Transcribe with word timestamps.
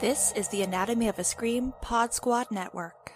This 0.00 0.32
is 0.32 0.48
the 0.48 0.62
Anatomy 0.62 1.08
of 1.08 1.18
a 1.18 1.24
Scream 1.24 1.72
Pod 1.80 2.12
Squad 2.12 2.50
Network. 2.50 3.12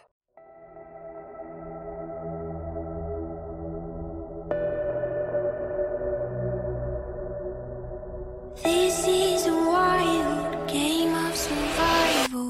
This 8.63 9.07
is 9.07 9.47
a 9.47 9.53
wild 9.55 10.69
game 10.69 11.15
of 11.15 11.35
survival. 11.35 12.49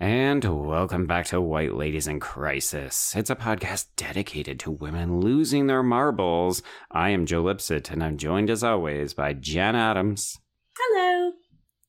And 0.00 0.44
welcome 0.44 1.06
back 1.06 1.26
to 1.26 1.40
White 1.40 1.74
Ladies 1.74 2.06
in 2.06 2.20
Crisis. 2.20 3.14
It's 3.16 3.30
a 3.30 3.36
podcast 3.36 3.86
dedicated 3.96 4.60
to 4.60 4.70
women 4.70 5.20
losing 5.20 5.66
their 5.66 5.82
marbles. 5.82 6.62
I 6.90 7.10
am 7.10 7.26
Joe 7.26 7.42
Lipsett, 7.42 7.90
and 7.90 8.02
I'm 8.02 8.16
joined 8.16 8.50
as 8.50 8.62
always 8.62 9.14
by 9.14 9.32
Jenn 9.32 9.74
Adams, 9.76 10.38
Hello. 10.76 11.32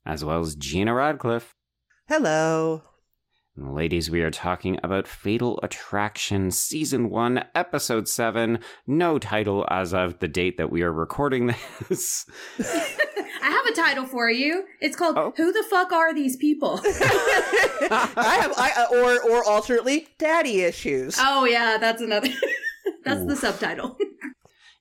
As 0.06 0.24
well 0.26 0.40
as 0.40 0.56
Gena 0.56 0.94
Radcliffe. 0.94 1.56
Hello. 2.08 2.84
And 3.56 3.74
ladies, 3.76 4.10
we 4.10 4.22
are 4.22 4.32
talking 4.32 4.80
about 4.84 5.08
Fatal 5.08 5.60
Attraction 5.62 6.50
Season 6.52 7.10
1, 7.10 7.44
Episode 7.54 8.08
7. 8.08 8.60
No 8.88 9.20
title 9.20 9.66
as 9.70 9.94
of 9.94 10.20
the 10.20 10.28
date 10.28 10.58
that 10.58 10.72
we 10.72 10.82
are 10.82 10.92
recording 10.94 11.54
this. 11.90 12.26
I 12.60 13.50
have 13.52 13.66
a 13.66 13.74
title 13.74 14.06
for 14.06 14.30
you. 14.30 14.64
It's 14.82 14.96
called 14.96 15.18
Oh. 15.18 15.34
Who 15.36 15.52
the 15.52 15.64
Fuck 15.70 15.92
Are 15.92 16.14
These 16.14 16.38
People? 16.38 16.80
I 16.84 18.38
have, 18.42 18.54
I 18.58 18.72
uh, 18.78 18.96
or 18.96 19.32
or 19.32 19.44
alternately, 19.50 20.08
daddy 20.18 20.62
issues. 20.62 21.18
oh, 21.20 21.46
yeah, 21.46 21.78
that's 21.80 22.02
another. 22.02 22.30
that's 23.04 23.26
the 23.26 23.36
subtitle. 23.36 23.98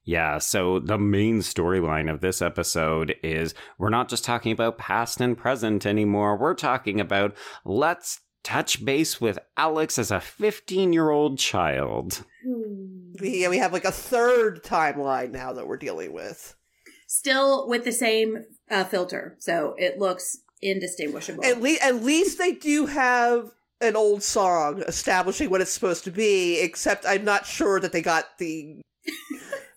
Yeah, 0.08 0.38
so 0.38 0.78
the 0.78 0.96
main 0.96 1.40
storyline 1.40 2.10
of 2.10 2.22
this 2.22 2.40
episode 2.40 3.14
is 3.22 3.52
we're 3.76 3.90
not 3.90 4.08
just 4.08 4.24
talking 4.24 4.52
about 4.52 4.78
past 4.78 5.20
and 5.20 5.36
present 5.36 5.84
anymore. 5.84 6.34
We're 6.38 6.54
talking 6.54 6.98
about 6.98 7.36
let's 7.66 8.20
touch 8.42 8.83
base 8.86 9.20
with 9.20 9.38
Alex 9.58 9.98
as 9.98 10.10
a 10.10 10.18
15 10.18 10.94
year 10.94 11.10
old 11.10 11.38
child. 11.38 12.24
We, 13.20 13.46
we 13.48 13.58
have 13.58 13.74
like 13.74 13.84
a 13.84 13.92
third 13.92 14.64
timeline 14.64 15.30
now 15.30 15.52
that 15.52 15.66
we're 15.66 15.77
dealing 15.77 16.14
with. 16.14 16.56
Still 17.06 17.68
with 17.68 17.84
the 17.84 17.92
same 17.92 18.46
uh, 18.70 18.84
filter, 18.84 19.36
so 19.40 19.74
it 19.77 19.98
looks 19.98 20.38
indistinguishable. 20.62 21.44
At 21.44 21.61
least, 21.61 21.83
at 21.83 22.02
least 22.02 22.38
they 22.38 22.52
do 22.52 22.86
have 22.86 23.50
an 23.83 23.94
old 23.94 24.22
song 24.22 24.83
establishing 24.88 25.50
what 25.50 25.61
it's 25.61 25.70
supposed 25.70 26.05
to 26.05 26.11
be. 26.11 26.62
Except 26.62 27.05
I'm 27.06 27.27
not 27.27 27.44
sure 27.44 27.78
that 27.78 27.92
they 27.92 28.00
got 28.00 28.38
the. 28.38 28.80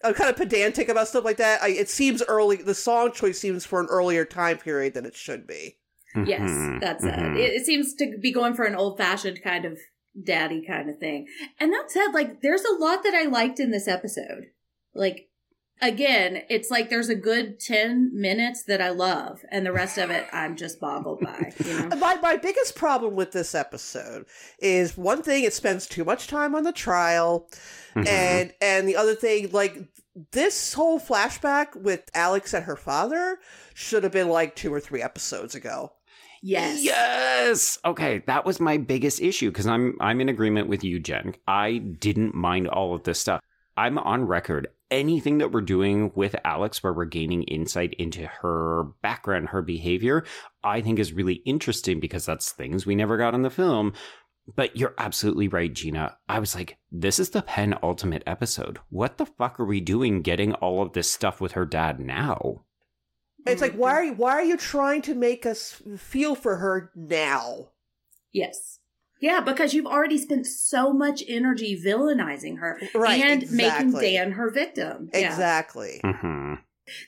I'm 0.04 0.14
kind 0.14 0.30
of 0.30 0.36
pedantic 0.36 0.90
about 0.90 1.08
stuff 1.08 1.24
like 1.26 1.38
that. 1.38 1.62
I, 1.62 1.70
it 1.70 1.90
seems 1.90 2.22
early. 2.28 2.58
The 2.58 2.74
song 2.76 3.12
choice 3.12 3.40
seems 3.40 3.66
for 3.66 3.80
an 3.80 3.88
earlier 3.90 4.26
time 4.26 4.58
period 4.58 4.94
than 4.94 5.06
it 5.06 5.16
should 5.16 5.46
be. 5.48 5.78
yes, 6.26 6.42
Mhm, 6.42 6.82
that's 6.82 7.04
mhm. 7.06 7.36
it. 7.36 7.40
it. 7.40 7.54
It 7.62 7.66
seems 7.66 7.94
to 7.96 8.18
be 8.22 8.34
going 8.34 8.54
for 8.54 8.66
an 8.66 8.76
old 8.76 8.98
fashioned 8.98 9.42
kind 9.44 9.66
of 9.66 9.78
daddy 10.22 10.62
kind 10.66 10.90
of 10.90 10.98
thing. 10.98 11.28
And 11.60 11.72
that 11.74 11.90
said, 11.90 12.08
like, 12.14 12.42
there's 12.42 12.66
a 12.66 12.74
lot 12.76 13.04
that 13.04 13.14
I 13.16 13.24
liked 13.28 13.60
in 13.60 13.72
this 13.72 13.88
episode. 13.88 14.48
Like, 14.94 15.30
again, 15.82 16.44
it's 16.50 16.70
like 16.72 16.90
there's 16.90 17.10
a 17.10 17.16
good 17.16 17.60
10 17.60 18.12
minutes 18.14 18.64
that 18.64 18.82
I 18.82 18.90
love, 18.90 19.44
and 19.50 19.66
the 19.66 19.72
rest 19.72 19.98
of 19.98 20.10
it 20.10 20.26
I'm 20.32 20.56
just 20.56 20.80
boggled 20.80 21.20
by, 21.22 21.52
you 21.66 21.74
know? 21.90 21.96
My 21.98 22.16
my 22.22 22.38
biggest 22.38 22.76
problem 22.76 23.16
with 23.16 23.32
this 23.32 23.54
episode 23.56 24.26
is 24.60 24.98
one 24.98 25.22
thing 25.24 25.44
it 25.44 25.54
spends 25.54 25.88
too 25.88 26.04
much 26.06 26.28
time 26.28 26.56
on 26.56 26.64
the 26.64 26.72
trial, 26.74 27.50
Mhm. 27.96 28.08
and 28.08 28.54
and 28.62 28.88
the 28.88 28.96
other 28.96 29.16
thing 29.16 29.50
like 29.52 29.78
this 30.32 30.74
whole 30.74 31.00
flashback 31.00 31.76
with 31.76 32.02
Alex 32.14 32.54
and 32.54 32.66
her 32.66 32.76
father 32.76 33.38
should 33.74 34.04
have 34.04 34.12
been 34.12 34.30
like 34.30 34.56
two 34.56 34.74
or 34.74 34.80
three 34.80 35.02
episodes 35.02 35.56
ago. 35.56 35.92
Yes. 36.44 36.84
Yes. 36.84 37.78
Okay, 37.86 38.24
that 38.28 38.46
was 38.46 38.60
my 38.60 38.78
biggest 38.78 39.22
issue 39.22 39.52
because 39.52 39.68
I'm 39.68 39.96
I'm 40.02 40.20
in 40.22 40.30
agreement 40.30 40.68
with 40.70 40.84
you, 40.84 41.00
Jenn. 41.00 41.36
I 41.48 41.78
didn't 41.78 42.34
mind 42.34 42.68
all 42.68 42.94
of 42.96 43.04
this 43.04 43.20
stuff. 43.20 43.42
I'm 43.78 43.98
on 43.98 44.26
record. 44.26 44.68
Anything 44.90 45.38
that 45.38 45.52
we're 45.52 45.62
doing 45.62 46.12
with 46.16 46.36
Alex, 46.44 46.84
where 46.84 46.94
we're 46.94 47.06
gaining 47.06 47.44
insight 47.44 47.94
into 47.94 48.28
her 48.28 48.84
background, 49.02 49.50
her 49.50 49.62
behavior, 49.62 50.26
I 50.64 50.82
think 50.82 51.00
is 51.00 51.14
really 51.14 51.36
interesting 51.46 52.00
because 52.00 52.26
that's 52.26 52.52
things 52.52 52.86
we 52.86 52.96
never 52.96 53.18
got 53.18 53.34
in 53.34 53.42
the 53.42 53.50
film. 53.50 53.94
But 54.54 54.76
you're 54.76 54.96
absolutely 54.98 55.48
right, 55.48 55.72
Gena. 55.72 56.18
I 56.28 56.40
was 56.40 56.56
like, 56.56 56.78
this 56.92 57.20
is 57.20 57.30
the 57.30 57.42
penultimate 57.42 58.24
episode. 58.26 58.80
What 58.90 59.18
the 59.18 59.26
fuck 59.26 59.60
are 59.60 59.66
we 59.66 59.80
doing 59.80 60.22
getting 60.22 60.54
all 60.56 60.82
of 60.82 60.94
this 60.94 61.12
stuff 61.12 61.40
with 61.40 61.54
her 61.54 61.66
dad 61.66 62.00
now? 62.00 62.66
It's 63.46 63.62
like 63.62 63.74
why 63.74 63.94
are 63.94 64.04
you, 64.04 64.14
why 64.14 64.34
are 64.34 64.44
you 64.44 64.58
trying 64.58 65.02
to 65.04 65.16
make 65.16 65.46
us 65.46 65.82
feel 65.98 66.36
for 66.36 66.58
her 66.58 66.92
now? 66.96 67.70
Yes. 68.32 68.80
Yeah, 69.22 69.40
because 69.40 69.74
you've 69.74 69.86
already 69.86 70.18
spent 70.18 70.48
so 70.48 70.92
much 70.92 71.24
energy 71.28 71.80
villainizing 71.82 72.60
her 72.60 72.80
Right, 72.96 73.22
and 73.24 73.52
making. 73.52 73.92
Dan 73.94 74.32
her 74.34 74.50
victim. 74.52 75.10
Yeah. 75.14 75.28
Exactly. 75.28 76.02
hmm 76.04 76.56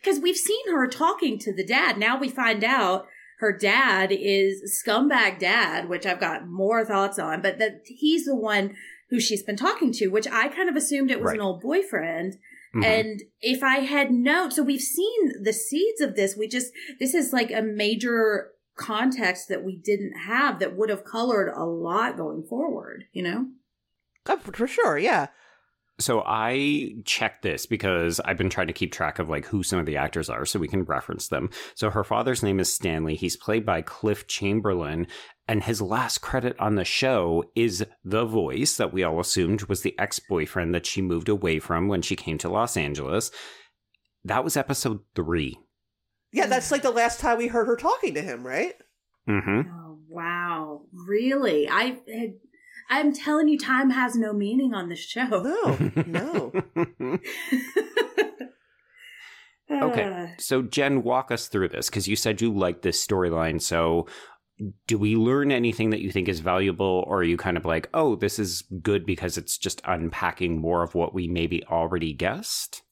Because 0.02 0.20
we've 0.20 0.38
seen 0.38 0.72
her 0.72 0.88
talking 0.88 1.40
to 1.40 1.54
the 1.54 1.66
dad. 1.66 1.98
Now 1.98 2.20
we 2.20 2.30
find 2.30 2.64
out 2.64 3.08
her 3.40 3.52
dad 3.58 4.12
is 4.12 4.82
scumbag 4.86 5.40
dad, 5.40 5.90
which 5.90 6.06
I've 6.06 6.20
got 6.20 6.48
more 6.48 6.86
thoughts 6.86 7.18
on, 7.20 7.42
but 7.42 7.58
that 7.60 7.82
he's 7.86 8.26
the 8.26 8.36
one 8.36 8.76
who 9.10 9.20
she's 9.20 9.44
been 9.44 9.58
talking 9.58 9.92
to, 9.94 10.08
which 10.08 10.28
I 10.32 10.48
kind 10.50 10.70
of 10.70 10.76
assumed 10.76 11.12
it 11.12 11.20
was 11.20 11.30
Right. 11.30 11.36
an 11.40 11.42
old 11.46 11.62
boyfriend. 11.62 12.36
Mhm. 12.76 12.86
And 12.86 13.22
if 13.42 13.62
I 13.64 13.80
had 13.80 14.12
known, 14.12 14.52
so 14.52 14.64
we've 14.64 14.82
seen 14.82 15.44
the 15.44 15.54
seeds 15.54 16.00
of 16.02 16.16
this. 16.16 16.36
We 16.38 16.48
just, 16.48 16.72
this 17.00 17.14
is 17.14 17.34
like 17.34 17.52
a 17.52 17.62
major 17.62 18.52
context 18.76 19.48
that 19.50 19.64
we 19.64 19.76
didn't 19.76 20.14
have 20.14 20.60
that 20.60 20.76
would 20.76 20.90
have 20.90 21.06
colored 21.06 21.54
a 21.56 21.64
lot 21.66 22.18
going 22.18 22.44
forward, 22.44 23.06
you 23.14 23.24
know? 23.24 23.48
For, 24.26 24.38
for 24.38 24.68
sure, 24.68 24.98
yeah. 24.98 25.28
So 26.00 26.24
I 26.26 26.96
checked 27.06 27.44
this 27.44 27.68
because 27.68 28.20
I've 28.22 28.38
been 28.38 28.50
trying 28.50 28.68
to 28.68 28.74
keep 28.74 28.92
track 28.92 29.20
of 29.20 29.30
like 29.30 29.46
who 29.46 29.62
some 29.62 29.78
of 29.78 29.86
the 29.86 29.98
actors 29.98 30.28
are 30.28 30.44
so 30.44 30.60
we 30.60 30.68
can 30.68 30.84
reference 30.84 31.28
them. 31.28 31.52
So 31.76 31.92
her 31.92 32.04
father's 32.04 32.42
name 32.42 32.60
is 32.60 32.74
Stanley. 32.74 33.16
He's 33.16 33.38
played 33.38 33.64
by 33.64 33.84
Cliff 33.84 34.26
Chamberlain 34.26 35.06
and 35.48 35.64
his 35.64 35.82
last 35.82 36.20
credit 36.20 36.56
on 36.60 36.76
the 36.76 36.86
show 36.86 37.44
is 37.56 37.86
The 38.04 38.26
Voice 38.26 38.78
that 38.78 38.94
we 38.94 39.04
all 39.04 39.20
assumed 39.20 39.64
was 39.64 39.82
the 39.82 39.98
ex-boyfriend 40.00 40.74
that 40.74 40.86
she 40.86 41.02
moved 41.02 41.30
away 41.30 41.60
from 41.60 41.88
when 41.88 42.02
she 42.02 42.16
came 42.16 42.38
to 42.40 42.50
Los 42.50 42.76
Angeles. 42.76 43.30
That 44.24 44.44
was 44.44 44.58
episode 44.58 45.02
3. 45.16 45.58
Yeah, 46.34 46.48
that's 46.48 46.72
like 46.72 46.82
the 46.82 46.92
last 46.92 47.20
time 47.20 47.38
we 47.38 47.48
heard 47.48 47.68
her 47.68 47.78
talking 47.78 48.16
to 48.16 48.22
him, 48.22 48.46
right? 48.46 48.74
Mm-hmm. 49.30 49.70
Oh, 49.72 50.00
wow. 50.10 50.82
Really? 50.92 51.70
I 51.70 52.00
had, 52.12 52.34
I'm 52.90 53.14
telling 53.14 53.48
you, 53.48 53.58
time 53.58 53.92
has 53.92 54.16
no 54.16 54.34
meaning 54.34 54.74
on 54.74 54.90
this 54.90 55.00
show. 55.00 55.28
No, 55.28 55.92
no. 56.06 56.52
Okay. 59.72 60.04
Uh, 60.04 60.28
So, 60.38 60.62
Jenn, 60.62 61.04
walk 61.04 61.32
us 61.32 61.48
through 61.48 61.70
this 61.70 61.90
because 61.90 62.08
you 62.08 62.16
said 62.16 62.42
you 62.42 62.54
liked 62.54 62.82
this 62.84 63.06
storyline. 63.06 63.62
So, 63.62 64.08
do 64.88 64.98
we 64.98 65.16
learn 65.16 65.52
anything 65.52 65.90
that 65.90 66.02
you 66.02 66.12
think 66.12 66.28
is 66.28 66.42
valuable, 66.42 67.04
or 67.08 67.20
are 67.20 67.24
you 67.24 67.38
kind 67.38 67.58
of 67.58 67.66
like, 67.66 67.90
oh, 67.94 68.16
this 68.16 68.38
is 68.38 68.64
good 68.82 69.06
because 69.06 69.38
it's 69.38 69.58
just 69.58 69.82
unpacking 69.86 70.60
more 70.60 70.84
of 70.84 70.94
what 70.96 71.14
we 71.14 71.28
maybe 71.28 71.64
already 71.66 72.14
guessed? 72.14 72.84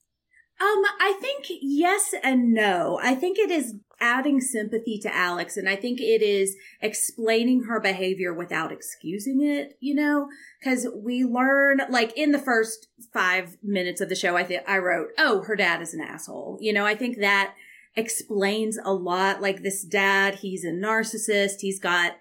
Um, 0.62 0.84
I 1.00 1.18
think 1.20 1.46
yes 1.60 2.14
and 2.22 2.52
no. 2.52 3.00
I 3.02 3.16
think 3.16 3.36
it 3.36 3.50
is 3.50 3.74
adding 4.00 4.40
sympathy 4.40 4.96
to 4.98 5.12
Alex, 5.12 5.56
and 5.56 5.68
I 5.68 5.74
think 5.74 6.00
it 6.00 6.22
is 6.22 6.56
explaining 6.80 7.64
her 7.64 7.80
behavior 7.80 8.32
without 8.32 8.70
excusing 8.70 9.42
it, 9.42 9.76
you 9.80 9.92
know? 9.94 10.28
Because 10.60 10.86
we 10.94 11.24
learn, 11.24 11.80
like, 11.88 12.16
in 12.16 12.30
the 12.30 12.38
first 12.38 12.86
five 13.12 13.56
minutes 13.60 14.00
of 14.00 14.08
the 14.08 14.14
show, 14.14 14.36
I 14.36 14.44
think 14.44 14.62
I 14.68 14.78
wrote, 14.78 15.08
oh, 15.18 15.42
her 15.42 15.56
dad 15.56 15.82
is 15.82 15.94
an 15.94 16.00
asshole. 16.00 16.58
You 16.60 16.72
know, 16.72 16.86
I 16.86 16.94
think 16.94 17.18
that 17.18 17.54
explains 17.96 18.78
a 18.84 18.92
lot. 18.92 19.42
Like, 19.42 19.62
this 19.62 19.82
dad, 19.82 20.36
he's 20.36 20.64
a 20.64 20.70
narcissist, 20.70 21.60
he's 21.60 21.80
got 21.80 22.12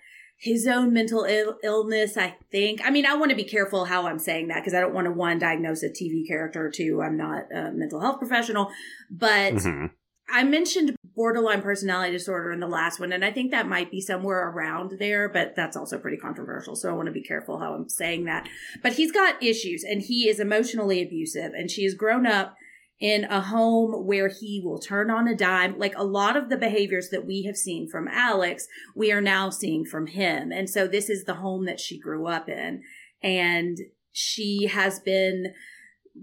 his 0.41 0.65
own 0.65 0.91
mental 0.91 1.23
Ill- 1.23 1.59
illness, 1.63 2.17
I 2.17 2.35
think. 2.51 2.81
I 2.83 2.89
mean, 2.89 3.05
I 3.05 3.13
want 3.15 3.29
to 3.29 3.35
be 3.35 3.43
careful 3.43 3.85
how 3.85 4.07
I'm 4.07 4.17
saying 4.17 4.47
that 4.47 4.55
because 4.61 4.73
I 4.73 4.79
don't 4.79 4.93
want 4.93 5.05
to 5.05 5.11
one 5.11 5.37
diagnose 5.37 5.83
a 5.83 5.89
TV 5.89 6.27
character, 6.27 6.71
two, 6.73 6.99
I'm 7.03 7.15
not 7.15 7.43
a 7.53 7.71
mental 7.71 7.99
health 7.99 8.17
professional. 8.17 8.71
But 9.11 9.53
Mhm. 9.53 9.91
I 10.27 10.43
mentioned 10.43 10.95
borderline 11.15 11.61
personality 11.61 12.13
disorder 12.13 12.51
in 12.51 12.59
the 12.59 12.67
last 12.67 12.99
one, 12.99 13.11
and 13.11 13.23
I 13.23 13.31
think 13.31 13.51
that 13.51 13.67
might 13.67 13.91
be 13.91 14.01
somewhere 14.01 14.49
around 14.49 14.97
there, 14.97 15.29
but 15.29 15.55
that's 15.55 15.77
also 15.77 15.99
pretty 15.99 16.17
controversial. 16.17 16.75
So 16.75 16.89
I 16.89 16.93
want 16.93 17.05
to 17.05 17.11
be 17.11 17.21
careful 17.21 17.59
how 17.59 17.75
I'm 17.75 17.87
saying 17.89 18.25
that. 18.25 18.47
But 18.81 18.93
he's 18.93 19.11
got 19.11 19.43
issues 19.43 19.83
and 19.83 20.01
he 20.01 20.27
is 20.27 20.39
emotionally 20.39 21.03
abusive, 21.03 21.53
and 21.53 21.69
she 21.69 21.83
has 21.83 21.93
grown 21.93 22.25
up 22.25 22.55
in 23.01 23.23
a 23.25 23.41
home 23.41 24.05
where 24.05 24.29
he 24.29 24.61
will 24.63 24.77
turn 24.77 25.09
on 25.09 25.27
a 25.27 25.35
dime. 25.35 25.77
Like 25.79 25.97
a 25.97 26.03
lot 26.03 26.37
of 26.37 26.49
the 26.49 26.55
behaviors 26.57 27.09
that 27.09 27.25
we 27.25 27.43
have 27.43 27.57
seen 27.57 27.89
from 27.89 28.07
Alex, 28.07 28.67
we 28.95 29.11
are 29.11 29.19
now 29.19 29.49
seeing 29.49 29.83
from 29.83 30.05
him. 30.05 30.51
And 30.51 30.69
so 30.69 30.87
this 30.87 31.09
is 31.09 31.25
the 31.25 31.33
home 31.33 31.65
that 31.65 31.79
she 31.79 31.99
grew 31.99 32.27
up 32.27 32.47
in. 32.47 32.83
And 33.23 33.79
she 34.11 34.67
has 34.67 34.99
been 34.99 35.53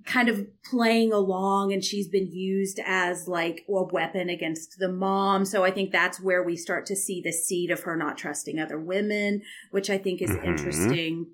kind 0.04 0.28
of 0.28 0.46
playing 0.70 1.12
along 1.12 1.72
and 1.72 1.82
she's 1.82 2.08
been 2.08 2.30
used 2.30 2.78
as 2.84 3.26
like 3.26 3.64
a 3.68 3.82
weapon 3.84 4.28
against 4.28 4.78
the 4.78 4.92
mom. 4.92 5.44
So 5.44 5.64
I 5.64 5.70
think 5.70 5.90
that's 5.90 6.20
where 6.20 6.42
we 6.44 6.56
start 6.56 6.86
to 6.86 6.96
see 6.96 7.20
the 7.24 7.32
seed 7.32 7.70
of 7.70 7.80
her 7.80 7.96
not 7.96 8.18
trusting 8.18 8.60
other 8.60 8.78
women, 8.78 9.42
which 9.70 9.90
I 9.90 9.98
think 9.98 10.22
is 10.22 10.30
Mhm. 10.30 10.44
interesting. 10.44 11.26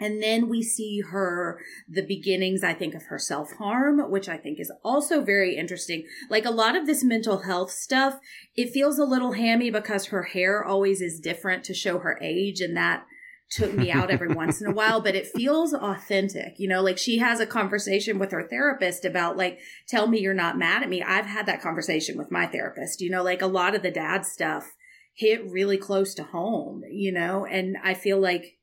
And 0.00 0.22
then 0.22 0.48
we 0.48 0.62
see 0.62 1.00
her, 1.00 1.60
the 1.88 2.06
beginnings, 2.06 2.62
I 2.62 2.72
think, 2.72 2.94
of 2.94 3.06
her 3.06 3.18
self 3.18 3.52
harm, 3.54 4.10
which 4.10 4.28
I 4.28 4.36
think 4.36 4.60
is 4.60 4.72
also 4.84 5.22
very 5.22 5.56
interesting. 5.56 6.04
Like 6.30 6.44
a 6.44 6.50
lot 6.50 6.76
of 6.76 6.86
this 6.86 7.02
mental 7.02 7.42
health 7.42 7.70
stuff, 7.70 8.18
it 8.54 8.70
feels 8.70 8.98
a 8.98 9.04
little 9.04 9.32
hammy 9.32 9.70
because 9.70 10.06
her 10.06 10.22
hair 10.22 10.64
always 10.64 11.00
is 11.00 11.20
different 11.20 11.64
to 11.64 11.74
show 11.74 11.98
her 11.98 12.18
age. 12.22 12.60
And 12.60 12.76
that 12.76 13.04
took 13.50 13.72
me 13.72 13.90
out 13.90 14.10
every 14.10 14.28
once 14.34 14.60
in 14.60 14.68
a 14.68 14.74
while, 14.74 15.00
but 15.00 15.16
it 15.16 15.26
feels 15.26 15.74
authentic. 15.74 16.54
You 16.58 16.68
know, 16.68 16.82
like 16.82 16.98
she 16.98 17.18
has 17.18 17.40
a 17.40 17.46
conversation 17.46 18.20
with 18.20 18.30
her 18.30 18.46
therapist 18.46 19.04
about, 19.04 19.36
like, 19.36 19.58
tell 19.88 20.06
me 20.06 20.20
you're 20.20 20.34
not 20.34 20.58
mad 20.58 20.82
at 20.84 20.88
me. 20.88 21.02
I've 21.02 21.26
had 21.26 21.46
that 21.46 21.62
conversation 21.62 22.16
with 22.16 22.30
my 22.30 22.46
therapist. 22.46 23.00
You 23.00 23.10
know, 23.10 23.24
like 23.24 23.42
a 23.42 23.46
lot 23.46 23.74
of 23.74 23.82
the 23.82 23.90
dad 23.90 24.24
stuff 24.24 24.74
hit 25.18 25.44
really 25.50 25.76
close 25.76 26.14
to 26.14 26.22
home, 26.22 26.82
you 26.88 27.10
know, 27.10 27.44
and 27.44 27.76
I 27.82 27.94
feel 27.94 28.20
like 28.20 28.57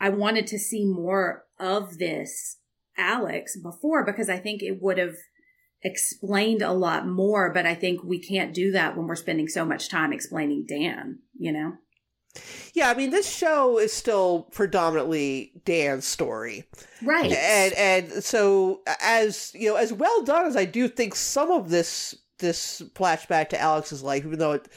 I 0.00 0.08
wanted 0.10 0.46
to 0.48 0.58
see 0.58 0.84
more 0.84 1.44
of 1.58 1.98
this 1.98 2.58
Alex 2.96 3.56
before 3.56 4.04
because 4.04 4.28
I 4.28 4.38
think 4.38 4.62
it 4.62 4.82
would 4.82 4.98
have 4.98 5.16
explained 5.82 6.62
a 6.62 6.72
lot 6.72 7.06
more, 7.06 7.52
but 7.52 7.66
I 7.66 7.74
think 7.74 8.02
we 8.02 8.18
can't 8.18 8.54
do 8.54 8.72
that 8.72 8.96
when 8.96 9.06
we're 9.06 9.16
spending 9.16 9.48
so 9.48 9.64
much 9.64 9.88
time 9.88 10.12
explaining 10.12 10.64
Dan, 10.66 11.18
you 11.38 11.52
know? 11.52 11.74
Yeah, 12.72 12.90
I 12.90 12.94
mean, 12.94 13.10
this 13.10 13.30
show 13.30 13.78
is 13.78 13.92
still 13.92 14.48
predominantly 14.50 15.52
Dan's 15.64 16.06
story. 16.06 16.64
Right. 17.02 17.30
and 17.30 17.74
and 17.74 18.24
so 18.24 18.82
as 19.00 19.52
you 19.54 19.68
know 19.68 19.76
as 19.76 19.92
well 19.92 20.24
done 20.24 20.46
as 20.46 20.56
i 20.56 20.64
do 20.64 20.88
think 20.88 21.14
some 21.14 21.50
of 21.50 21.68
this 21.68 22.14
this 22.38 22.82
flashback 22.94 23.50
to 23.50 23.60
alex's 23.60 24.02
life 24.02 24.24
even 24.24 24.38
though 24.38 24.52
it 24.52 24.68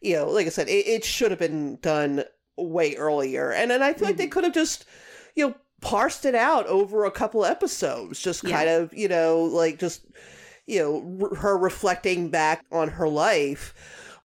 you 0.00 0.16
know 0.16 0.28
like 0.30 0.46
i 0.46 0.50
said 0.50 0.68
it, 0.68 0.86
it 0.86 1.04
should 1.04 1.30
have 1.30 1.38
been 1.38 1.76
done 1.82 2.24
way 2.56 2.94
earlier 2.96 3.50
and 3.52 3.70
then 3.70 3.82
i 3.82 3.92
feel 3.92 4.06
like 4.08 4.16
they 4.16 4.26
could 4.26 4.44
have 4.44 4.54
just 4.54 4.84
you 5.34 5.46
know 5.48 5.54
parsed 5.80 6.24
it 6.24 6.34
out 6.34 6.66
over 6.66 7.04
a 7.04 7.10
couple 7.10 7.44
episodes 7.44 8.20
just 8.20 8.44
Yeah. 8.44 8.56
kind 8.56 8.68
of 8.70 8.94
you 8.94 9.08
know 9.08 9.42
like 9.44 9.78
just 9.78 10.02
you 10.66 10.78
know 10.80 11.28
r- 11.30 11.36
her 11.36 11.58
reflecting 11.58 12.30
back 12.30 12.64
on 12.72 12.88
her 12.88 13.08
life 13.08 13.74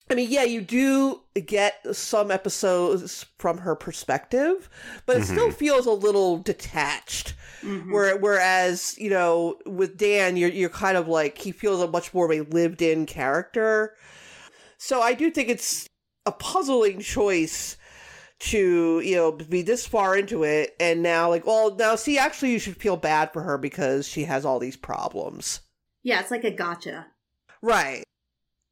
I 0.09 0.15
mean, 0.15 0.31
yeah, 0.31 0.45
you 0.45 0.61
do 0.61 1.23
get 1.47 1.75
some 1.97 2.31
episodes 2.31 3.27
from 3.39 3.59
her 3.59 3.75
perspective, 3.75 4.71
but 5.05 5.17
it 5.17 5.25
still 5.25 5.51
feels 5.51 5.85
a 5.85 5.91
little 5.91 6.39
detached. 6.39 7.35
Mhm. 7.63 7.91
Where, 7.91 8.17
whereas 8.17 8.95
you 8.99 9.11
know 9.11 9.57
with 9.67 9.97
Dan, 9.97 10.37
you're 10.37 10.51
you're 10.51 10.69
kind 10.69 10.97
of 10.97 11.09
like 11.09 11.39
he 11.39 11.51
feels 11.51 11.83
a 11.83 11.89
much 11.89 12.15
more 12.15 12.31
of 12.31 12.39
a 12.39 12.43
lived 12.55 12.83
in 12.83 13.05
character. 13.05 13.97
So 14.79 15.03
I 15.03 15.13
do 15.13 15.29
think 15.29 15.49
it's 15.49 15.89
a 16.25 16.31
puzzling 16.31 17.01
choice 17.01 17.77
to 18.39 19.01
you 19.01 19.17
know 19.17 19.33
be 19.33 19.63
this 19.63 19.87
far 19.87 20.17
into 20.17 20.45
it 20.45 20.77
and 20.79 21.03
now 21.03 21.31
like 21.31 21.47
well 21.47 21.75
now 21.75 21.97
see 21.97 22.19
actually 22.19 22.53
you 22.53 22.59
should 22.59 22.77
feel 22.77 22.97
bad 22.97 23.33
for 23.33 23.43
her 23.43 23.57
because 23.57 24.07
she 24.07 24.25
has 24.25 24.45
all 24.45 24.59
these 24.59 24.77
problems. 24.77 25.61
Yeah, 26.03 26.21
it's 26.21 26.31
like 26.31 26.45
a 26.45 26.51
gotcha. 26.51 27.07
Right. 27.63 28.05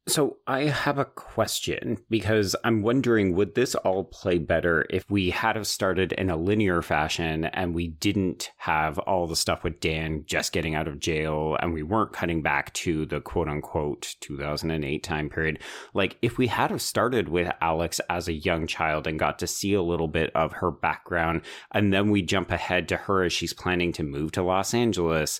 So 0.07 0.37
I 0.45 0.65
have 0.65 0.99
a 0.99 1.05
question 1.05 1.97
because 2.11 2.55
I'm 2.63 2.83
wondering 2.83 3.33
would 3.33 3.55
this 3.55 3.73
all 3.73 4.03
play 4.03 4.37
better 4.37 4.85
if 4.91 5.09
we 5.09 5.31
had 5.31 5.55
have 5.55 5.65
started 5.65 6.13
in 6.13 6.29
a 6.29 6.37
linear 6.37 6.83
fashion 6.83 7.45
and 7.45 7.73
we 7.73 7.87
didn't 7.87 8.51
have 8.57 8.99
all 8.99 9.25
the 9.25 9.35
stuff 9.35 9.63
with 9.63 9.79
Dan 9.79 10.23
just 10.27 10.51
getting 10.51 10.75
out 10.75 10.87
of 10.87 10.99
jail 10.99 11.57
and 11.59 11.73
we 11.73 11.81
weren't 11.81 12.13
cutting 12.13 12.43
back 12.43 12.71
to 12.73 13.07
the 13.07 13.19
quote 13.19 13.47
unquote 13.47 14.15
2008 14.19 15.01
time 15.01 15.27
period. 15.27 15.57
Like 15.95 16.19
if 16.21 16.37
we 16.37 16.45
had 16.45 16.69
have 16.69 16.83
started 16.83 17.27
with 17.27 17.51
Alex 17.59 17.99
as 18.07 18.27
a 18.27 18.33
young 18.33 18.67
child 18.67 19.07
and 19.07 19.17
got 19.17 19.39
to 19.39 19.47
see 19.47 19.73
a 19.73 19.81
little 19.81 20.07
bit 20.07 20.29
of 20.35 20.51
her 20.53 20.69
background 20.69 21.41
and 21.71 21.91
then 21.91 22.11
we 22.11 22.21
jump 22.21 22.51
ahead 22.51 22.87
to 22.89 22.97
her 22.97 23.23
as 23.23 23.33
she's 23.33 23.53
planning 23.53 23.91
to 23.93 24.03
move 24.03 24.33
to 24.33 24.43
Los 24.43 24.75
Angeles, 24.75 25.39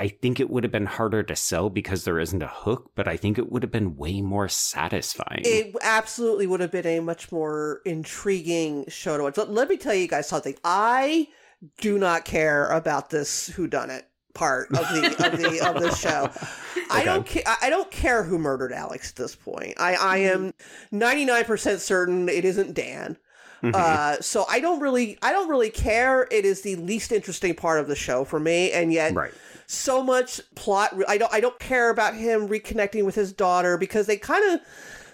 I 0.00 0.08
think 0.08 0.40
it 0.40 0.48
would 0.48 0.64
have 0.64 0.72
been 0.72 0.86
harder 0.86 1.22
to 1.22 1.36
sell 1.36 1.68
because 1.68 2.04
there 2.04 2.18
isn't 2.18 2.42
a 2.42 2.48
hook, 2.48 2.92
but 2.94 3.06
I 3.06 3.18
think 3.18 3.36
it 3.36 3.52
would 3.52 3.62
have 3.62 3.70
been 3.70 3.98
way 3.98 4.22
more 4.22 4.48
satisfying. 4.48 5.42
It 5.44 5.76
absolutely 5.82 6.46
would 6.46 6.60
have 6.60 6.70
been 6.70 6.86
a 6.86 7.00
much 7.00 7.30
more 7.30 7.82
intriguing 7.84 8.86
show 8.88 9.18
to 9.18 9.24
watch. 9.24 9.36
Let, 9.36 9.50
let 9.50 9.68
me 9.68 9.76
tell 9.76 9.94
you 9.94 10.08
guys 10.08 10.26
something. 10.26 10.56
I 10.64 11.28
do 11.82 11.98
not 11.98 12.24
care 12.24 12.66
about 12.68 13.10
this 13.10 13.50
whodunit 13.50 14.04
part 14.32 14.70
of 14.70 14.88
the 14.88 15.06
of 15.26 15.38
the 15.38 15.68
of 15.68 15.82
the 15.82 15.94
show. 15.94 16.30
I 16.90 17.04
don't 17.04 17.26
care. 17.26 17.42
I 17.60 17.68
don't 17.68 17.90
care 17.90 18.22
who 18.22 18.38
murdered 18.38 18.72
Alex 18.72 19.10
at 19.10 19.16
this 19.16 19.34
point. 19.34 19.74
I 19.78 19.96
I 19.96 20.16
am 20.18 20.54
ninety 20.90 21.26
nine 21.26 21.44
percent 21.44 21.80
certain 21.80 22.26
it 22.30 22.46
isn't 22.46 22.72
Dan. 22.72 23.18
Mhm. 23.62 23.74
Uh, 23.74 24.22
so 24.22 24.46
I 24.48 24.60
don't 24.60 24.80
really 24.80 25.18
I 25.20 25.32
don't 25.32 25.50
really 25.50 25.68
care. 25.68 26.26
It 26.30 26.46
is 26.46 26.62
the 26.62 26.76
least 26.76 27.12
interesting 27.12 27.54
part 27.54 27.80
of 27.80 27.88
the 27.88 27.96
show 27.96 28.24
for 28.24 28.40
me, 28.40 28.72
and 28.72 28.90
yet 28.90 29.14
right. 29.14 29.34
So 29.70 30.02
much 30.02 30.40
plot. 30.54 30.94
I 31.06 31.16
don't. 31.16 31.32
I 31.32 31.40
don't 31.40 31.58
care 31.58 31.90
about 31.90 32.14
him 32.14 32.48
reconnecting 32.48 33.04
with 33.04 33.14
his 33.14 33.32
daughter 33.32 33.78
because 33.78 34.06
they 34.06 34.16
kind 34.16 34.52
of 34.52 34.60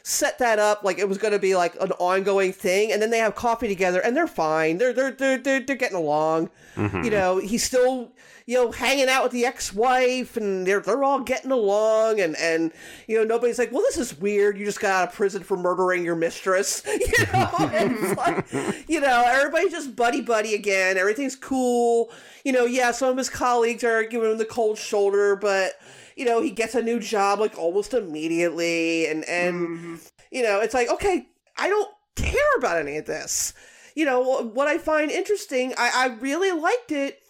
set 0.08 0.38
that 0.38 0.60
up 0.60 0.84
like 0.84 1.00
it 1.00 1.08
was 1.08 1.18
going 1.18 1.32
to 1.32 1.38
be 1.38 1.56
like 1.56 1.74
an 1.80 1.90
ongoing 1.98 2.52
thing, 2.52 2.92
and 2.92 3.02
then 3.02 3.10
they 3.10 3.18
have 3.18 3.34
coffee 3.34 3.66
together 3.66 3.98
and 4.00 4.16
they're 4.16 4.28
fine. 4.28 4.78
They're 4.78 4.92
they're 4.92 5.10
they're 5.10 5.36
they're, 5.38 5.60
they're 5.60 5.74
getting 5.76 5.96
along. 5.96 6.50
Mhm. 6.76 7.04
You 7.04 7.10
know, 7.10 7.38
he's 7.38 7.64
still 7.64 8.12
you 8.46 8.54
know 8.54 8.70
hanging 8.70 9.08
out 9.08 9.24
with 9.24 9.32
the 9.32 9.44
ex-wife, 9.44 10.36
and 10.36 10.64
they're 10.64 10.78
they're 10.78 11.02
all 11.02 11.18
getting 11.22 11.50
along, 11.50 12.20
and 12.20 12.36
and 12.36 12.70
you 13.08 13.18
know 13.18 13.24
nobody's 13.24 13.58
like, 13.58 13.72
well, 13.72 13.82
this 13.82 13.98
is 13.98 14.16
weird. 14.20 14.56
You 14.56 14.64
just 14.64 14.78
got 14.78 14.92
out 15.02 15.08
of 15.08 15.14
prison 15.16 15.42
for 15.42 15.56
murdering 15.56 16.04
your 16.04 16.14
mistress. 16.16 16.82
You 16.96 17.24
know, 17.32 17.50
it's 17.72 18.16
like, 18.16 18.84
you 18.88 19.00
know, 19.00 19.24
everybody's 19.26 19.72
just 19.72 19.96
buddy 19.96 20.20
buddy 20.20 20.54
again. 20.54 20.96
Everything's 20.98 21.34
cool. 21.34 22.10
You 22.44 22.52
know, 22.52 22.64
yeah, 22.64 22.92
some 22.92 23.08
of 23.10 23.16
his 23.18 23.28
colleagues 23.28 23.82
are 23.82 24.04
giving 24.04 24.30
him 24.30 24.38
the 24.38 24.44
cold 24.44 24.78
shoulder, 24.78 25.34
but 25.34 25.72
you 26.16 26.24
know, 26.24 26.40
he 26.40 26.50
gets 26.50 26.74
a 26.74 26.82
new 26.82 26.98
job 26.98 27.38
like 27.38 27.56
almost 27.58 27.94
immediately, 27.94 29.06
and 29.06 29.24
and 29.24 29.54
mm-hmm. 29.54 29.94
you 30.30 30.42
know, 30.42 30.60
it's 30.60 30.74
like 30.74 30.90
okay, 30.90 31.28
I 31.56 31.68
don't 31.68 31.90
care 32.16 32.56
about 32.58 32.78
any 32.78 32.96
of 32.96 33.06
this. 33.06 33.54
You 33.94 34.04
know, 34.04 34.42
what 34.42 34.68
I 34.68 34.76
find 34.78 35.10
interesting, 35.10 35.72
I, 35.78 35.90
I 35.94 36.06
really 36.16 36.52
liked 36.52 36.92
it 36.92 37.22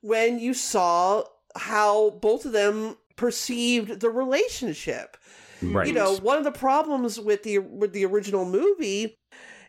when 0.00 0.38
you 0.38 0.52
saw 0.54 1.24
how 1.56 2.10
both 2.10 2.44
of 2.44 2.52
them 2.52 2.96
perceived 3.16 4.00
the 4.00 4.10
relationship 4.10 5.16
Right. 5.60 5.88
you 5.88 5.92
know 5.92 6.14
one 6.18 6.38
of 6.38 6.44
the 6.44 6.52
problems 6.52 7.18
with 7.18 7.42
the 7.42 7.58
with 7.58 7.92
the 7.92 8.04
original 8.04 8.44
movie 8.44 9.18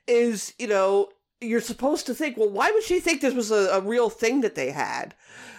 is 0.08 0.54
you 0.60 0.68
know 0.68 1.10
you're 1.42 1.62
supposed 1.62 2.06
to 2.06 2.14
think 2.14 2.38
well 2.38 2.50
why 2.50 2.70
would 2.70 2.84
she 2.84 3.00
think 3.00 3.22
this 3.22 3.34
was 3.34 3.50
a, 3.50 3.70
a 3.72 3.82
real 3.82 4.10
thing 4.10 4.42
that 4.42 4.54
they 4.54 4.70
had 4.70 5.16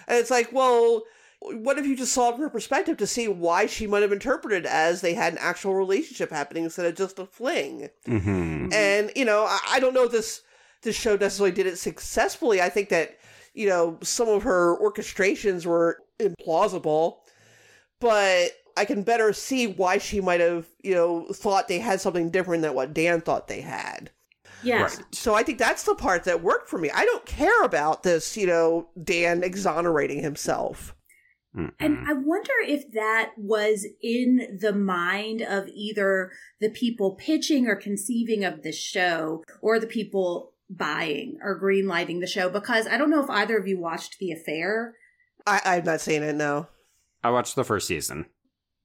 and 0.07 0.17
it's 0.17 0.31
like 0.31 0.53
well 0.53 1.03
what 1.43 1.77
if 1.79 1.85
you 1.87 1.95
just 1.95 2.13
saw 2.13 2.29
it 2.29 2.33
from 2.33 2.41
her 2.41 2.49
perspective 2.49 2.97
to 2.97 3.07
see 3.07 3.27
why 3.27 3.65
she 3.65 3.87
might 3.87 4.03
have 4.03 4.11
interpreted 4.11 4.65
as 4.65 5.01
they 5.01 5.15
had 5.15 5.33
an 5.33 5.39
actual 5.41 5.73
relationship 5.73 6.29
happening 6.29 6.63
instead 6.63 6.85
of 6.85 6.95
just 6.95 7.17
a 7.19 7.25
fling 7.25 7.89
Mhm. 8.07 8.71
and 8.73 9.11
you 9.15 9.25
know 9.25 9.45
I, 9.45 9.59
I 9.71 9.79
don't 9.79 9.93
know 9.95 10.03
if 10.03 10.11
this 10.11 10.41
this 10.83 10.95
show 10.95 11.15
necessarily 11.15 11.51
did 11.53 11.65
it 11.67 11.77
successfully 11.77 12.61
i 12.61 12.69
think 12.69 12.89
that 12.89 13.17
you 13.53 13.67
know 13.67 13.97
some 14.03 14.29
of 14.29 14.43
her 14.43 14.77
orchestrations 14.79 15.65
were 15.65 15.97
implausible 16.19 17.17
but 17.99 18.51
i 18.77 18.85
can 18.85 19.03
better 19.03 19.33
see 19.33 19.67
why 19.67 19.97
she 19.97 20.21
might 20.21 20.39
have 20.39 20.67
you 20.83 20.93
know 20.93 21.25
thought 21.33 21.67
they 21.67 21.79
had 21.79 21.99
something 22.01 22.29
different 22.29 22.61
than 22.61 22.73
what 22.73 22.93
dan 22.93 23.21
thought 23.21 23.47
they 23.47 23.61
had 23.61 24.11
Yes. 24.63 24.97
Right. 24.97 25.05
so 25.15 25.33
i 25.33 25.41
think 25.41 25.57
that's 25.57 25.83
the 25.83 25.95
part 25.95 26.23
that 26.25 26.43
worked 26.43 26.69
for 26.69 26.77
me 26.77 26.91
i 26.93 27.03
don't 27.03 27.25
care 27.25 27.63
about 27.63 28.03
this 28.03 28.37
you 28.37 28.45
know 28.45 28.87
dan 29.03 29.43
exonerating 29.43 30.21
himself 30.21 30.95
Mhm. 31.55 31.73
And 31.79 32.07
I 32.07 32.13
wonder 32.13 32.53
if 32.65 32.91
that 32.93 33.33
was 33.37 33.85
in 34.01 34.57
the 34.61 34.73
mind 34.73 35.41
of 35.41 35.67
either 35.73 36.31
the 36.59 36.69
people 36.69 37.15
pitching 37.15 37.67
or 37.67 37.75
conceiving 37.75 38.45
of 38.45 38.63
the 38.63 38.71
show 38.71 39.43
or 39.61 39.79
the 39.79 39.87
people 39.87 40.53
buying 40.69 41.37
or 41.43 41.59
greenlighting 41.59 42.21
the 42.21 42.27
show 42.27 42.49
because 42.49 42.87
I 42.87 42.97
don't 42.97 43.09
know 43.09 43.23
if 43.23 43.29
either 43.29 43.57
of 43.57 43.67
you 43.67 43.79
watched 43.79 44.17
The 44.19 44.31
Affair. 44.31 44.95
I, 45.45 45.59
i'm 45.65 45.83
not 45.83 46.01
saying 46.01 46.21
it 46.21 46.35
no 46.35 46.67
I 47.23 47.29
watched 47.29 47.55
the 47.55 47.63
first 47.63 47.87
season. 47.87 48.25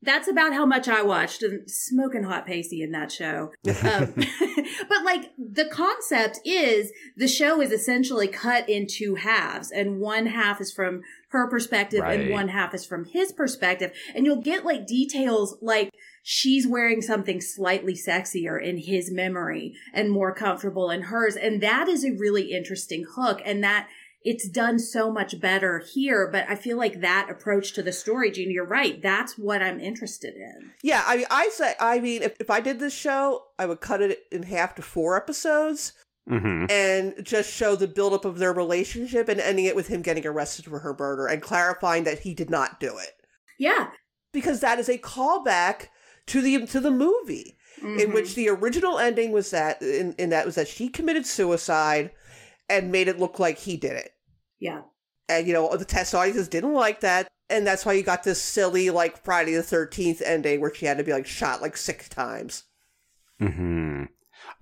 That's 0.02 0.28
about 0.28 0.52
how 0.52 0.66
much 0.66 0.88
I 0.88 1.02
watched 1.02 1.42
and 1.42 1.68
smoking 1.70 2.24
hot 2.24 2.46
pasty 2.46 2.82
in 2.82 2.92
that 2.92 3.10
show. 3.10 3.52
Um, 3.66 4.12
but 4.88 5.04
like 5.04 5.32
the 5.38 5.68
concept 5.70 6.40
is 6.44 6.92
the 7.16 7.26
show 7.26 7.60
is 7.60 7.72
essentially 7.72 8.28
cut 8.28 8.68
in 8.68 8.86
two 8.88 9.16
halves 9.16 9.70
and 9.70 9.98
one 9.98 10.26
half 10.26 10.60
is 10.60 10.72
from 10.72 11.02
her 11.30 11.48
perspective 11.48 12.02
and 12.04 12.30
one 12.30 12.48
half 12.48 12.74
is 12.74 12.86
from 12.86 13.06
his 13.06 13.32
perspective. 13.32 13.92
And 14.14 14.24
you'll 14.24 14.42
get 14.42 14.64
like 14.64 14.86
details 14.86 15.56
like 15.60 15.90
she's 16.22 16.66
wearing 16.66 17.00
something 17.02 17.40
slightly 17.40 17.94
sexier 17.94 18.62
in 18.62 18.78
his 18.78 19.10
memory 19.10 19.74
and 19.94 20.10
more 20.10 20.34
comfortable 20.34 20.90
in 20.90 21.02
hers. 21.02 21.36
And 21.36 21.62
that 21.62 21.88
is 21.88 22.04
a 22.04 22.12
really 22.12 22.52
interesting 22.52 23.04
hook. 23.14 23.40
And 23.44 23.62
that 23.64 23.88
it's 24.26 24.48
done 24.48 24.78
so 24.78 25.10
much 25.10 25.40
better 25.40 25.78
here. 25.78 26.28
But 26.30 26.44
I 26.48 26.56
feel 26.56 26.76
like 26.76 27.00
that 27.00 27.28
approach 27.30 27.72
to 27.74 27.82
the 27.82 27.92
story, 27.92 28.30
Gena, 28.30 28.52
you're 28.52 28.66
right. 28.66 29.00
That's 29.00 29.38
what 29.38 29.62
I'm 29.62 29.80
interested 29.80 30.34
in. 30.34 30.72
Yeah, 30.82 31.02
I 31.06 31.16
mean, 31.16 31.26
I 31.30 31.48
say, 31.50 31.74
I 31.80 32.00
mean, 32.00 32.22
if, 32.22 32.34
if 32.40 32.50
I 32.50 32.60
did 32.60 32.80
this 32.80 32.92
show, 32.94 33.44
I 33.58 33.66
would 33.66 33.80
cut 33.80 34.02
it 34.02 34.24
in 34.30 34.42
half 34.42 34.74
to 34.74 34.82
four 34.82 35.16
episodes 35.16 35.92
hmm 36.28 36.64
and 36.68 37.14
just 37.22 37.52
show 37.52 37.76
the 37.76 37.86
buildup 37.86 38.24
of 38.24 38.38
their 38.38 38.52
relationship 38.52 39.28
and 39.28 39.38
ending 39.40 39.64
it 39.66 39.76
with 39.76 39.86
him 39.86 40.02
getting 40.02 40.26
arrested 40.26 40.64
for 40.64 40.80
her 40.80 40.92
murder 40.98 41.28
and 41.28 41.40
clarifying 41.40 42.02
that 42.02 42.18
he 42.18 42.34
did 42.34 42.50
not 42.50 42.80
do 42.80 42.98
it 42.98 43.12
Yeah. 43.60 43.90
because 44.32 44.58
that 44.58 44.80
is 44.80 44.88
a 44.88 44.98
callback 44.98 45.86
to 46.26 46.40
the 46.42 46.66
to 46.66 46.80
the 46.80 46.90
movie 46.90 47.56
in 47.80 48.08
Mhm. 48.10 48.12
which 48.14 48.34
the 48.34 48.48
original 48.48 48.98
ending 48.98 49.30
was 49.30 49.52
that 49.52 49.80
in, 49.80 50.14
in 50.18 50.30
that 50.30 50.46
was 50.46 50.56
that 50.56 50.66
she 50.66 50.88
committed 50.88 51.26
suicide 51.26 52.10
and 52.68 52.90
made 52.90 53.06
it 53.06 53.20
look 53.20 53.38
like 53.38 53.58
he 53.58 53.76
did 53.76 53.92
it 53.92 54.12
yeah. 54.58 54.82
and 55.28 55.46
you 55.46 55.52
know 55.52 55.76
the 55.76 55.84
test 55.84 56.14
audiences 56.14 56.48
didn't 56.48 56.74
like 56.74 57.00
that 57.00 57.28
and 57.48 57.66
that's 57.66 57.86
why 57.86 57.92
you 57.92 58.02
got 58.02 58.24
this 58.24 58.40
silly 58.40 58.90
like 58.90 59.22
friday 59.24 59.54
the 59.54 59.62
13th 59.62 60.22
ending 60.24 60.60
where 60.60 60.74
she 60.74 60.86
had 60.86 60.98
to 60.98 61.04
be 61.04 61.12
like 61.12 61.26
shot 61.26 61.62
like 61.62 61.76
six 61.76 62.08
times 62.08 62.64
hmm 63.38 64.04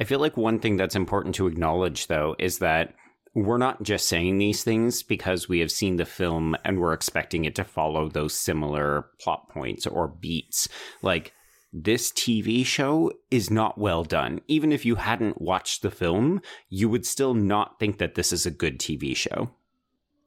I 0.01 0.05
feel 0.05 0.19
like 0.19 0.37
one 0.37 0.59
thing 0.59 0.77
that's 0.77 0.97
important 0.97 1.35
to 1.37 1.47
acknowledge, 1.47 2.07
though, 2.09 2.35
is 2.39 2.59
that 2.59 2.95
we're 3.35 3.59
not 3.59 3.83
just 3.83 4.09
saying 4.09 4.39
these 4.39 4.63
things 4.63 5.03
because 5.03 5.49
we 5.49 5.59
have 5.61 5.71
seen 5.71 5.97
the 5.97 6.05
film 6.05 6.57
and 6.65 6.79
we're 6.79 6.93
expecting 6.93 7.45
it 7.45 7.55
to 7.57 7.65
follow 7.65 8.09
those 8.09 8.35
similar 8.35 9.07
plot 9.21 9.49
points 9.49 9.87
or 9.87 10.09
beats. 10.09 10.69
Like, 11.03 11.33
this 11.73 12.13
TV 12.13 12.65
show 12.65 13.11
is 13.33 13.51
not 13.51 13.79
well 13.79 14.05
done. 14.05 14.41
Even 14.47 14.71
if 14.71 14.85
you 14.85 14.95
hadn't 14.95 15.41
watched 15.41 15.83
the 15.83 15.91
film, 15.91 16.41
you 16.69 16.89
would 16.89 17.05
still 17.05 17.35
not 17.35 17.81
think 17.81 17.99
that 17.99 18.15
this 18.15 18.33
is 18.33 18.47
a 18.47 18.51
good 18.53 18.79
TV 18.79 19.17
show. 19.17 19.51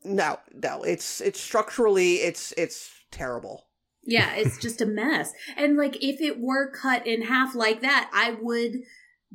No 0.08 0.40
no 0.54 0.84
it's 0.84 1.22
it's 1.22 1.40
structurally 1.40 2.16
it's 2.16 2.54
it's 2.58 2.92
terrible 3.12 3.66
Yeah, 4.04 4.34
it's 4.36 4.58
just 4.66 4.82
a 4.82 4.86
mess. 4.86 5.34
And 5.56 5.78
like 5.78 5.98
if 6.04 6.22
it 6.22 6.40
were 6.40 6.72
cut 6.72 7.06
in 7.06 7.24
half 7.24 7.56
like 7.56 7.82
that, 7.82 8.10
I 8.14 8.38
would 8.42 8.74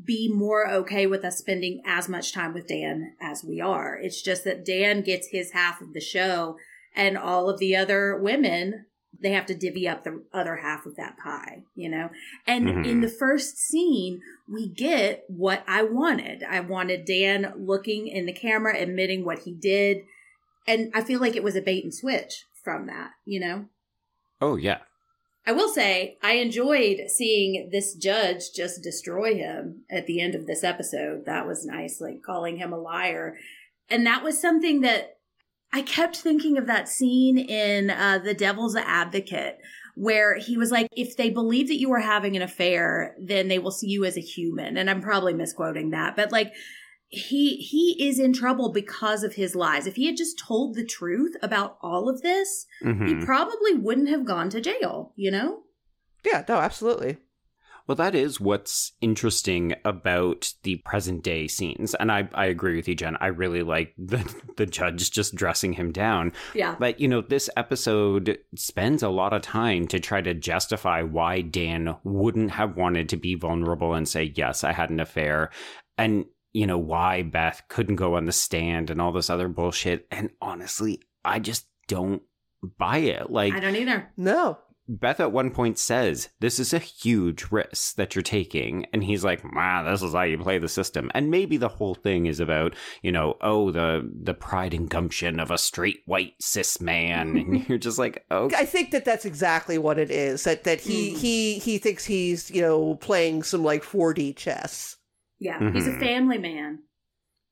be 0.02 0.32
more 0.32 0.66
okay 0.70 1.06
with 1.06 1.24
us 1.24 1.36
spending 1.38 1.82
as 1.84 2.08
much 2.08 2.32
time 2.32 2.54
with 2.54 2.66
Dan 2.68 3.14
as 3.20 3.44
we 3.44 3.60
are. 3.60 3.98
It's 4.00 4.22
just 4.22 4.44
that 4.44 4.64
Dan 4.64 5.02
gets 5.02 5.28
his 5.28 5.52
half 5.52 5.82
of 5.82 5.92
the 5.92 6.00
show 6.00 6.56
and 6.96 7.18
all 7.18 7.50
of 7.50 7.58
the 7.58 7.76
other 7.76 8.16
women 8.18 8.86
they 9.20 9.32
have 9.32 9.46
to 9.46 9.54
divvy 9.54 9.86
up 9.86 10.02
the 10.02 10.24
other 10.32 10.56
half 10.56 10.84
of 10.86 10.96
that 10.96 11.16
pie, 11.22 11.62
you 11.76 11.88
know? 11.88 12.08
And 12.46 12.66
Mhm. 12.68 12.86
in 12.86 13.00
the 13.02 13.08
first 13.08 13.56
scene, 13.58 14.20
we 14.48 14.68
get 14.68 15.24
what 15.28 15.62
I 15.68 15.82
wanted. 15.84 16.42
I 16.42 16.60
wanted 16.60 17.04
Dan 17.04 17.52
looking 17.58 18.08
in 18.08 18.24
the 18.26 18.32
camera, 18.32 18.76
admitting 18.76 19.24
what 19.24 19.40
he 19.40 19.52
did. 19.52 19.98
And 20.66 20.90
I 20.94 21.02
feel 21.02 21.20
like 21.20 21.36
it 21.36 21.42
was 21.42 21.56
a 21.56 21.62
bait 21.62 21.84
and 21.84 21.94
switch 21.94 22.46
from 22.62 22.86
that, 22.86 23.10
you 23.24 23.40
know? 23.40 23.66
Oh, 24.40 24.56
yeah. 24.56 24.78
I 25.46 25.52
will 25.52 25.68
say 25.68 26.18
I 26.22 26.34
enjoyed 26.34 27.08
seeing 27.08 27.70
this 27.72 27.94
judge 27.94 28.52
just 28.54 28.82
destroy 28.82 29.34
him 29.34 29.82
at 29.90 30.06
the 30.06 30.20
end 30.20 30.34
of 30.34 30.46
this 30.46 30.62
episode. 30.62 31.26
That 31.26 31.48
was 31.48 31.66
nice, 31.66 32.00
like 32.00 32.22
calling 32.22 32.58
him 32.58 32.72
a 32.72 32.78
liar. 32.78 33.36
And 33.90 34.06
that 34.06 34.22
was 34.22 34.40
something 34.40 34.82
that 34.82 35.16
I 35.72 35.82
kept 35.82 36.16
thinking 36.16 36.58
of 36.58 36.66
that 36.66 36.88
scene 36.88 37.38
in 37.38 37.90
uh, 37.90 38.20
The 38.22 38.34
Devil's 38.34 38.76
Advocate 38.76 39.58
where 39.94 40.38
he 40.38 40.56
was 40.56 40.70
like, 40.70 40.88
if 40.96 41.16
they 41.16 41.28
believe 41.28 41.68
that 41.68 41.78
you 41.78 41.92
are 41.92 42.00
having 42.00 42.36
an 42.36 42.42
affair, 42.42 43.14
then 43.20 43.48
they 43.48 43.58
will 43.58 43.70
see 43.70 43.88
you 43.88 44.04
as 44.04 44.16
a 44.16 44.20
human. 44.22 44.76
And 44.76 44.88
I'm 44.88 45.02
probably 45.02 45.34
misquoting 45.34 45.90
that, 45.90 46.16
but 46.16 46.32
like, 46.32 46.52
he 47.14 47.56
he 47.56 48.08
is 48.08 48.18
in 48.18 48.32
trouble 48.32 48.72
because 48.72 49.22
of 49.22 49.34
his 49.34 49.54
lies. 49.54 49.86
If 49.86 49.96
he 49.96 50.06
had 50.06 50.16
just 50.16 50.38
told 50.38 50.74
the 50.74 50.84
truth 50.84 51.36
about 51.42 51.76
all 51.82 52.08
of 52.08 52.22
this, 52.22 52.66
Mhm. 52.82 53.06
he 53.06 53.24
probably 53.24 53.74
wouldn't 53.74 54.08
have 54.08 54.24
gone 54.24 54.48
to 54.50 54.60
jail, 54.60 55.12
you 55.16 55.30
know? 55.30 55.60
yeah 56.24 56.42
no 56.48 56.56
absolutely 56.58 57.18
Well, 57.86 57.96
that 57.96 58.14
is 58.14 58.40
what's 58.40 58.92
interesting 59.00 59.74
about 59.84 60.54
the 60.62 60.76
present 60.76 61.24
day 61.24 61.48
scenes. 61.48 61.96
And 61.96 62.12
I, 62.12 62.28
I 62.32 62.46
agree 62.46 62.76
with 62.76 62.86
you, 62.86 62.94
Jenn. 62.94 63.16
I 63.20 63.26
really 63.26 63.64
like 63.64 63.92
the, 63.98 64.22
the 64.56 64.66
judge 64.66 65.10
just 65.10 65.34
dressing 65.34 65.72
him 65.72 65.90
down. 65.90 66.32
Yeah. 66.54 66.76
But, 66.78 67.00
you 67.00 67.08
know, 67.08 67.20
this 67.22 67.50
episode 67.56 68.38
spends 68.54 69.02
a 69.02 69.08
lot 69.08 69.32
of 69.32 69.42
time 69.42 69.88
to 69.88 69.98
try 69.98 70.20
to 70.22 70.32
justify 70.32 71.02
why 71.02 71.40
Dan 71.40 71.96
wouldn't 72.04 72.52
have 72.52 72.76
wanted 72.76 73.08
to 73.08 73.16
be 73.16 73.34
vulnerable 73.34 73.94
and 73.94 74.08
say, 74.08 74.32
yes, 74.36 74.62
I 74.62 74.72
had 74.72 74.88
an 74.90 75.00
affair. 75.00 75.50
And, 75.98 76.26
you 76.52 76.66
know, 76.66 76.78
why 76.78 77.22
Beth 77.22 77.62
couldn't 77.68 77.96
go 77.96 78.16
on 78.16 78.26
the 78.26 78.32
stand 78.32 78.90
and 78.90 79.00
all 79.00 79.12
this 79.12 79.30
other 79.30 79.48
bullshit. 79.48 80.06
And 80.10 80.30
honestly, 80.40 81.00
I 81.24 81.38
just 81.38 81.66
don't 81.88 82.22
buy 82.78 82.98
it. 82.98 83.30
Like, 83.30 83.54
I 83.54 83.60
don't 83.60 83.76
either. 83.76 84.10
no 84.16 84.58
Beth 84.88 85.20
at 85.20 85.30
one 85.32 85.52
point 85.52 85.78
says, 85.78 86.28
This 86.40 86.58
is 86.58 86.74
a 86.74 86.78
huge 86.80 87.46
risk 87.52 87.94
that 87.94 88.14
you're 88.14 88.22
taking. 88.22 88.84
And 88.92 89.02
he's 89.04 89.22
like, 89.24 89.42
Wow, 89.54 89.84
this 89.88 90.02
is 90.02 90.12
how 90.12 90.22
you 90.22 90.36
play 90.38 90.58
the 90.58 90.68
system. 90.68 91.08
And 91.14 91.30
maybe 91.30 91.56
the 91.56 91.68
whole 91.68 91.94
thing 91.94 92.26
is 92.26 92.40
about, 92.40 92.74
you 93.00 93.12
know, 93.12 93.36
oh, 93.40 93.70
the 93.70 94.10
the 94.22 94.34
pride 94.34 94.74
and 94.74 94.90
gumption 94.90 95.38
of 95.38 95.52
a 95.52 95.56
straight 95.56 96.00
white 96.06 96.34
cis 96.40 96.80
man. 96.80 97.36
and 97.36 97.66
you're 97.68 97.78
just 97.78 97.98
like, 97.98 98.24
oh 98.32 98.50
I 98.56 98.64
think 98.64 98.90
that 98.90 99.04
that's 99.04 99.24
exactly 99.24 99.78
what 99.78 99.98
it 99.98 100.10
is. 100.10 100.44
That 100.44 100.64
that 100.64 100.80
he 100.80 101.12
Mm. 101.14 101.16
he 101.16 101.58
he 101.60 101.78
thinks 101.78 102.04
he's 102.04 102.50
you 102.50 102.60
know 102.60 102.96
playing 102.96 103.44
some 103.44 103.62
like 103.62 103.84
4D 103.84 104.36
chess. 104.36 104.96
Yeah. 105.42 105.72
He's 105.72 105.88
a 105.88 105.98
family 105.98 106.38
man. 106.38 106.78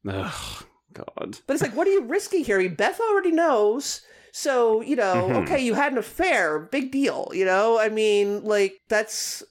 ugh, 0.08 0.64
God. 0.92 1.38
But 1.46 1.54
it's 1.54 1.62
like, 1.62 1.74
what 1.76 1.86
are 1.86 1.90
you 1.90 2.04
risking 2.04 2.44
here? 2.44 2.58
I 2.58 2.62
mean, 2.64 2.74
Beth 2.74 3.00
already 3.00 3.32
knows. 3.32 4.02
So 4.32 4.80
you 4.80 4.94
know, 4.96 5.28
Mhm. 5.28 5.42
okay, 5.42 5.60
you 5.60 5.74
had 5.74 5.90
an 5.92 5.98
affair, 5.98 6.60
big 6.60 6.92
deal. 6.92 7.30
You 7.34 7.44
know, 7.44 7.78
I 7.78 7.88
mean, 7.88 8.44
like 8.44 8.74
that's. 8.88 9.42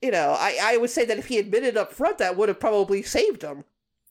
You 0.00 0.12
know, 0.12 0.36
I, 0.38 0.56
I 0.62 0.76
would 0.76 0.90
say 0.90 1.04
that 1.06 1.18
if 1.18 1.26
he 1.26 1.38
admitted 1.38 1.76
up 1.76 1.92
front, 1.92 2.18
that 2.18 2.36
would 2.36 2.48
have 2.48 2.60
probably 2.60 3.02
saved 3.02 3.42
him. 3.42 3.64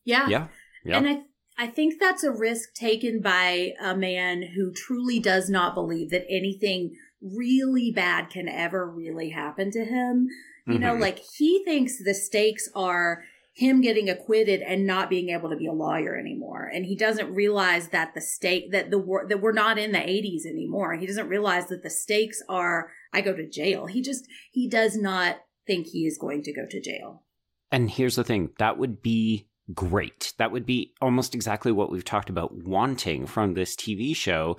Yeah. 0.04 0.28
Yeah. 0.28 0.48
Yeah. 0.84 0.98
And 0.98 1.08
I 1.08 1.22
I 1.58 1.68
think 1.68 2.00
that's 2.00 2.24
a 2.26 2.32
risk 2.32 2.74
taken 2.76 3.22
by 3.22 3.72
a 3.82 3.96
man 3.96 4.44
who 4.54 4.74
truly 4.74 5.20
does 5.20 5.50
not 5.50 5.74
believe 5.76 6.10
that 6.12 6.26
anything 6.30 6.92
really 7.22 7.92
bad 7.96 8.30
can 8.30 8.48
ever 8.50 8.86
really 8.86 9.30
happen 9.30 9.72
to 9.72 9.86
him. 9.86 10.28
You 10.68 10.78
know, 10.80 10.94
Mhm. 10.96 11.00
like 11.00 11.20
he 11.38 11.64
thinks 11.64 11.98
the 12.04 12.14
stakes 12.14 12.70
are 12.76 13.24
him 13.58 13.82
getting 13.82 14.08
acquitted 14.08 14.62
and 14.62 14.86
not 14.86 15.10
being 15.10 15.30
able 15.30 15.50
to 15.50 15.56
be 15.56 15.66
a 15.66 15.74
lawyer 15.74 16.16
anymore. 16.16 16.70
And 16.72 16.86
he 16.86 16.96
doesn't 16.96 17.34
realize 17.34 17.88
that 17.88 18.14
the 18.14 18.22
stake 18.22 18.72
that 18.72 18.92
the 18.92 19.26
that 19.30 19.42
we're 19.42 19.52
not 19.52 19.80
in 19.80 19.94
the 19.94 19.98
80s 19.98 20.46
anymore. 20.46 20.94
He 20.94 21.08
doesn't 21.08 21.28
realize 21.28 21.66
that 21.68 21.82
the 21.82 21.90
stakes 21.90 22.40
are 22.48 22.92
I 23.12 23.22
go 23.22 23.36
to 23.36 23.50
jail. 23.50 23.88
He 23.88 24.04
just 24.04 24.28
he 24.52 24.70
does 24.70 24.96
not 24.96 25.38
think 25.66 25.88
he 25.88 26.06
is 26.06 26.20
going 26.20 26.44
to 26.44 26.54
go 26.54 26.68
to 26.70 26.80
jail. 26.80 27.24
And 27.72 27.90
here's 27.90 28.16
the 28.16 28.24
thing 28.24 28.52
that 28.60 28.78
would 28.78 29.02
be 29.02 29.48
great. 29.74 30.34
That 30.38 30.52
would 30.52 30.68
be 30.68 30.94
almost 31.02 31.34
exactly 31.34 31.72
what 31.72 31.92
we've 31.92 32.06
talked 32.06 32.30
about 32.30 32.54
wanting 32.54 33.26
from 33.26 33.56
this 33.56 33.76
TV 33.76 34.16
show. 34.16 34.58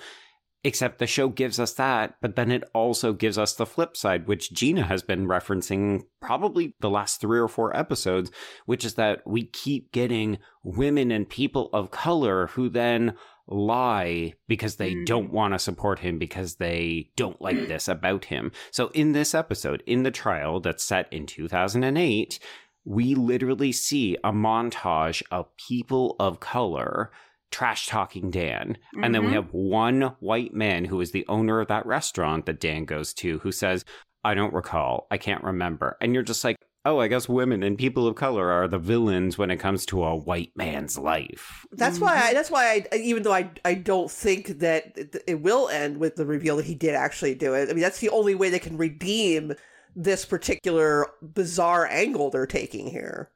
Except 0.65 0.99
the 0.99 1.07
show 1.07 1.29
gives 1.29 1.61
us 1.61 1.73
that, 1.75 2.17
but 2.21 2.35
then 2.35 2.51
it 2.51 2.65
also 2.75 3.13
gives 3.13 3.39
us 3.39 3.55
the 3.55 3.65
flip 3.65 3.97
side, 3.97 4.27
which 4.27 4.53
Gena 4.53 4.83
has 4.85 5.03
been 5.03 5.29
referencing 5.29 6.03
probably 6.21 6.75
the 6.81 6.91
last 6.91 7.21
three 7.21 7.39
or 7.39 7.47
four 7.47 7.77
episodes, 7.77 8.33
which 8.67 8.85
is 8.85 8.95
that 8.95 9.23
we 9.25 9.45
keep 9.45 9.93
getting 9.93 10.39
women 10.65 11.13
and 11.13 11.29
people 11.29 11.71
of 11.73 11.93
color 11.93 12.49
who 12.49 12.69
then 12.69 13.15
lie 13.47 14.35
because 14.49 14.77
they 14.77 14.95
Mhm. 14.95 15.07
don't 15.07 15.33
want 15.33 15.55
to 15.55 15.59
support 15.59 16.01
him 16.01 16.19
because 16.19 16.57
they 16.57 17.11
don't 17.17 17.41
like 17.41 17.69
this 17.69 17.87
about 17.89 18.27
him. 18.27 18.51
So 18.73 18.89
in 18.89 19.13
this 19.13 19.35
episode, 19.35 19.83
in 19.87 20.03
the 20.03 20.11
trial 20.11 20.61
that's 20.61 20.85
set 20.85 21.11
in 21.13 21.25
2008, 21.25 22.39
we 22.85 23.15
literally 23.15 23.71
see 23.73 24.17
a 24.25 24.33
montage 24.33 25.23
of 25.31 25.47
people 25.57 26.17
of 26.19 26.41
color 26.41 27.11
trash 27.51 27.87
talking 27.87 28.31
Dan. 28.31 28.77
And 29.03 29.15
then 29.15 29.25
we 29.25 29.33
Mhm. 29.33 29.35
have 29.37 29.53
one 29.53 30.03
white 30.21 30.53
man 30.55 30.85
who 30.85 31.01
is 31.01 31.13
the 31.13 31.27
owner 31.29 31.61
of 31.61 31.69
that 31.69 31.87
restaurant 31.87 32.47
that 32.47 32.61
Dan 32.61 32.85
goes 32.85 33.15
to 33.15 33.39
who 33.39 33.53
says, 33.53 33.85
I 34.25 34.35
don't 34.35 34.53
recall. 34.53 35.07
I 35.11 35.17
can't 35.19 35.43
remember. 35.45 35.97
And 36.01 36.13
you're 36.13 36.23
just 36.23 36.45
like, 36.45 36.57
oh, 36.85 36.99
I 37.01 37.09
guess 37.09 37.29
women 37.29 37.63
and 37.63 37.77
people 37.77 38.07
of 38.07 38.15
color 38.17 38.51
are 38.51 38.69
the 38.69 38.79
villains 38.79 39.37
when 39.37 39.51
it 39.51 39.59
comes 39.59 39.85
to 39.87 40.03
a 40.05 40.17
white 40.17 40.53
man's 40.57 40.99
life. 40.99 41.67
That's 41.73 42.01
why. 42.01 42.17
I, 42.17 42.35
that's 42.35 42.51
why. 42.51 42.87
I, 42.93 42.97
even 42.97 43.23
though 43.23 43.33
I, 43.33 43.51
I 43.65 43.75
don't 43.75 44.11
think 44.11 44.59
that 44.61 44.97
it, 44.97 45.17
it 45.27 45.41
will 45.43 45.69
end 45.69 45.99
with 45.99 46.17
the 46.17 46.27
reveal 46.27 46.57
that 46.57 46.67
he 46.67 46.75
did 46.75 46.95
actually 46.95 47.35
do 47.35 47.55
it. 47.55 47.69
I 47.69 47.73
mean, 47.73 47.83
that's 47.83 48.01
the 48.01 48.11
only 48.11 48.35
way 48.35 48.49
they 48.51 48.59
can 48.59 48.77
redeem 48.77 49.53
this 49.97 50.25
particular 50.25 51.07
bizarre 51.21 51.87
angle 51.87 52.31
they're 52.31 52.47
taking 52.47 52.87
here. 52.89 53.31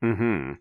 hmm 0.00 0.52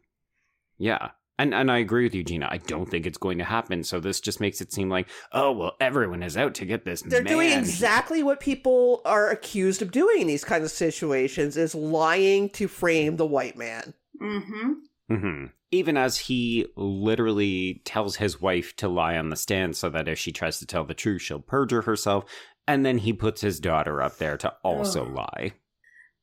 Yeah. 0.78 1.10
And 1.40 1.54
and 1.54 1.72
I 1.72 1.78
agree 1.78 2.04
with 2.04 2.16
you, 2.16 2.24
Gena. 2.24 2.48
I 2.50 2.58
don't 2.58 2.90
think 2.90 3.06
it's 3.06 3.18
going 3.18 3.38
to 3.38 3.44
happen. 3.44 3.84
So 3.84 4.00
this 4.00 4.20
just 4.20 4.40
makes 4.40 4.60
it 4.60 4.74
seem 4.74 4.90
like, 4.90 5.08
oh 5.32 5.52
well, 5.52 5.74
everyone 5.80 6.24
is 6.24 6.36
out 6.36 6.56
to 6.56 6.66
get 6.66 6.84
this 6.84 7.04
They're 7.04 7.22
man. 7.22 7.34
doing 7.34 7.52
exactly 7.52 8.24
what 8.24 8.40
people 8.40 9.02
are 9.06 9.30
accused 9.30 9.82
of 9.82 9.92
doing 9.92 10.22
in 10.22 10.28
these 10.28 10.44
kinds 10.44 10.66
of 10.66 10.72
situations: 10.72 11.56
is 11.56 11.76
lying 11.76 12.50
to 12.52 12.68
frame 12.68 13.18
the 13.18 13.26
white 13.26 13.58
man. 13.58 13.94
Mhm. 14.22 14.76
hmm 15.10 15.46
even 15.70 15.98
as 15.98 16.18
he 16.18 16.66
literally 16.78 17.82
tells 17.84 18.16
his 18.16 18.42
wife 18.42 18.74
to 18.78 18.88
lie 18.88 19.18
on 19.18 19.30
the 19.30 19.36
stand 19.36 19.76
so 19.76 19.90
that 19.90 20.08
if 20.08 20.18
she 20.18 20.32
tries 20.32 20.60
to 20.60 20.66
tell 20.66 20.86
the 20.86 20.94
truth, 20.94 21.22
she'll 21.22 21.42
perjure 21.42 21.82
herself. 21.82 22.24
And 22.70 22.86
then 22.86 23.00
he 23.00 23.12
puts 23.12 23.42
his 23.42 23.60
daughter 23.60 24.02
up 24.02 24.18
there 24.18 24.38
to 24.38 24.54
also 24.64 25.04
Ugh. 25.06 25.14
lie. 25.14 25.52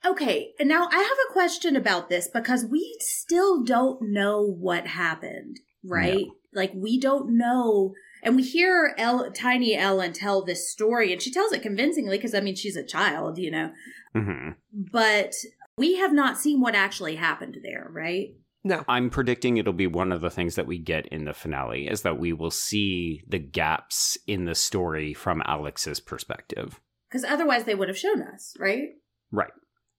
Okay, 0.05 0.53
and 0.59 0.69
now 0.69 0.89
I 0.91 0.99
have 0.99 1.19
a 1.29 1.33
question 1.33 1.77
about 1.77 2.09
this 2.09 2.29
because 2.29 2.65
we 2.65 2.97
still 3.01 3.63
don't 3.63 4.13
know 4.13 4.43
what 4.43 4.87
happened, 4.87 5.61
right? 5.83 6.27
Like 6.53 6.73
we 6.75 7.01
don't 7.01 7.37
know, 7.37 7.95
and 8.23 8.37
we 8.37 8.43
hear 8.43 8.95
El- 8.99 9.33
tiny 9.33 9.77
Ellen 9.77 10.13
tell 10.13 10.45
this 10.45 10.71
story, 10.71 11.13
and 11.13 11.23
she 11.23 11.33
tells 11.33 11.53
it 11.53 11.63
convincingly 11.63 12.19
because 12.19 12.35
I 12.35 12.41
mean 12.41 12.55
she's 12.55 12.77
a 12.77 12.85
child, 12.85 13.39
you 13.39 13.51
know, 13.51 13.71
hmm 14.15 14.51
but 14.73 15.35
we 15.77 15.97
have 15.97 16.13
not 16.13 16.39
seen 16.39 16.61
what 16.61 16.75
actually 16.75 17.17
happened 17.17 17.59
there, 17.63 17.89
right? 17.91 18.29
No. 18.63 18.83
I'm 18.89 19.11
predicting 19.11 19.57
it'll 19.57 19.75
be 19.75 19.87
one 19.87 20.11
of 20.11 20.23
the 20.23 20.31
things 20.31 20.55
that 20.55 20.67
we 20.67 20.79
get 20.79 21.07
in 21.09 21.27
the 21.27 21.35
finale 21.35 21.87
is 21.87 22.03
that 22.03 22.19
we 22.19 22.33
will 22.33 22.51
see 22.51 23.23
the 23.29 23.39
gaps 23.39 24.17
in 24.27 24.47
the 24.47 24.55
story 24.55 25.13
from 25.13 25.43
Alex's 25.45 26.01
perspective. 26.01 26.81
Because 27.11 27.25
otherwise 27.25 27.65
they 27.65 27.75
would 27.75 27.89
have 27.89 27.99
shown 27.99 28.23
us, 28.23 28.57
right? 28.59 28.89
Right. 29.31 29.51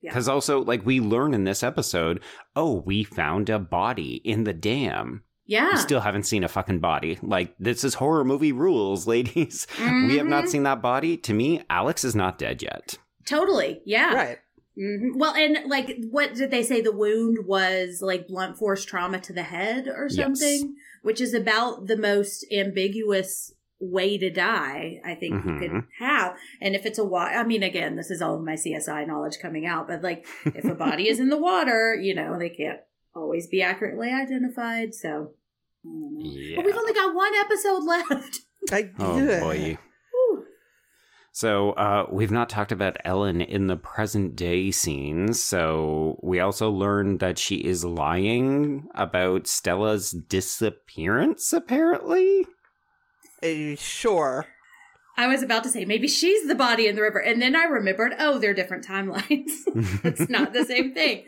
Yeah. 0.06 0.12
Because 0.12 0.30
also, 0.30 0.64
like, 0.64 0.86
we 0.86 1.00
learn 1.00 1.34
in 1.34 1.44
this 1.46 1.64
episode, 1.64 2.22
oh, 2.56 2.82
we 2.86 3.04
found 3.04 3.50
a 3.50 3.58
body 3.60 4.22
in 4.24 4.44
the 4.44 4.54
dam. 4.54 5.24
Yeah. 5.48 5.72
We 5.72 5.78
still 5.78 6.00
haven't 6.02 6.24
seen 6.24 6.44
a 6.44 6.48
fucking 6.48 6.80
body. 6.80 7.18
Like, 7.22 7.56
this 7.60 7.84
is 7.84 7.96
horror 7.96 8.24
movie 8.24 8.52
rules, 8.52 9.08
ladies. 9.16 9.68
We 9.80 10.18
have 10.18 10.28
not 10.28 10.46
Mhm. 10.46 10.50
seen 10.50 10.64
that 10.64 10.82
body. 10.82 11.18
To 11.18 11.34
me, 11.34 11.64
Alex 11.70 12.04
is 12.04 12.16
not 12.16 12.38
dead 12.38 12.62
yet. 12.62 12.98
Totally. 13.26 13.82
Yeah. 13.86 14.14
Right. 14.14 14.38
hmm 14.78 15.18
Well, 15.18 15.34
and 15.36 15.70
like, 15.70 15.98
what 16.12 16.34
did 16.36 16.52
they 16.52 16.62
say? 16.64 16.82
The 16.82 16.92
wound 16.92 17.46
was 17.48 18.00
like 18.02 18.28
blunt 18.28 18.58
force 18.58 18.84
trauma 18.86 19.20
to 19.22 19.34
the 19.34 19.44
head 19.44 19.88
or 19.88 20.08
Yes. 20.12 20.16
something, 20.40 20.76
which 21.02 21.20
is 21.22 21.34
about 21.34 21.88
the 21.88 21.98
most 21.98 22.46
ambiguous 22.52 23.54
way 23.80 24.18
to 24.18 24.30
die 24.30 25.02
I 25.06 25.16
think 25.16 25.34
you 25.46 25.58
could 25.60 25.72
Mhm. 25.72 25.88
have. 26.00 26.38
And 26.62 26.76
if 26.76 26.86
it's 26.86 26.98
a 26.98 27.04
water, 27.04 27.36
I 27.36 27.44
mean, 27.44 27.62
again, 27.64 27.96
this 27.98 28.10
is 28.10 28.22
all 28.22 28.36
of 28.36 28.44
my 28.44 28.56
CSI 28.56 29.04
knowledge 29.06 29.38
coming 29.42 29.66
out, 29.66 29.88
but 29.88 30.02
like, 30.02 30.26
if 30.46 30.64
a 30.66 30.74
body 30.76 31.10
is 31.10 31.20
in 31.20 31.30
the 31.30 31.38
water, 31.38 31.94
you 31.96 32.16
know, 32.16 32.38
they 32.40 32.50
can't 32.50 32.80
always 33.16 33.48
be 33.48 33.62
accurately 33.62 34.10
identified. 34.10 34.94
So, 34.94 35.34
I 35.84 35.88
don't 35.90 36.14
know. 36.18 36.32
Yeah. 36.32 36.56
but 36.58 36.66
we've 36.66 36.76
only 36.76 36.94
got 36.94 37.14
one 37.14 37.34
episode 37.36 37.84
left. 37.84 38.40
I, 38.72 38.92
Oh, 38.98 39.18
yeah. 39.24 39.40
boy. 39.42 39.78
Whew. 40.12 40.46
So, 41.32 41.72
uh, 41.72 42.08
we've 42.12 42.32
not 42.32 42.50
talked 42.50 42.72
about 42.72 42.96
Ellen 43.04 43.42
in 43.42 43.68
the 43.68 43.76
present 43.76 44.36
day 44.38 44.72
scenes. 44.72 45.44
So, 45.44 46.18
we 46.24 46.40
also 46.40 46.72
learned 46.72 47.20
that 47.20 47.38
she 47.38 47.58
is 47.58 47.84
lying 47.84 48.88
about 48.96 49.46
Stella's 49.48 50.12
disappearance, 50.12 51.52
apparently. 51.54 52.46
Sure. 53.78 54.48
I 55.18 55.28
was 55.28 55.42
about 55.42 55.64
to 55.64 55.70
say 55.70 55.86
maybe 55.86 56.08
she's 56.08 56.48
the 56.48 56.56
body 56.56 56.88
in 56.88 56.96
the 56.96 57.02
river, 57.02 57.20
and 57.20 57.42
then 57.42 57.56
I 57.56 57.64
remembered, 57.64 58.14
oh, 58.20 58.38
they're 58.38 58.54
different 58.54 58.86
timelines. 58.86 59.64
it's 60.04 60.30
not 60.30 60.54
the 60.54 60.66
same 60.66 60.94
thing. 60.94 61.26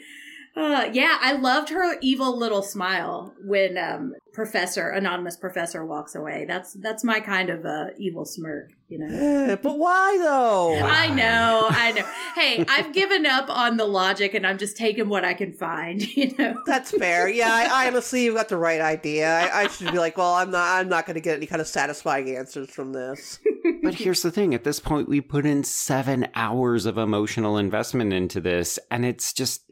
Uh, 0.57 0.89
yeah, 0.91 1.19
I 1.21 1.33
loved 1.33 1.69
her 1.69 1.97
evil 2.01 2.35
little 2.35 2.63
smile 2.63 3.31
when 3.45 3.77
um, 3.77 4.15
Professor 4.33 4.89
Anonymous 4.89 5.37
Professor 5.37 5.85
walks 5.85 6.15
away. 6.15 6.45
That's 6.47 6.73
that's 6.73 7.03
my 7.03 7.19
kind 7.19 7.51
of 7.51 7.63
uh, 7.63 7.87
evil 7.99 8.25
smirk, 8.25 8.71
you 8.89 8.97
know. 8.97 9.05
Eh, 9.51 9.55
but 9.55 9.77
why 9.77 10.17
though? 10.19 10.79
I 10.83 11.13
know, 11.13 11.67
I 11.69 11.91
know. 11.91 12.05
Hey, 12.33 12.65
I've 12.67 12.91
given 12.91 13.27
up 13.27 13.51
on 13.51 13.77
the 13.77 13.85
logic, 13.85 14.33
and 14.33 14.47
I'm 14.47 14.57
just 14.57 14.77
taking 14.77 15.09
what 15.09 15.23
I 15.23 15.35
can 15.35 15.53
find. 15.53 16.01
You 16.17 16.35
know. 16.35 16.59
That's 16.65 16.89
fair. 16.89 17.29
Yeah, 17.29 17.53
I, 17.53 17.85
I 17.85 17.87
honestly, 17.87 18.23
you've 18.23 18.35
got 18.35 18.49
the 18.49 18.57
right 18.57 18.81
idea. 18.81 19.29
I, 19.29 19.63
I 19.63 19.67
should 19.67 19.91
be 19.91 19.99
like, 19.99 20.17
well, 20.17 20.33
I'm 20.33 20.49
not. 20.49 20.79
I'm 20.79 20.89
not 20.89 21.05
going 21.05 21.13
to 21.13 21.21
get 21.21 21.37
any 21.37 21.45
kind 21.45 21.61
of 21.61 21.67
satisfying 21.67 22.35
answers 22.35 22.71
from 22.71 22.93
this. 22.93 23.39
But 23.83 23.93
here's 23.93 24.23
the 24.23 24.31
thing 24.31 24.55
at 24.55 24.63
this 24.63 24.79
point, 24.79 25.07
we 25.07 25.21
put 25.21 25.45
in 25.45 25.63
seven 25.63 26.27
hours 26.33 26.87
of 26.87 26.97
emotional 26.97 27.57
investment 27.57 28.13
into 28.13 28.41
this, 28.41 28.79
and 28.89 29.05
it's 29.05 29.31
just 29.31 29.67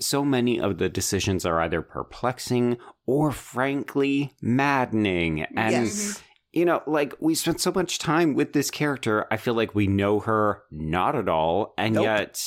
so 0.00 0.24
many 0.24 0.60
of 0.60 0.78
the 0.78 0.88
decisions 0.88 1.44
are 1.44 1.60
either 1.60 1.82
perplexing 1.82 2.78
or 3.06 3.32
frankly 3.32 4.32
maddening. 4.40 5.42
And, 5.56 5.72
yes. 5.72 6.22
you 6.52 6.64
know, 6.64 6.82
like 6.86 7.14
we 7.20 7.34
spent 7.34 7.60
so 7.60 7.72
much 7.72 7.98
time 7.98 8.34
with 8.34 8.52
this 8.52 8.70
character, 8.70 9.26
I 9.30 9.36
feel 9.36 9.54
like 9.54 9.74
we 9.74 9.86
know 9.86 10.20
her 10.20 10.62
not 10.70 11.16
at 11.16 11.28
all, 11.28 11.74
and 11.76 11.94
Nope. 11.94 12.04
yet. 12.04 12.42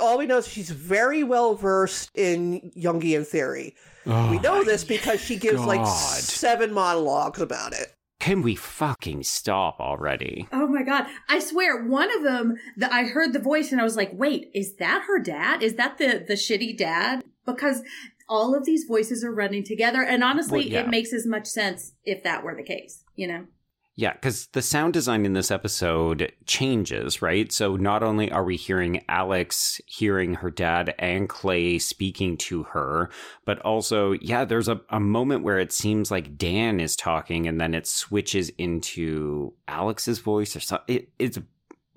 All 0.00 0.18
we 0.18 0.26
know 0.26 0.38
is 0.38 0.48
she's 0.48 0.70
very 0.70 1.22
well 1.22 1.54
versed 1.54 2.10
in 2.14 2.72
Jungian 2.76 3.26
theory. 3.26 3.74
Oh 4.06 4.30
we 4.30 4.38
Oh 4.38 4.40
know 4.40 4.64
this 4.64 4.82
because 4.82 5.20
she 5.20 5.36
gives 5.36 5.62
like 5.64 5.86
seven 5.86 6.72
monologues 6.72 7.40
about 7.40 7.72
it. 7.72 7.94
Can 8.22 8.40
we 8.42 8.54
fucking 8.54 9.24
stop 9.24 9.80
already? 9.80 10.46
Oh 10.52 10.68
my 10.68 10.84
god! 10.84 11.06
I 11.28 11.40
swear, 11.40 11.84
one 11.84 12.08
of 12.16 12.22
them 12.22 12.54
that 12.76 12.92
I 12.92 13.02
heard 13.02 13.32
the 13.32 13.40
voice 13.40 13.72
and 13.72 13.80
I 13.80 13.84
was 13.84 13.96
like, 13.96 14.12
"Wait, 14.12 14.48
is 14.54 14.76
that 14.76 15.06
her 15.08 15.18
dad? 15.18 15.60
Is 15.60 15.74
that 15.74 15.98
the 15.98 16.24
the 16.24 16.34
shitty 16.34 16.78
dad?" 16.78 17.24
Because 17.44 17.82
all 18.28 18.54
of 18.54 18.64
these 18.64 18.84
voices 18.84 19.24
are 19.24 19.34
running 19.34 19.64
together, 19.64 20.04
and 20.04 20.22
honestly, 20.22 20.60
Well, 20.60 20.68
yeah. 20.68 20.80
it 20.82 20.88
makes 20.88 21.12
as 21.12 21.26
much 21.26 21.48
sense 21.48 21.94
if 22.04 22.22
that 22.22 22.44
were 22.44 22.54
the 22.54 22.62
case. 22.62 23.02
You 23.16 23.26
know? 23.26 23.46
Yeah, 23.94 24.14
because 24.14 24.46
the 24.48 24.62
sound 24.62 24.94
design 24.94 25.26
in 25.26 25.34
this 25.34 25.50
episode 25.50 26.32
changes, 26.46 27.20
right? 27.20 27.52
So 27.52 27.76
not 27.76 28.02
only 28.02 28.32
are 28.32 28.42
we 28.42 28.56
hearing 28.56 29.04
Alex 29.06 29.82
hearing 29.86 30.34
her 30.36 30.50
dad 30.50 30.94
and 30.98 31.28
Clay 31.28 31.78
speaking 31.78 32.38
to 32.38 32.62
her, 32.62 33.10
but 33.44 33.58
also, 33.58 34.12
yeah, 34.12 34.46
there's 34.46 34.68
a, 34.68 34.80
a 34.88 34.98
moment 34.98 35.42
where 35.44 35.58
it 35.58 35.72
seems 35.72 36.10
like 36.10 36.38
Dan 36.38 36.80
is 36.80 36.96
talking 36.96 37.46
and 37.46 37.60
then 37.60 37.74
it 37.74 37.86
switches 37.86 38.48
into 38.56 39.52
Alex's 39.68 40.20
voice 40.20 40.56
or 40.56 40.60
something. 40.60 40.96
It, 40.96 41.08
it's 41.18 41.38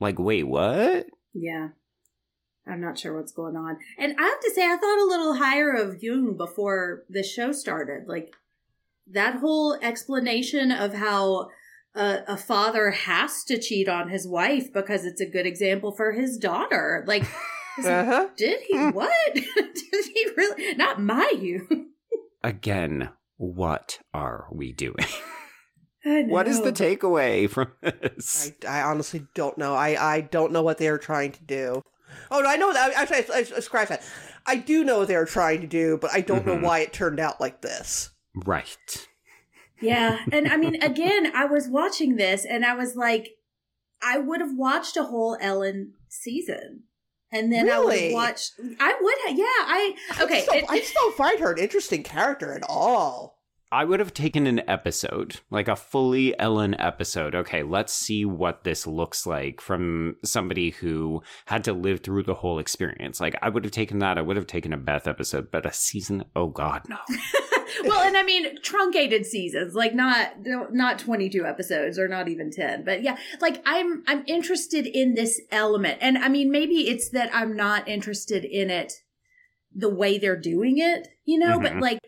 like, 0.02 0.20
wait, 0.20 0.44
what? 0.44 1.08
Yeah. 1.34 1.70
I'm 2.68 2.82
not 2.82 3.00
sure 3.00 3.16
what's 3.16 3.32
going 3.32 3.56
on, 3.56 3.78
and 3.98 4.16
I 4.20 4.24
have 4.24 4.40
to 4.40 4.52
say, 4.52 4.66
I 4.66 4.76
thought 4.76 5.00
a 5.00 5.06
little 5.06 5.36
higher 5.36 5.72
of 5.72 6.02
Jung 6.02 6.36
before 6.36 7.04
the 7.08 7.22
show 7.22 7.52
started. 7.52 8.08
Like 8.08 8.34
that 9.08 9.36
whole 9.36 9.78
explanation 9.82 10.72
of 10.74 10.94
how. 10.96 11.52
A, 11.96 12.20
a 12.28 12.38
father 12.38 12.92
has 12.92 13.44
to 13.46 13.58
cheat 13.58 13.88
on 13.88 14.10
his 14.10 14.28
wife 14.28 14.72
because 14.74 15.06
it's 15.06 15.22
a 15.22 15.26
good 15.30 15.46
example 15.46 15.92
for 15.92 16.12
his 16.12 16.38
daughter. 16.38 17.04
Like, 17.08 17.24
Uh 17.80 18.06
huh. 18.06 18.28
Did 18.38 18.62
he 18.68 18.78
what? 18.92 19.12
Did 19.34 20.06
he 20.14 20.28
really? 20.38 20.76
Not 20.76 21.02
my 21.02 21.34
you. 21.38 21.88
Again, 22.44 23.10
what 23.38 24.00
are 24.14 24.48
we 24.52 24.72
doing? 24.72 24.96
What 26.06 26.48
is 26.48 26.62
the 26.62 26.72
takeaway 26.72 27.50
from 27.50 27.72
this? 27.82 28.52
I, 28.68 28.80
I 28.80 28.82
honestly 28.84 29.26
don't 29.34 29.58
know. 29.58 29.74
I, 29.74 30.16
I 30.16 30.22
don't 30.22 30.52
know 30.52 30.62
what 30.62 30.78
they 30.78 30.88
are 30.88 31.00
trying 31.00 31.32
to 31.32 31.44
do. 31.44 31.82
Oh 32.30 32.40
no, 32.42 32.48
I 32.48 32.58
know 32.58 32.72
that. 32.72 32.94
Actually, 32.96 33.26
I, 33.34 33.38
I, 33.40 33.40
I 33.58 33.60
scratch 33.60 33.90
that. 33.90 34.04
I 34.46 34.56
do 34.58 34.84
know 34.84 35.00
what 35.00 35.08
they 35.08 35.16
are 35.16 35.26
trying 35.26 35.62
to 35.62 35.68
do, 35.68 35.98
but 36.00 36.12
I 36.14 36.22
don't 36.22 36.44
Mhm. 36.44 36.48
know 36.48 36.58
why 36.60 36.80
it 36.80 36.94
turned 36.94 37.20
out 37.20 37.42
like 37.42 37.62
this. 37.62 38.12
right. 38.46 39.08
Yeah, 39.82 40.20
and 40.32 40.48
I 40.48 40.58
mean, 40.58 40.82
again, 40.82 41.32
I 41.36 41.46
was 41.46 41.68
watching 41.68 42.16
this, 42.16 42.46
and 42.46 42.66
I 42.66 42.76
was 42.76 42.96
like, 42.96 43.30
I 44.02 44.18
would 44.20 44.40
have 44.42 44.56
watched 44.56 44.98
a 44.98 45.04
whole 45.04 45.38
Ellen 45.42 45.94
season, 46.10 46.84
and 47.32 47.52
then 47.52 47.70
I 47.70 47.80
would 47.80 47.88
Really? 47.90 48.04
have 48.06 48.14
watched. 48.14 48.54
I 48.80 48.96
would 49.02 49.16
have. 49.28 49.38
Yeah, 49.38 49.44
I 49.46 49.96
okay. 50.22 50.38
I 50.38 50.42
still, 50.42 50.56
it- 50.56 50.66
I 50.70 50.80
still 50.82 51.12
find 51.12 51.40
her 51.40 51.52
an 51.52 51.58
interesting 51.60 52.04
character 52.04 52.54
at 52.54 52.64
all. 52.70 53.35
I 53.76 53.84
would 53.84 54.00
have 54.00 54.14
taken 54.14 54.48
an 54.48 54.62
episode, 54.70 55.42
like 55.52 55.68
a 55.68 55.76
fully 55.76 56.34
Ellen 56.40 56.80
episode. 56.80 57.36
Okay, 57.36 57.62
let's 57.62 57.92
see 57.92 58.24
what 58.24 58.64
this 58.64 58.88
looks 58.88 59.28
like 59.28 59.60
from 59.60 60.16
somebody 60.24 60.70
who 60.70 61.22
had 61.46 61.66
to 61.66 61.74
live 61.74 62.00
through 62.00 62.24
the 62.24 62.36
whole 62.36 62.58
experience. 62.58 63.20
Like, 63.20 63.36
I 63.42 63.50
would 63.50 63.66
have 63.66 63.74
taken 63.74 64.00
that. 64.00 64.18
I 64.18 64.22
would 64.22 64.38
have 64.38 64.48
taken 64.48 64.72
a 64.72 64.78
Beth 64.78 65.08
episode, 65.08 65.52
but 65.52 65.66
a 65.66 65.74
season? 65.74 66.24
Oh, 66.38 66.48
God, 66.48 66.84
no. 66.88 66.96
well, 67.84 68.00
and 68.08 68.16
I 68.16 68.24
mean 68.24 68.62
truncated 68.62 69.26
seasons, 69.26 69.76
like 69.76 69.94
not 69.94 70.36
not 70.72 70.98
twenty 70.98 71.28
two 71.30 71.46
episodes 71.46 72.00
or 72.00 72.08
not 72.08 72.30
even 72.30 72.52
ten, 72.52 72.86
but 72.86 73.04
yeah, 73.04 73.18
like 73.42 73.62
I'm 73.66 74.04
I'm 74.08 74.24
interested 74.26 74.86
in 74.88 75.16
this 75.16 75.42
element, 75.52 75.98
and 76.00 76.18
I 76.18 76.30
mean 76.30 76.50
maybe 76.50 76.88
it's 76.88 77.10
that 77.10 77.30
I'm 77.34 77.58
not 77.58 77.90
interested 77.90 78.46
in 78.46 78.70
it 78.70 78.94
the 79.76 79.94
way 79.94 80.18
they're 80.18 80.40
doing 80.40 80.78
it, 80.78 81.10
you 81.26 81.38
know, 81.38 81.60
but 81.60 81.74
Mhm. 81.74 81.82
like. 81.82 82.00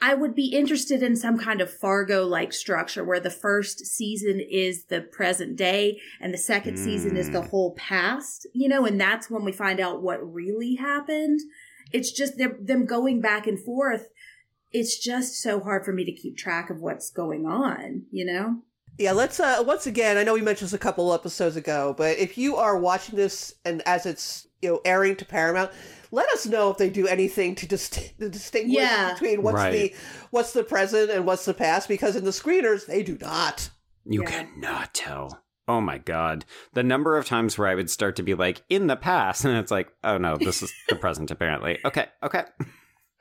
I 0.00 0.14
would 0.14 0.34
be 0.34 0.46
interested 0.48 1.02
in 1.02 1.16
some 1.16 1.38
kind 1.38 1.60
of 1.60 1.72
Fargo 1.72 2.24
like 2.26 2.52
structure 2.52 3.02
where 3.02 3.20
the 3.20 3.30
first 3.30 3.86
season 3.86 4.40
is 4.40 4.84
the 4.84 5.00
present 5.00 5.56
day 5.56 5.98
and 6.20 6.34
the 6.34 6.38
second 6.38 6.78
season 6.78 7.16
is 7.16 7.30
the 7.30 7.40
Mm. 7.40 7.48
whole 7.48 7.74
past, 7.74 8.46
you 8.52 8.68
know, 8.68 8.84
and 8.84 9.00
that's 9.00 9.30
when 9.30 9.44
we 9.44 9.52
find 9.52 9.80
out 9.80 10.02
what 10.02 10.18
really 10.20 10.74
happened. 10.74 11.40
It's 11.92 12.12
just 12.12 12.34
them 12.36 12.84
going 12.84 13.20
back 13.20 13.46
and 13.46 13.58
forth 13.58 14.08
it's 14.72 14.98
just 14.98 15.40
so 15.40 15.60
hard 15.60 15.84
for 15.84 15.92
me 15.92 16.04
to 16.04 16.12
keep 16.12 16.36
track 16.36 16.68
of 16.68 16.80
what's 16.80 17.10
going 17.10 17.46
on, 17.46 18.02
you 18.10 18.26
know? 18.26 18.62
Yeah, 18.98 19.12
let's 19.12 19.38
uh 19.40 19.62
once 19.66 19.86
again, 19.86 20.16
I 20.16 20.22
know 20.24 20.34
we 20.34 20.40
mentioned 20.40 20.68
this 20.68 20.72
a 20.74 20.78
couple 20.78 21.12
episodes 21.12 21.56
ago, 21.56 21.94
but 21.96 22.16
if 22.18 22.38
you 22.38 22.56
are 22.56 22.78
watching 22.78 23.16
this 23.16 23.54
and 23.64 23.82
as 23.86 24.06
it's, 24.06 24.46
you 24.62 24.70
know, 24.70 24.80
airing 24.84 25.16
to 25.16 25.24
Paramount, 25.26 25.70
let 26.12 26.28
us 26.30 26.46
know 26.46 26.70
if 26.70 26.78
they 26.78 26.88
do 26.88 27.06
anything 27.06 27.54
to, 27.56 27.66
dist- 27.66 27.92
to 28.18 28.28
distinguish 28.30 28.76
Yeah. 28.76 29.12
between 29.12 29.42
what's 29.42 29.54
Right. 29.56 29.72
the 29.92 29.94
what's 30.30 30.52
the 30.52 30.64
present 30.64 31.10
and 31.10 31.26
what's 31.26 31.44
the 31.44 31.54
past 31.54 31.88
because 31.88 32.16
in 32.16 32.24
the 32.24 32.30
screeners 32.30 32.86
they 32.86 33.02
do 33.02 33.18
not. 33.20 33.68
You 34.06 34.22
Yeah. 34.22 34.30
cannot 34.30 34.94
tell. 34.94 35.42
Oh 35.68 35.80
my 35.80 35.98
god. 35.98 36.44
The 36.74 36.82
number 36.84 37.18
of 37.18 37.26
times 37.26 37.58
where 37.58 37.68
I 37.68 37.74
would 37.74 37.90
start 37.90 38.16
to 38.16 38.22
be 38.22 38.34
like, 38.34 38.62
in 38.70 38.86
the 38.86 38.96
past, 38.96 39.44
and 39.44 39.56
it's 39.58 39.70
like, 39.70 39.92
oh 40.04 40.16
no, 40.16 40.36
this 40.38 40.62
is 40.62 40.72
the 40.88 40.96
present 40.96 41.30
apparently. 41.30 41.78
Okay, 41.84 42.06
okay. 42.22 42.44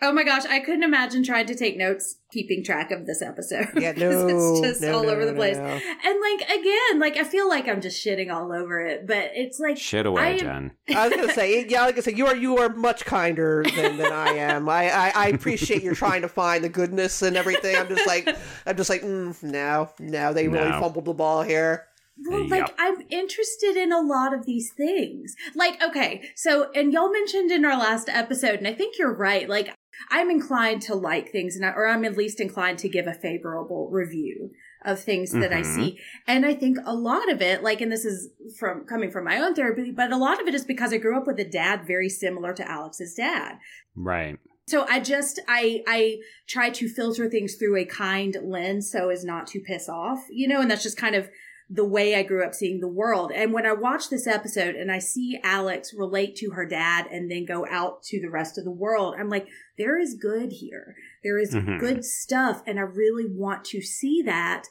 Oh 0.06 0.14
my 0.14 0.24
gosh, 0.24 0.46
I 0.46 0.60
couldn't 0.60 0.84
imagine 0.84 1.24
trying 1.24 1.46
to 1.48 1.56
take 1.56 1.78
notes, 1.78 2.16
keeping 2.32 2.64
track 2.64 2.92
of 2.92 3.06
this 3.06 3.22
episode. 3.22 3.68
Yeah, 3.76 3.92
'Cause 3.94 4.02
no, 4.02 4.28
it's 4.28 4.62
just 4.68 4.82
no, 4.82 4.98
all 4.98 5.04
no, 5.04 5.10
over 5.10 5.26
the 5.26 5.34
place. 5.34 5.58
no. 5.58 5.64
And 5.64 5.82
like 6.22 6.50
again, 6.50 7.00
like 7.00 7.18
I 7.18 7.24
feel 7.24 7.48
like 7.50 7.68
I'm 7.68 7.82
just 7.82 8.06
shitting 8.06 8.32
all 8.34 8.52
over 8.54 8.80
it, 8.86 9.08
but 9.08 9.32
it's 9.34 9.60
like 9.60 9.78
Shit 9.78 10.06
I 10.06 10.10
away, 10.10 10.32
am- 10.34 10.40
Jenn. 10.40 10.72
I 10.96 11.08
was 11.08 11.18
gonna 11.18 11.34
say, 11.34 11.66
yeah, 11.68 11.86
like 11.86 11.98
I 11.98 12.02
said, 12.02 12.18
you 12.18 12.28
are 12.28 12.36
you 12.36 12.58
are 12.60 12.70
much 12.70 13.04
kinder 13.06 13.64
than, 13.76 13.98
than 13.98 14.12
I 14.12 14.30
am. 14.34 14.70
I, 14.70 14.90
I 14.90 15.10
I 15.16 15.28
appreciate 15.30 15.82
you're 15.84 15.96
trying 15.96 16.22
to 16.22 16.30
find 16.30 16.64
the 16.64 16.70
goodness 16.70 17.22
and 17.22 17.36
everything. 17.36 17.76
I'm 17.76 17.88
just 17.88 18.06
like 18.08 18.28
I'm 18.66 18.78
just 18.78 18.90
like 18.90 19.02
mm, 19.02 19.42
no, 19.44 19.90
no, 20.00 20.34
they 20.34 20.48
really 20.48 20.70
No. 20.70 20.80
fumbled 20.80 21.06
the 21.06 21.14
ball 21.14 21.42
here. 21.44 21.86
Well, 22.30 22.48
like 22.48 22.62
Yep. 22.68 22.76
I'm 22.80 23.02
interested 23.10 23.76
in 23.76 23.92
a 23.92 24.00
lot 24.00 24.34
of 24.34 24.46
these 24.46 24.72
things. 24.78 25.36
Like, 25.54 25.84
okay, 25.84 26.30
so 26.34 26.72
and 26.74 26.94
y'all 26.94 27.12
mentioned 27.12 27.52
in 27.52 27.66
our 27.66 27.78
last 27.78 28.08
episode, 28.08 28.60
and 28.60 28.68
I 28.70 28.74
think 28.74 28.98
you're 28.98 29.14
right. 29.14 29.50
Like, 29.50 29.74
I'm 30.10 30.30
inclined 30.30 30.82
to 30.84 30.96
like 30.96 31.32
things, 31.32 31.56
and 31.56 31.66
I, 31.66 31.72
or 31.72 31.88
I'm 31.88 32.06
at 32.06 32.18
least 32.18 32.40
inclined 32.40 32.80
to 32.80 32.90
give 32.90 33.08
a 33.08 33.14
favorable 33.14 33.90
review 33.92 34.52
of 34.84 35.00
things 35.00 35.32
that 35.32 35.52
I 35.52 35.62
Mhm. 35.62 35.66
see. 35.66 36.00
And 36.28 36.46
I 36.46 36.54
think 36.54 36.78
a 36.86 36.94
lot 36.96 37.32
of 37.32 37.42
it, 37.42 37.64
like, 37.64 37.82
and 37.82 37.92
this 37.92 38.06
is 38.06 38.30
from 38.60 38.86
coming 38.86 39.10
from 39.10 39.26
my 39.26 39.40
own 39.40 39.56
therapy, 39.56 39.92
but 39.92 40.12
a 40.12 40.18
lot 40.18 40.40
of 40.40 40.48
it 40.48 40.54
is 40.54 40.64
because 40.64 40.94
I 40.94 40.98
grew 40.98 41.18
up 41.18 41.26
with 41.26 41.40
a 41.40 41.44
dad 41.44 41.88
very 41.88 42.08
similar 42.10 42.54
to 42.54 42.70
Alex's 42.70 43.16
dad. 43.16 43.58
Right. 43.96 44.38
So 44.68 44.86
I 44.88 45.00
just 45.00 45.40
I 45.48 45.84
I 45.88 46.18
try 46.48 46.70
to 46.72 46.90
filter 46.90 47.30
things 47.30 47.56
through 47.56 47.78
a 47.78 47.86
kind 47.86 48.36
lens 48.44 48.92
so 48.92 49.10
as 49.10 49.24
not 49.24 49.48
to 49.48 49.60
piss 49.60 49.88
off, 49.90 50.26
you 50.30 50.48
know, 50.48 50.62
and 50.62 50.70
that's 50.70 50.84
just 50.84 50.98
kind 50.98 51.16
of 51.16 51.30
the 51.70 51.86
way 51.86 52.16
I 52.16 52.24
grew 52.24 52.46
up 52.46 52.54
seeing 52.54 52.80
the 52.80 52.88
world. 52.88 53.32
And 53.34 53.52
when 53.52 53.66
I 53.66 53.74
watch 53.74 54.10
this 54.10 54.28
episode 54.28 54.76
and 54.76 54.92
I 54.92 55.00
see 55.00 55.40
Alex 55.44 55.94
relate 55.98 56.36
to 56.38 56.52
her 56.52 56.66
dad 56.66 57.08
and 57.12 57.30
then 57.30 57.46
go 57.46 57.66
out 57.70 58.04
to 58.04 58.22
the 58.22 58.30
rest 58.30 58.58
of 58.58 58.66
the 58.66 58.72
world, 58.72 59.16
I'm 59.18 59.30
like, 59.30 59.48
there 59.78 60.00
is 60.00 60.14
good 60.14 60.52
here. 60.52 60.96
There 61.24 61.40
is 61.40 61.56
Mhm. 61.56 61.80
good 61.80 62.06
stuff 62.06 62.62
and 62.68 62.78
I 62.78 62.84
really 62.84 63.26
want 63.28 63.66
to 63.66 63.82
see 63.82 64.22
that. 64.24 64.66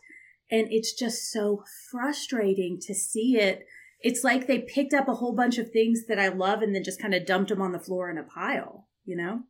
And 0.50 0.68
it's 0.70 0.92
just 0.92 1.32
so 1.32 1.64
frustrating 1.90 2.78
to 2.82 2.94
see 2.94 3.38
it. 3.38 3.66
It's 4.00 4.22
like 4.22 4.46
they 4.46 4.60
picked 4.60 4.94
up 4.94 5.08
a 5.08 5.14
whole 5.14 5.34
bunch 5.34 5.58
of 5.58 5.70
things 5.70 6.06
that 6.06 6.20
I 6.20 6.28
love 6.28 6.62
and 6.62 6.74
then 6.74 6.84
just 6.84 7.00
kind 7.00 7.14
of 7.14 7.26
dumped 7.26 7.48
them 7.48 7.62
on 7.62 7.72
the 7.72 7.80
floor 7.80 8.08
in 8.10 8.18
a 8.18 8.22
pile, 8.22 8.86
you 9.04 9.16
know? 9.16 9.44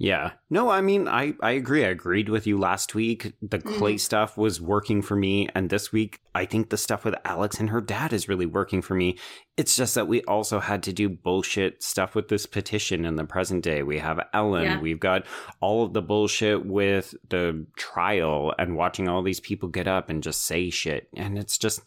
Yeah. 0.00 0.30
No, 0.48 0.70
I 0.70 0.80
mean, 0.80 1.08
I, 1.08 1.34
I 1.42 1.50
agree. 1.50 1.84
I 1.84 1.88
agreed 1.88 2.28
with 2.28 2.46
you 2.46 2.56
last 2.56 2.94
week. 2.94 3.32
The 3.42 3.58
Clay 3.58 3.94
Mhm. 3.94 4.00
stuff 4.00 4.36
was 4.38 4.60
working 4.60 5.02
for 5.02 5.16
me. 5.16 5.48
And 5.56 5.70
this 5.70 5.90
week, 5.90 6.20
I 6.36 6.44
think 6.44 6.70
the 6.70 6.76
stuff 6.76 7.04
with 7.04 7.16
Alex 7.24 7.58
and 7.58 7.70
her 7.70 7.80
dad 7.80 8.12
is 8.12 8.28
really 8.28 8.46
working 8.46 8.80
for 8.80 8.94
me. 8.94 9.18
It's 9.56 9.74
just 9.74 9.96
that 9.96 10.06
we 10.06 10.22
also 10.22 10.60
had 10.60 10.84
to 10.84 10.92
do 10.92 11.08
bullshit 11.08 11.82
stuff 11.82 12.14
with 12.14 12.28
this 12.28 12.46
petition 12.46 13.04
in 13.04 13.16
the 13.16 13.24
present 13.24 13.64
day. 13.64 13.82
We 13.82 13.98
have 13.98 14.20
Ellen. 14.32 14.62
Yeah. 14.62 14.80
We've 14.80 15.00
got 15.00 15.26
all 15.60 15.84
of 15.84 15.94
the 15.94 16.02
bullshit 16.02 16.64
with 16.64 17.16
the 17.28 17.66
trial 17.76 18.54
and 18.56 18.76
watching 18.76 19.08
all 19.08 19.24
these 19.24 19.40
people 19.40 19.68
get 19.68 19.88
up 19.88 20.10
and 20.10 20.22
just 20.22 20.44
say 20.46 20.70
shit. 20.70 21.08
And 21.16 21.36
it's 21.36 21.58
just. 21.58 21.80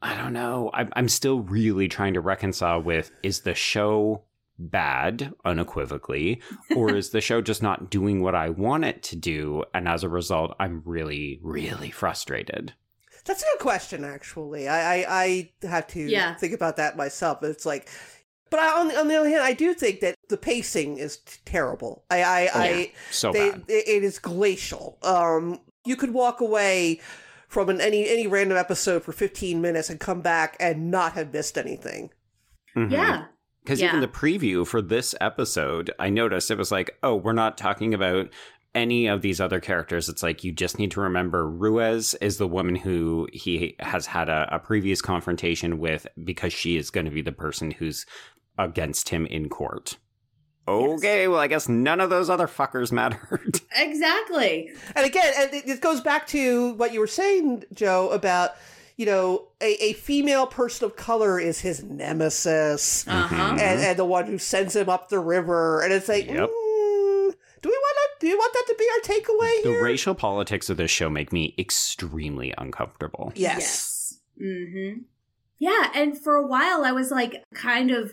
I 0.00 0.16
don't 0.16 0.32
know. 0.32 0.70
I'm, 0.72 0.90
I'm 0.94 1.08
still 1.08 1.40
really 1.40 1.88
trying 1.88 2.14
to 2.14 2.20
reconcile 2.20 2.80
with 2.80 3.10
is 3.24 3.40
the 3.40 3.54
show 3.54 4.22
bad 4.58 5.32
unequivocally 5.44 6.40
or 6.74 6.94
is 6.94 7.10
the 7.10 7.20
show 7.20 7.40
just 7.40 7.62
not 7.62 7.90
doing 7.90 8.22
what 8.22 8.34
I 8.34 8.48
want 8.50 8.84
it 8.84 9.02
to 9.04 9.16
do 9.16 9.64
and 9.72 9.86
as 9.88 10.02
a 10.02 10.08
result 10.08 10.54
I'm 10.58 10.82
really 10.84 11.38
really 11.42 11.90
frustrated. 11.90 12.74
That's 13.24 13.42
a 13.42 13.46
good 13.54 13.60
question, 13.62 14.04
actually. 14.04 14.68
I 14.68 14.96
I, 15.02 15.06
I 15.62 15.66
have 15.66 15.86
to 15.88 16.00
Yeah. 16.00 16.34
think 16.36 16.54
about 16.54 16.76
that 16.76 16.96
myself. 16.96 17.42
It's 17.42 17.66
like, 17.66 17.88
but 18.50 18.58
I, 18.58 18.80
on, 18.80 18.96
on 18.96 19.06
the 19.08 19.16
other 19.16 19.28
hand, 19.28 19.42
I 19.42 19.52
do 19.52 19.74
think 19.74 20.00
that 20.00 20.14
the 20.30 20.38
pacing 20.38 20.96
is 20.96 21.18
t- 21.18 21.38
terrible. 21.44 22.04
I 22.10 22.22
I, 22.22 22.48
I 22.54 22.92
So 23.10 23.30
they, 23.30 23.50
bad. 23.50 23.64
it 23.68 23.86
it 23.86 24.02
is 24.04 24.18
glacial. 24.18 24.98
Um, 25.02 25.60
you 25.84 25.94
could 25.94 26.14
walk 26.14 26.40
away 26.40 27.00
from 27.48 27.68
an, 27.68 27.80
any 27.82 28.08
any 28.08 28.26
random 28.26 28.56
episode 28.56 29.02
for 29.04 29.12
15 29.12 29.60
minutes 29.60 29.90
and 29.90 30.00
come 30.00 30.22
back 30.22 30.56
and 30.58 30.90
not 30.90 31.12
have 31.12 31.30
missed 31.32 31.58
anything. 31.58 32.10
Mhm. 32.74 32.90
Yeah. 32.90 33.24
Because 33.68 33.82
Yeah. 33.82 33.88
even 33.88 34.00
the 34.00 34.08
preview 34.08 34.66
for 34.66 34.80
this 34.80 35.14
episode, 35.20 35.90
I 35.98 36.08
noticed 36.08 36.50
it 36.50 36.56
was 36.56 36.72
like, 36.72 36.96
oh, 37.02 37.14
we're 37.16 37.34
not 37.34 37.58
talking 37.58 37.92
about 37.92 38.30
any 38.74 39.06
of 39.06 39.20
these 39.20 39.42
other 39.42 39.60
characters. 39.60 40.08
It's 40.08 40.22
like 40.22 40.42
you 40.42 40.52
just 40.52 40.78
need 40.78 40.90
to 40.92 41.02
remember 41.02 41.46
Ruiz 41.46 42.14
is 42.14 42.38
the 42.38 42.48
woman 42.48 42.76
who 42.76 43.28
he 43.30 43.76
has 43.80 44.06
had 44.06 44.30
a, 44.30 44.48
a 44.50 44.58
previous 44.58 45.02
confrontation 45.02 45.78
with 45.78 46.06
because 46.24 46.54
she 46.54 46.78
is 46.78 46.88
going 46.88 47.04
to 47.04 47.10
be 47.12 47.20
the 47.20 47.30
person 47.30 47.72
who's 47.72 48.06
against 48.56 49.10
him 49.10 49.26
in 49.26 49.50
court. 49.50 49.98
Okay, 50.66 51.28
well, 51.28 51.38
I 51.40 51.46
guess 51.46 51.68
none 51.68 52.00
of 52.00 52.08
those 52.08 52.30
other 52.30 52.46
fuckers 52.46 52.90
mattered. 52.90 53.60
Exactly. 53.76 54.70
And 54.96 55.04
again, 55.04 55.30
and 55.36 55.52
it, 55.52 55.68
it 55.68 55.80
goes 55.82 56.00
back 56.00 56.26
to 56.28 56.72
what 56.74 56.94
you 56.94 57.00
were 57.00 57.06
saying, 57.06 57.64
Joe, 57.74 58.08
about 58.10 58.52
you 58.98 59.06
know 59.06 59.48
a, 59.62 59.82
a 59.82 59.92
female 59.94 60.46
person 60.46 60.84
of 60.84 60.96
color 60.96 61.40
is 61.40 61.60
his 61.60 61.82
nemesis. 61.82 63.06
Uh 63.08 63.26
huh. 63.28 63.36
Mhm. 63.36 63.60
and, 63.60 63.80
and 63.80 63.98
the 63.98 64.04
one 64.04 64.26
who 64.26 64.36
sends 64.38 64.76
him 64.76 64.90
up 64.90 65.08
the 65.08 65.18
river. 65.20 65.80
And 65.80 65.92
it's 65.92 66.08
like, 66.08 66.26
Yep. 66.26 66.36
mm, 66.50 67.32
do 67.62 67.68
we 67.68 67.78
want 67.86 67.96
to? 67.96 68.08
Do 68.20 68.26
you 68.26 68.36
want 68.36 68.52
that 68.52 68.64
to 68.66 68.74
be 68.76 68.88
our 68.94 69.16
takeaway 69.16 69.62
the 69.62 69.68
here? 69.70 69.84
racial 69.84 70.14
politics 70.14 70.68
of 70.68 70.76
this 70.76 70.90
show 70.90 71.08
make 71.08 71.32
me 71.32 71.54
extremely 71.58 72.52
uncomfortable. 72.58 73.32
yes. 73.36 74.18
Mm-hmm. 74.42 75.00
Yeah, 75.60 75.90
and 75.94 76.16
for 76.16 76.36
a 76.36 76.46
while 76.46 76.84
I 76.84 76.92
was 76.92 77.10
like 77.10 77.42
kind 77.54 77.90
of 77.90 78.12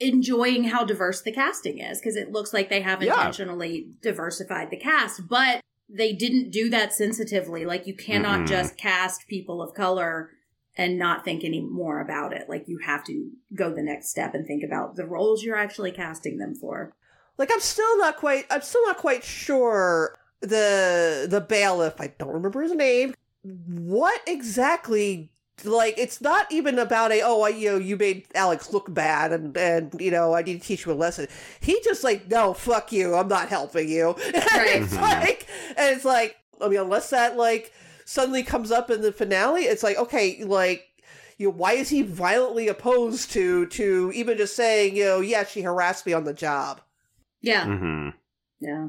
enjoying 0.00 0.64
how 0.64 0.84
diverse 0.84 1.22
the 1.22 1.32
casting 1.32 1.78
is 1.78 1.98
because 2.00 2.16
it 2.16 2.30
looks 2.32 2.52
like 2.52 2.68
they 2.68 2.80
have 2.82 3.02
Yeah. 3.02 3.14
intentionally 3.14 3.88
diversified 4.02 4.70
the 4.70 4.76
cast, 4.78 5.28
but 5.28 5.60
they 5.88 6.12
didn't 6.12 6.50
do 6.50 6.70
that 6.70 6.92
sensitively. 6.92 7.64
Like 7.64 7.86
you 7.86 7.94
cannot 7.94 8.40
Mm-mm. 8.40 8.48
just 8.48 8.76
cast 8.76 9.28
people 9.28 9.62
of 9.62 9.74
color 9.74 10.30
and 10.76 10.98
not 10.98 11.24
think 11.24 11.44
any 11.44 11.60
more 11.60 12.00
about 12.00 12.32
it. 12.32 12.48
Like 12.48 12.64
you 12.66 12.78
have 12.84 13.04
to 13.04 13.30
go 13.54 13.72
the 13.72 13.82
next 13.82 14.08
step 14.08 14.34
and 14.34 14.46
think 14.46 14.64
about 14.64 14.96
the 14.96 15.06
roles 15.06 15.42
you're 15.42 15.56
actually 15.56 15.92
casting 15.92 16.38
them 16.38 16.54
for. 16.54 16.94
Like 17.38 17.50
I'm 17.52 17.60
still 17.60 17.98
not 17.98 18.16
quite. 18.16 18.46
I'm 18.50 18.62
still 18.62 18.84
not 18.86 18.98
quite 18.98 19.24
sure 19.24 20.18
the 20.40 21.26
the 21.28 21.40
bailiff. 21.40 22.00
I 22.00 22.08
don't 22.18 22.32
remember 22.32 22.62
his 22.62 22.72
name. 22.72 23.14
What 23.42 24.20
exactly? 24.26 25.30
Like 25.62 25.94
it's 25.98 26.20
not 26.20 26.50
even 26.50 26.78
about 26.80 27.12
a 27.12 27.20
oh 27.22 27.42
I, 27.42 27.50
you 27.50 27.70
know 27.72 27.78
you 27.78 27.96
made 27.96 28.26
Alex 28.34 28.72
look 28.72 28.92
bad 28.92 29.32
and 29.32 29.56
and 29.56 29.94
you 30.00 30.10
know 30.10 30.34
I 30.34 30.42
need 30.42 30.60
to 30.60 30.66
teach 30.66 30.84
you 30.84 30.92
a 30.92 30.94
lesson. 30.94 31.28
He 31.60 31.80
just 31.84 32.02
like 32.02 32.28
no 32.28 32.54
fuck 32.54 32.90
you 32.92 33.14
I'm 33.14 33.28
not 33.28 33.48
helping 33.48 33.88
you. 33.88 34.16
And 34.24 34.34
it's 34.34 34.94
Mhm. 34.94 35.00
like 35.00 35.46
and 35.76 35.94
it's 35.96 36.04
like 36.04 36.36
I 36.60 36.68
mean 36.68 36.80
unless 36.80 37.10
that 37.10 37.36
like 37.36 37.72
suddenly 38.04 38.42
comes 38.42 38.70
up 38.72 38.90
in 38.90 39.00
the 39.00 39.12
finale, 39.12 39.62
it's 39.62 39.82
like 39.84 39.96
okay 39.96 40.42
like 40.44 40.86
you 41.38 41.46
know, 41.48 41.54
why 41.54 41.72
is 41.74 41.88
he 41.88 42.02
violently 42.02 42.66
opposed 42.68 43.30
to 43.32 43.66
to 43.66 44.10
even 44.14 44.36
just 44.36 44.56
saying 44.56 44.96
you 44.96 45.04
know 45.04 45.20
yeah 45.20 45.44
she 45.44 45.62
harassed 45.62 46.04
me 46.04 46.12
on 46.12 46.24
the 46.24 46.34
job. 46.34 46.80
Yeah, 47.42 47.64
Mm-hmm. 47.66 48.08
yeah. 48.60 48.88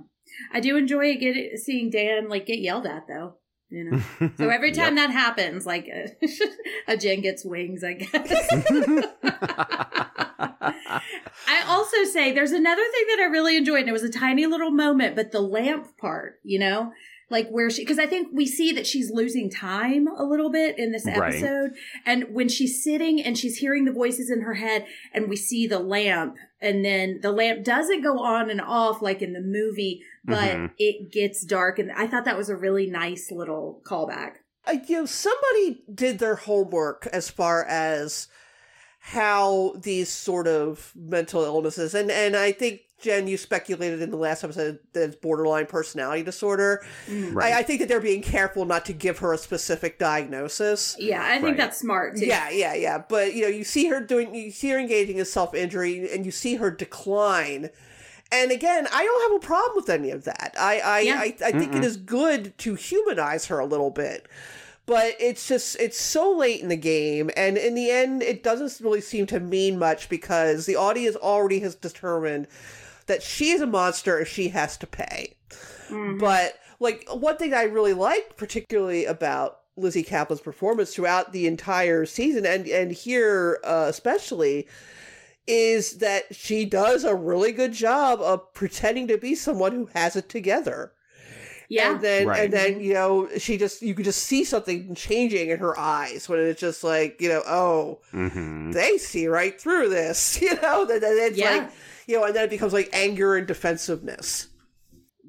I 0.51 0.60
do 0.62 0.75
enjoy 0.78 1.15
get 1.17 1.36
seeing 1.60 1.89
Dan 1.91 2.28
like 2.28 2.47
get 2.47 2.60
yelled 2.60 2.88
at 2.88 3.08
though. 3.08 3.36
You 3.75 3.83
know. 4.19 4.31
So 4.38 4.47
every 4.49 4.71
time 4.71 4.95
that 4.95 5.11
happens, 5.11 5.65
like 5.65 5.89
a 6.88 6.95
Jenn 6.95 7.19
gets 7.19 7.43
wings, 7.43 7.83
I 7.83 7.93
guess. 7.93 8.13
I 11.47 11.63
also 11.67 12.05
say 12.05 12.31
there's 12.31 12.53
another 12.53 12.81
thing 12.81 13.05
that 13.09 13.19
I 13.19 13.25
really 13.25 13.57
enjoyed, 13.57 13.81
and 13.81 13.89
it 13.89 13.91
was 13.91 14.03
a 14.03 14.09
tiny 14.09 14.45
little 14.45 14.71
moment, 14.71 15.17
but 15.17 15.33
the 15.33 15.41
lamp 15.41 15.97
part, 15.97 16.39
you 16.43 16.57
know, 16.57 16.93
like 17.29 17.49
where 17.49 17.69
she, 17.69 17.81
because 17.81 17.97
I 17.99 18.05
think 18.05 18.29
we 18.33 18.45
see 18.45 18.71
that 18.73 18.85
she's 18.85 19.09
losing 19.11 19.49
time 19.49 20.07
a 20.07 20.23
little 20.23 20.51
bit 20.51 20.77
in 20.77 20.91
this 20.91 21.05
Right. 21.05 21.33
episode. 21.33 21.71
And 22.05 22.25
when 22.33 22.49
she's 22.49 22.83
sitting 22.83 23.21
and 23.21 23.38
she's 23.38 23.57
hearing 23.57 23.85
the 23.85 23.91
voices 23.91 24.29
in 24.29 24.41
her 24.41 24.53
head, 24.55 24.85
and 25.13 25.27
we 25.27 25.35
see 25.35 25.65
the 25.65 25.79
lamp, 25.79 26.35
and 26.61 26.85
then 26.85 27.19
the 27.21 27.31
lamp 27.31 27.63
doesn't 27.63 28.01
go 28.03 28.19
on 28.19 28.49
and 28.49 28.61
off 28.61 29.01
like 29.01 29.21
in 29.21 29.33
the 29.33 29.41
movie, 29.41 30.01
but 30.23 30.55
Mhm. 30.55 30.71
it 30.77 31.11
gets 31.11 31.43
dark. 31.43 31.79
And 31.79 31.91
I 31.91 32.07
thought 32.07 32.25
that 32.25 32.38
was 32.38 32.49
a 32.49 32.55
really 32.55 32.85
nice 32.88 33.31
little 33.31 33.81
callback. 33.85 34.35
I, 34.67 34.81
you 34.88 34.97
know, 34.97 35.05
somebody 35.05 35.83
did 35.93 36.19
their 36.19 36.35
homework 36.35 37.07
as 37.11 37.29
far 37.29 37.63
as 37.65 38.27
how 38.99 39.73
these 39.77 40.09
sort 40.09 40.47
of 40.47 40.91
mental 40.95 41.43
illnesses 41.43 41.93
and 41.93 42.09
and 42.09 42.35
I 42.35 42.51
think 42.51 42.81
Jenn, 42.99 43.27
you 43.27 43.36
speculated 43.38 44.01
in 44.01 44.10
the 44.10 44.17
last 44.17 44.43
episode 44.43 44.79
that 44.93 45.03
it's 45.03 45.15
borderline 45.17 45.65
personality 45.65 46.23
disorder. 46.23 46.84
Right. 47.10 47.53
I, 47.53 47.60
I 47.60 47.63
think 47.63 47.81
that 47.81 47.89
they're 47.89 47.99
being 47.99 48.21
careful 48.21 48.65
not 48.65 48.86
to 48.86 48.93
give 48.93 49.19
her 49.19 49.34
a 49.34 49.38
specific 49.38 49.99
diagnosis. 49.99 50.95
Yeah, 50.97 51.21
I 51.23 51.34
think 51.34 51.43
Right. 51.43 51.58
that's 51.58 51.77
smart 51.77 52.15
too. 52.17 52.25
Yeah, 52.25 52.49
yeah, 52.49 52.73
yeah. 52.73 53.03
But 53.08 53.34
you 53.36 53.41
know, 53.43 53.47
you 53.49 53.63
see 53.65 53.88
her 53.88 53.99
doing, 53.99 54.34
you 54.34 54.49
see 54.51 54.69
her 54.69 54.79
engaging 54.79 55.17
in 55.17 55.25
self 55.25 55.53
injury, 55.53 56.10
and 56.12 56.25
you 56.25 56.31
see 56.31 56.55
her 56.55 56.71
decline. 56.71 57.69
And 58.31 58.51
again, 58.51 58.88
I 58.91 59.03
don't 59.03 59.31
have 59.31 59.43
a 59.43 59.45
problem 59.45 59.75
with 59.75 59.89
any 59.89 60.10
of 60.12 60.23
that. 60.23 60.55
I, 60.60 60.79
I, 60.79 60.99
Yeah. 61.01 61.19
I, 61.19 61.36
I 61.45 61.51
think 61.51 61.75
it 61.75 61.84
is 61.86 61.97
good 61.97 62.58
to 62.60 62.75
humanize 62.75 63.45
her 63.47 63.60
a 63.60 63.65
little 63.65 63.91
bit. 63.91 64.27
But 64.88 65.15
it's 65.19 65.47
just 65.47 65.75
it's 65.79 65.99
so 65.99 66.31
late 66.31 66.62
in 66.62 66.69
the 66.69 66.75
game, 66.75 67.29
and 67.36 67.58
in 67.58 67.73
the 67.75 67.89
end, 67.89 68.21
it 68.23 68.43
doesn't 68.43 68.84
really 68.86 69.01
seem 69.01 69.25
to 69.27 69.39
mean 69.39 69.79
much 69.79 70.10
because 70.10 70.65
the 70.67 70.75
audience 70.75 71.15
already 71.15 71.60
has 71.62 71.73
determined 71.75 72.47
that 73.07 73.21
she 73.23 73.51
is 73.51 73.61
a 73.61 73.67
monster 73.67 74.17
and 74.17 74.27
she 74.27 74.49
has 74.49 74.77
to 74.77 74.87
pay. 74.87 75.35
Mhm. 75.89 76.19
But 76.19 76.57
like 76.79 77.07
one 77.11 77.37
thing 77.37 77.53
I 77.53 77.63
really 77.63 77.93
liked, 77.93 78.37
particularly 78.37 79.05
about 79.05 79.59
Lizzy 79.77 80.03
Caplan's 80.03 80.41
performance 80.41 80.93
throughout 80.93 81.31
the 81.33 81.47
entire 81.47 82.05
season, 82.05 82.45
and 82.45 82.67
and 82.67 82.91
here 82.91 83.59
uh, 83.63 83.85
especially, 83.89 84.67
is 85.47 85.97
that 85.99 86.33
she 86.35 86.65
does 86.65 87.03
a 87.03 87.15
really 87.15 87.51
good 87.51 87.73
job 87.73 88.19
of 88.21 88.53
pretending 88.53 89.07
to 89.07 89.17
be 89.17 89.35
someone 89.35 89.71
who 89.73 89.85
has 89.93 90.15
it 90.15 90.27
together. 90.29 90.91
yeah. 91.69 91.91
And 91.93 92.01
then 92.01 92.27
Right. 92.27 92.43
and 92.45 92.53
then 92.53 92.79
you 92.79 92.93
know 92.93 93.27
she 93.37 93.57
just 93.57 93.81
you 93.81 93.93
could 93.93 94.05
just 94.05 94.23
see 94.23 94.43
something 94.43 94.95
changing 94.95 95.49
in 95.49 95.59
her 95.59 95.77
eyes 95.77 96.27
when 96.29 96.39
it's 96.39 96.59
just 96.61 96.83
like 96.83 97.19
you 97.21 97.29
know 97.29 97.43
oh 97.47 97.99
hmm 98.11 98.71
they 98.71 98.97
see 98.97 99.27
right 99.27 99.59
through 99.59 99.89
this 99.89 100.39
you 100.45 100.55
know 100.61 100.85
that 100.85 101.01
that 101.01 101.13
it's 101.17 101.37
Yeah. 101.37 101.57
like 101.57 101.71
you 102.07 102.17
know 102.17 102.25
and 102.25 102.35
then 102.35 102.43
it 102.45 102.49
becomes 102.49 102.73
like 102.73 102.89
anger 102.93 103.35
and 103.35 103.47
defensiveness. 103.47 104.47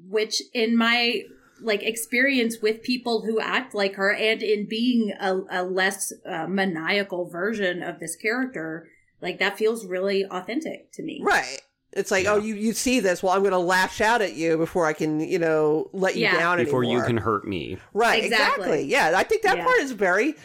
which 0.09 0.41
in 0.53 0.75
my 0.77 1.21
like 1.61 1.81
experience 1.83 2.57
with 2.61 2.83
people 2.83 3.25
who 3.25 3.39
act 3.39 3.73
like 3.73 3.95
her 3.95 4.13
and 4.13 4.43
in 4.43 4.67
being 4.67 5.11
a, 5.19 5.39
a 5.49 5.63
less 5.63 6.13
uh, 6.29 6.45
maniacal 6.47 7.27
version 7.29 7.81
of 7.81 7.99
this 7.99 8.15
character 8.15 8.87
like 9.21 9.39
that 9.39 9.57
feels 9.57 9.85
really 9.85 10.23
authentic 10.25 10.91
to 10.93 11.01
me 11.03 11.19
Right. 11.23 11.61
It's 11.93 12.11
like, 12.11 12.27
oh, 12.27 12.37
you, 12.37 12.53
you 12.53 12.73
see 12.73 12.99
this, 12.99 13.23
well, 13.23 13.33
I'm 13.33 13.39
going 13.39 13.53
to 13.53 13.57
lash 13.57 14.01
out 14.01 14.21
at 14.21 14.35
you 14.35 14.57
before 14.57 14.85
I 14.85 14.93
can, 14.93 15.19
you 15.21 15.39
know, 15.39 15.89
let 15.93 16.15
you 16.15 16.23
Yeah. 16.23 16.37
down 16.37 16.57
Before 16.57 16.83
you 16.83 17.01
can 17.01 17.17
hurt 17.17 17.47
me. 17.47 17.77
Right, 17.93 18.23
Exactly. 18.25 18.63
exactly. 18.65 18.83
Yeah, 18.91 19.13
I 19.15 19.23
think 19.23 19.41
that 19.43 19.57
Yeah. 19.57 19.63
part 19.63 19.79
is 19.79 19.93
very, 19.93 20.35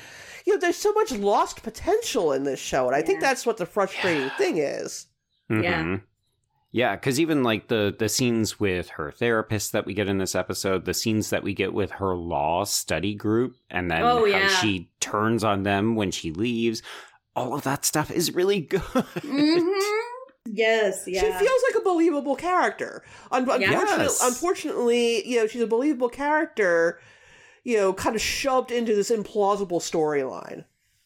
you 0.47 0.55
know, 0.55 0.59
there's 0.59 0.77
so 0.77 0.93
much 0.93 1.11
lost 1.13 1.63
potential 1.63 2.33
in 2.33 2.45
this 2.45 2.61
show, 2.61 2.87
and 2.87 2.95
I 2.97 3.03
think 3.03 3.21
that's 3.21 3.45
what 3.45 3.59
the 3.59 3.67
frustrating 3.67 4.31
thing 4.39 4.59
is. 4.59 5.09
Yeah. 5.51 5.99
Yeah, 6.75 6.97
because 6.97 7.21
even 7.21 7.43
like 7.43 7.69
the 7.69 7.95
the 7.97 8.09
scenes 8.09 8.59
with 8.59 8.89
her 8.91 9.11
therapist 9.13 9.73
that 9.73 9.85
we 9.85 9.93
get 9.93 10.09
in 10.09 10.17
this 10.19 10.35
episode, 10.35 10.87
the 10.87 10.95
scenes 10.95 11.29
that 11.31 11.43
we 11.43 11.53
get 11.53 11.75
with 11.75 11.91
her 11.93 12.15
law 12.17 12.65
study 12.65 13.15
group, 13.15 13.57
and 13.71 13.91
then 13.91 14.03
Oh, 14.03 14.21
how 14.21 14.25
yeah. 14.25 14.49
she 14.49 14.89
turns 14.99 15.45
on 15.45 15.65
them 15.65 15.97
when 15.97 16.11
she 16.11 16.33
leaves, 16.33 16.83
all 17.37 17.53
of 17.55 17.63
that 17.65 17.85
stuff 17.85 18.11
is 18.11 18.35
really 18.35 18.61
good. 18.73 18.81
Mhm. 18.81 19.81
yes 20.47 21.05
yeah 21.07 21.21
She 21.21 21.45
feels 21.45 21.63
like 21.69 21.81
a 21.81 21.85
believable 21.85 22.37
character. 22.37 23.05
Un- 23.31 23.43
unfortunately, 23.49 24.05
Yes. 24.05 24.23
unfortunately, 24.23 25.29
you 25.29 25.39
know, 25.41 25.47
she's 25.47 25.63
a 25.63 25.67
believable 25.67 26.09
character, 26.09 26.99
you 27.65 27.77
know, 27.77 27.93
kind 27.93 28.17
of 28.17 28.23
shoved 28.23 28.71
into 28.73 28.95
this 28.95 29.11
implausible 29.11 29.81
storyline. 29.81 30.65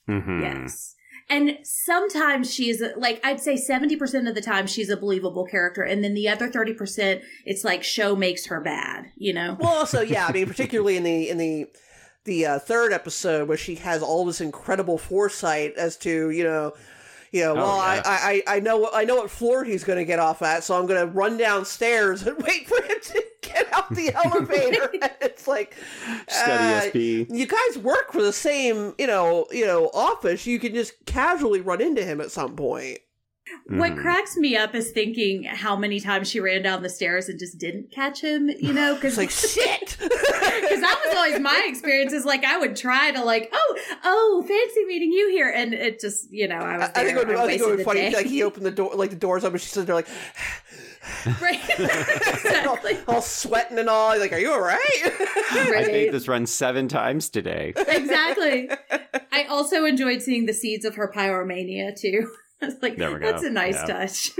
Mhm. 0.08 0.40
Yes. 0.42 0.94
And 1.28 1.58
sometimes 1.64 2.54
she's 2.54 2.82
like, 2.96 3.20
I'd 3.24 3.40
say 3.40 3.54
70% 3.56 4.28
of 4.28 4.34
the 4.36 4.40
time 4.40 4.66
she's 4.66 4.88
a 4.88 4.96
believable 4.96 5.44
character. 5.44 5.82
And 5.82 6.04
then 6.04 6.14
the 6.14 6.28
other 6.28 6.48
30%, 6.48 7.20
it's 7.44 7.64
like 7.64 7.82
show 7.82 8.14
makes 8.14 8.46
her 8.46 8.60
bad, 8.60 9.06
you 9.16 9.32
know? 9.32 9.56
Well, 9.58 9.74
also, 9.74 10.02
yeah, 10.02 10.26
I 10.26 10.32
mean, 10.32 10.46
particularly 10.46 10.96
in 10.96 11.02
the 11.02 11.28
in 11.28 11.38
the 11.38 11.66
the 12.24 12.44
uh, 12.46 12.58
third 12.58 12.92
episode 12.92 13.48
where 13.48 13.56
she 13.56 13.76
has 13.76 14.02
all 14.02 14.24
this 14.24 14.40
incredible 14.40 14.98
foresight 14.98 15.74
as 15.76 15.96
to 15.98 16.30
you 16.30 16.44
know. 16.44 16.74
You 17.32 17.42
know, 17.42 17.52
Oh, 17.52 17.54
well, 17.56 17.76
yeah. 17.78 18.02
I, 18.06 18.42
I, 18.46 18.56
I 18.56 18.60
know 18.60 18.88
I 18.94 19.04
know 19.04 19.16
what 19.16 19.30
floor 19.30 19.64
he's 19.64 19.82
going 19.84 19.98
to 19.98 20.04
get 20.04 20.20
off 20.20 20.42
at, 20.42 20.62
so 20.62 20.78
I'm 20.78 20.86
going 20.86 21.00
to 21.06 21.12
run 21.12 21.36
downstairs 21.36 22.22
and 22.26 22.38
wait 22.38 22.68
for 22.68 22.80
him 22.82 22.98
to 23.02 23.24
get 23.56 23.72
out 23.72 23.94
the 23.94 24.12
elevator. 24.24 24.90
It's 25.20 25.46
like, 25.48 25.74
Study 26.28 26.74
uh, 26.74 26.80
SP. 26.92 26.96
you 27.30 27.46
guys 27.46 27.78
work 27.82 28.12
for 28.12 28.22
the 28.22 28.32
same, 28.32 28.94
you 28.98 29.06
know, 29.06 29.46
you 29.50 29.66
know, 29.66 29.90
office. 29.94 30.46
You 30.46 30.58
can 30.58 30.74
just 30.74 30.92
casually 31.06 31.60
run 31.60 31.80
into 31.80 32.04
him 32.04 32.20
at 32.20 32.30
some 32.30 32.56
point. 32.56 32.98
What 33.68 33.92
Mhm. 33.92 34.02
cracks 34.02 34.36
me 34.36 34.56
up 34.56 34.74
is 34.74 34.90
thinking 34.90 35.44
how 35.44 35.76
many 35.76 36.00
times 36.00 36.28
she 36.28 36.40
ran 36.40 36.62
down 36.62 36.82
the 36.82 36.88
stairs 36.88 37.28
and 37.28 37.38
just 37.38 37.58
didn't 37.58 37.92
catch 37.92 38.20
him, 38.20 38.48
you 38.48 38.72
know? 38.72 38.94
It's 39.00 39.00
Because 39.00 39.18
like 39.18 39.30
shit. 39.30 39.96
Because 40.56 40.80
that 40.80 41.00
was 41.06 41.14
always 41.16 41.38
my 41.40 41.64
experience. 41.68 42.12
Is 42.12 42.24
like 42.24 42.42
I 42.44 42.56
would 42.58 42.74
try 42.76 43.12
to 43.12 43.22
like, 43.22 43.50
oh, 43.52 43.78
oh, 44.04 44.44
fancy 44.48 44.84
meeting 44.86 45.12
you 45.12 45.28
here, 45.30 45.48
and 45.54 45.74
it 45.74 46.00
just, 46.00 46.32
you 46.32 46.48
know, 46.48 46.56
I 46.56 46.78
was. 46.78 46.90
I 46.94 47.04
think 47.04 47.18
it 47.18 47.26
would, 47.28 47.36
I 47.36 47.44
I 47.44 47.46
think 47.46 47.60
it 47.60 47.66
would 47.66 47.72
be 47.72 47.82
the 47.82 47.84
funny. 47.84 48.00
day. 48.00 48.16
Like 48.16 48.26
he 48.26 48.42
opened 48.42 48.64
the 48.66 48.70
door, 48.70 48.92
like 48.94 49.10
the 49.10 49.16
doors 49.16 49.44
open. 49.44 49.58
She's 49.58 49.70
sitting 49.70 49.86
there, 49.86 49.94
like 49.94 50.08
right, 51.40 51.60
exactly. 51.78 52.98
all 53.08 53.22
sweating 53.22 53.78
and 53.78 53.88
all. 53.88 54.18
Like, 54.18 54.32
are 54.32 54.38
you 54.38 54.52
all 54.52 54.60
right? 54.60 54.78
I 55.50 55.84
made 55.90 56.12
this 56.12 56.28
run 56.28 56.46
seven 56.46 56.88
times 56.88 57.28
today. 57.28 57.72
exactly. 57.76 58.68
I 59.32 59.44
also 59.44 59.84
enjoyed 59.84 60.22
seeing 60.22 60.46
the 60.46 60.52
seeds 60.54 60.84
of 60.84 60.94
her 60.96 61.10
pyromania 61.14 61.98
too. 61.98 62.30
I 62.62 62.66
was 62.66 62.76
like, 62.80 62.96
There 62.96 63.12
we 63.12 63.18
go. 63.18 63.30
that's 63.30 63.42
a 63.44 63.50
nice 63.50 63.74
Yeah. 63.74 63.84
touch. 63.86 64.30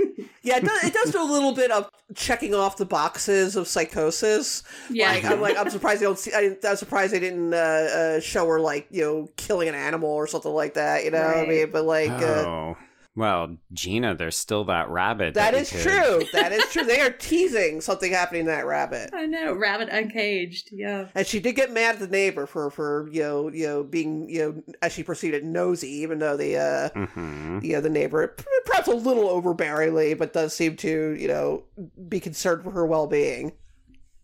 yeah, 0.41 0.57
it 0.57 0.63
does, 0.65 0.83
it 0.85 0.93
does 0.93 1.11
do 1.11 1.21
a 1.21 1.23
little 1.23 1.51
bit 1.53 1.69
of 1.69 1.87
checking 2.15 2.55
off 2.55 2.77
the 2.77 2.85
boxes 2.85 3.55
of 3.55 3.67
psychosis. 3.67 4.63
yeah. 4.89 5.11
Like, 5.11 5.25
I'm 5.25 5.39
like, 5.39 5.55
I'm 5.55 5.69
surprised 5.69 6.01
they 6.01 6.05
don't 6.05 6.17
see. 6.17 6.33
I, 6.33 6.41
didn't- 6.41 6.65
I'm 6.65 6.77
surprised 6.77 7.13
they 7.13 7.19
didn't 7.19 7.53
uh, 7.53 7.57
uh, 7.57 8.19
show 8.19 8.47
her 8.47 8.59
like 8.59 8.87
you 8.89 9.03
know 9.03 9.29
killing 9.37 9.69
an 9.69 9.75
animal 9.75 10.09
or 10.09 10.25
something 10.25 10.51
like 10.51 10.73
that. 10.73 11.03
You 11.05 11.11
know, 11.11 11.21
what 11.21 11.37
I 11.37 11.45
mean, 11.45 11.69
but 11.71 11.85
like. 11.85 12.09
Uh, 12.09 12.23
oh. 12.47 12.77
Well, 13.17 13.57
Gena, 13.73 14.13
there's 14.13 14.37
still 14.37 14.63
that 14.65 14.89
rabbit. 14.89 15.33
that 15.33 15.55
we 15.55 15.61
is 15.61 15.71
could- 15.71 15.81
true. 15.81 16.21
That 16.33 16.51
is 16.51 16.63
true. 16.71 16.83
They 16.83 17.01
are 17.01 17.09
teasing 17.09 17.81
something 17.81 18.11
happening 18.11 18.45
to 18.45 18.51
that 18.51 18.67
rabbit. 18.67 19.09
I 19.11 19.25
know, 19.25 19.53
rabbit 19.53 19.89
uncaged. 19.89 20.69
Yeah. 20.71 21.07
And 21.15 21.25
she 21.25 21.39
did 21.39 21.53
get 21.55 21.71
mad 21.71 21.95
at 21.95 21.99
the 21.99 22.07
neighbor 22.07 22.45
for, 22.45 22.69
for 22.69 23.09
you 23.11 23.23
know 23.23 23.49
you 23.49 23.65
know 23.67 23.83
being 23.83 24.29
you 24.29 24.39
know 24.39 24.63
as 24.83 24.93
she 24.93 25.01
proceeded 25.01 25.43
nosy, 25.43 25.89
even 25.89 26.19
though 26.19 26.37
the 26.37 26.57
uh 26.57 26.89
Mhm. 26.89 27.63
you 27.63 27.73
know 27.73 27.81
the 27.81 27.89
neighbor 27.89 28.35
perhaps 28.65 28.87
a 28.87 28.91
little 28.93 29.27
overbearingly, 29.29 30.15
but 30.15 30.31
does 30.33 30.53
seem 30.55 30.75
to 30.77 31.15
you 31.19 31.27
know 31.27 31.63
be 32.07 32.19
concerned 32.19 32.63
for 32.63 32.71
her 32.71 32.85
well 32.85 33.07
being. 33.07 33.53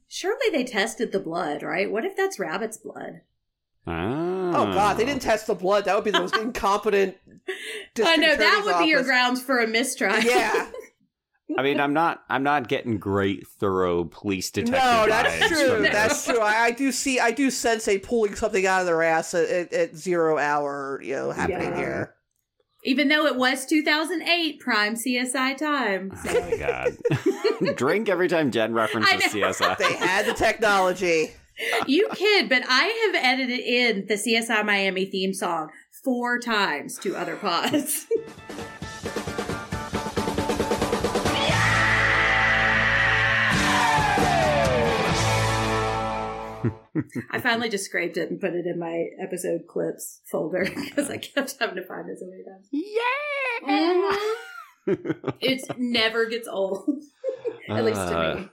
Surely 0.08 0.52
they 0.52 0.64
tested 0.64 1.12
the 1.12 1.20
blood, 1.20 1.64
right? 1.64 1.92
What 1.92 2.06
if 2.06 2.16
that's 2.16 2.38
rabbit's 2.38 2.78
blood? 2.78 3.22
Oh. 3.88 3.92
Oh 4.56 4.72
God, 4.74 4.98
they 4.98 5.04
didn't 5.06 5.24
test 5.24 5.48
the 5.48 5.56
blood. 5.56 5.86
That 5.86 5.96
would 5.96 6.04
be 6.06 6.12
the 6.12 6.20
most 6.20 6.38
incompetent. 6.42 7.18
I 8.04 8.16
know 8.18 8.36
that 8.36 8.40
attorney's 8.40 8.66
would 8.66 8.80
be 8.84 8.90
your 8.90 9.04
grounds 9.04 9.42
for 9.42 9.60
a 9.60 9.68
mistrial. 9.68 10.18
Yeah, 10.20 10.72
I 11.58 11.62
mean, 11.62 11.80
I'm 11.80 11.94
not. 11.94 12.24
I'm 12.30 12.44
not 12.44 12.68
getting 12.68 12.98
great, 12.98 13.46
thorough 13.48 14.06
police 14.06 14.50
detective. 14.50 14.82
no, 14.84 15.06
that's 15.08 15.48
true. 15.50 15.70
from 15.76 15.84
That's 15.84 16.26
true. 16.26 16.40
I, 16.40 16.66
I 16.66 16.72
do 16.72 16.92
see. 16.92 17.20
I 17.20 17.32
do 17.32 17.52
sense 17.52 17.88
a 17.88 18.00
pulling 18.00 18.36
something 18.36 18.66
out 18.66 18.80
of 18.82 18.86
their 18.88 19.04
ass 19.04 19.34
at, 19.34 19.50
at, 19.50 19.74
at 19.74 19.96
zero 19.96 20.38
hour. 20.38 21.00
You 21.04 21.16
know, 21.16 21.32
happening 21.32 21.72
Yeah. 21.72 21.78
here. 21.78 22.16
Even 22.86 23.08
though 23.08 23.26
it 23.28 23.38
was 23.38 23.66
2008 23.66 24.60
prime 24.60 24.96
CSI 24.96 25.56
time. 25.58 26.12
Oh 26.26 26.50
my 26.50 26.58
god! 26.58 27.76
Drink 27.78 28.10
every 28.10 28.28
time 28.28 28.52
Jenn 28.52 28.74
references 28.74 29.14
I. 29.14 29.28
CSI. 29.28 29.78
They 29.78 29.94
had 29.94 30.26
the 30.26 30.34
technology. 30.34 31.32
you 31.88 32.10
kid, 32.14 32.50
but 32.50 32.64
I 32.68 33.12
have 33.14 33.24
edited 33.24 33.60
in 33.60 34.08
the 34.08 34.16
CSI 34.16 34.66
Miami 34.66 35.06
theme 35.06 35.34
song 35.34 35.70
four 36.04 36.40
times 36.40 36.98
to 37.00 37.16
other 37.16 37.36
pods. 37.36 38.08
I 47.32 47.40
finally 47.42 47.70
just 47.70 47.86
scraped 47.86 48.18
it 48.18 48.30
and 48.30 48.40
put 48.40 48.54
it 48.54 48.66
in 48.66 48.80
my 48.80 49.08
episode 49.22 49.62
clips 49.68 50.22
folder 50.32 50.66
because 50.76 51.10
I 51.10 51.18
kept 51.18 51.56
having 51.60 51.76
to 51.76 51.84
find 51.86 52.10
it 52.10 52.20
so 52.20 52.26
many 52.28 52.44
times. 52.44 52.68
Yeah. 52.72 54.18
It 55.40 55.62
never 55.78 56.26
gets 56.26 56.46
old, 56.46 56.84
at 57.70 57.86
least 57.86 57.96
to 58.02 58.20
Uh, 58.20 58.36
me. 58.36 58.50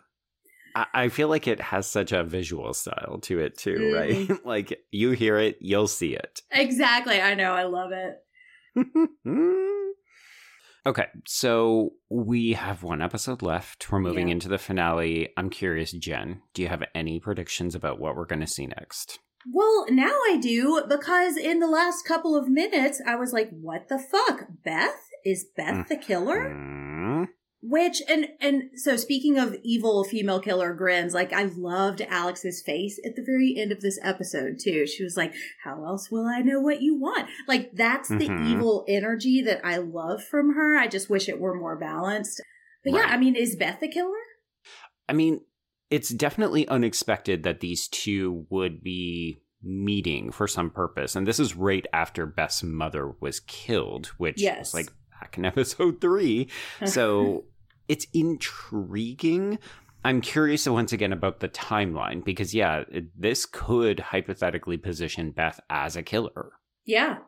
I 0.75 1.09
feel 1.09 1.29
like 1.29 1.47
it 1.49 1.61
has 1.61 1.87
such 1.87 2.13
a 2.13 2.23
visual 2.25 2.73
style 2.75 3.19
to 3.23 3.39
it 3.41 3.57
too, 3.59 3.77
Mm. 3.77 3.99
right? 4.31 4.45
like 4.47 4.81
you 4.91 5.11
hear 5.13 5.39
it, 5.39 5.59
you'll 5.61 5.87
see 5.89 6.15
it. 6.15 6.43
Exactly. 6.51 7.21
I 7.21 7.35
know. 7.35 7.53
I 7.53 7.65
love 7.65 7.91
it. 7.93 8.17
okay, 10.87 11.07
so 11.27 11.91
we 12.09 12.53
have 12.53 12.83
one 12.83 13.03
episode 13.03 13.43
left. 13.43 13.91
We're 13.91 13.99
moving 14.01 14.29
Yeah. 14.29 14.33
into 14.35 14.49
the 14.49 14.59
finale. 14.59 15.31
I'm 15.37 15.51
curious, 15.51 15.93
Jenn, 15.93 16.43
do 16.55 16.63
you 16.63 16.69
have 16.69 16.85
any 16.95 17.21
predictions 17.21 17.75
about 17.75 17.99
what 18.01 18.17
we're 18.17 18.27
going 18.27 18.41
to 18.41 18.47
see 18.47 18.67
next? 18.67 19.19
Well, 19.53 19.87
now 19.91 20.13
I 20.31 20.39
do 20.41 20.83
because 20.89 21.37
in 21.37 21.61
the 21.61 21.67
last 21.67 22.05
couple 22.07 22.37
of 22.37 22.49
minutes, 22.49 23.01
I 23.07 23.17
was 23.17 23.33
like, 23.33 23.49
what 23.51 23.89
the 23.89 23.99
fuck? 23.99 24.47
Beth? 24.65 25.07
Is 25.25 25.47
Beth 25.57 25.89
the 25.89 25.97
killer? 25.97 26.55
Which, 27.63 28.01
and, 28.09 28.29
and 28.41 28.71
so 28.75 28.97
speaking 28.97 29.39
of 29.39 29.55
evil 29.63 30.03
female 30.03 30.41
killer 30.41 30.73
grins, 30.73 31.13
like 31.13 31.33
I 31.35 31.43
loved 31.45 32.01
Alex's 32.01 32.63
face 32.65 32.99
at 33.05 33.17
the 33.17 33.23
very 33.23 33.55
end 33.59 33.71
of 33.71 33.83
this 33.83 33.99
episode 34.03 34.59
too. 34.59 34.87
She 34.87 35.05
was 35.05 35.15
like, 35.17 35.35
how 35.63 35.85
else 35.85 36.11
will 36.11 36.25
I 36.27 36.41
know 36.41 36.59
what 36.61 36.81
you 36.81 36.99
want? 36.99 37.29
Like 37.47 37.73
that's 37.75 38.09
the 38.09 38.17
Mhm. 38.31 38.49
evil 38.51 38.85
energy 38.89 39.43
that 39.43 39.61
I 39.63 39.77
love 39.77 40.25
from 40.25 40.55
her. 40.55 40.77
I 40.79 40.87
just 40.87 41.11
wish 41.11 41.29
it 41.29 41.39
were 41.39 41.55
more 41.55 41.77
balanced. 41.79 42.41
But 42.83 42.95
yeah, 42.95 43.07
I 43.09 43.19
mean, 43.19 43.37
is 43.37 43.57
Beth 43.57 43.81
the 43.81 43.89
killer? 43.89 44.09
I 45.07 45.13
mean, 45.13 45.43
it's 45.91 46.09
definitely 46.09 46.67
unexpected 46.69 47.43
that 47.43 47.61
these 47.61 47.89
two 47.89 48.47
would 48.49 48.83
be 48.83 49.43
meeting 49.63 50.31
for 50.33 50.47
some 50.47 50.71
purpose. 50.71 51.15
And 51.15 51.27
this 51.27 51.39
is 51.39 51.55
right 51.57 51.87
after 51.93 52.25
Beth's 52.25 52.63
mother 52.63 53.13
was 53.21 53.41
killed, 53.41 54.07
which 54.17 54.41
Yes. 54.41 54.73
was 54.73 54.75
like 54.75 54.93
back 55.21 55.37
in 55.37 55.45
episode 55.45 56.01
three. 56.01 56.49
So 56.87 57.45
it's 57.91 58.07
intriguing. 58.15 59.59
I'm 60.05 60.21
curious 60.21 60.67
once 60.67 60.93
again 60.93 61.13
about 61.13 61.41
the 61.41 61.49
timeline 61.49 62.25
because, 62.25 62.55
yeah, 62.55 62.85
this 63.19 63.45
could 63.45 64.01
hypothetically 64.01 64.79
position 64.79 65.31
Beth 65.33 65.61
as 65.69 65.97
a 65.97 66.03
killer. 66.03 66.53
Yeah. 66.87 67.19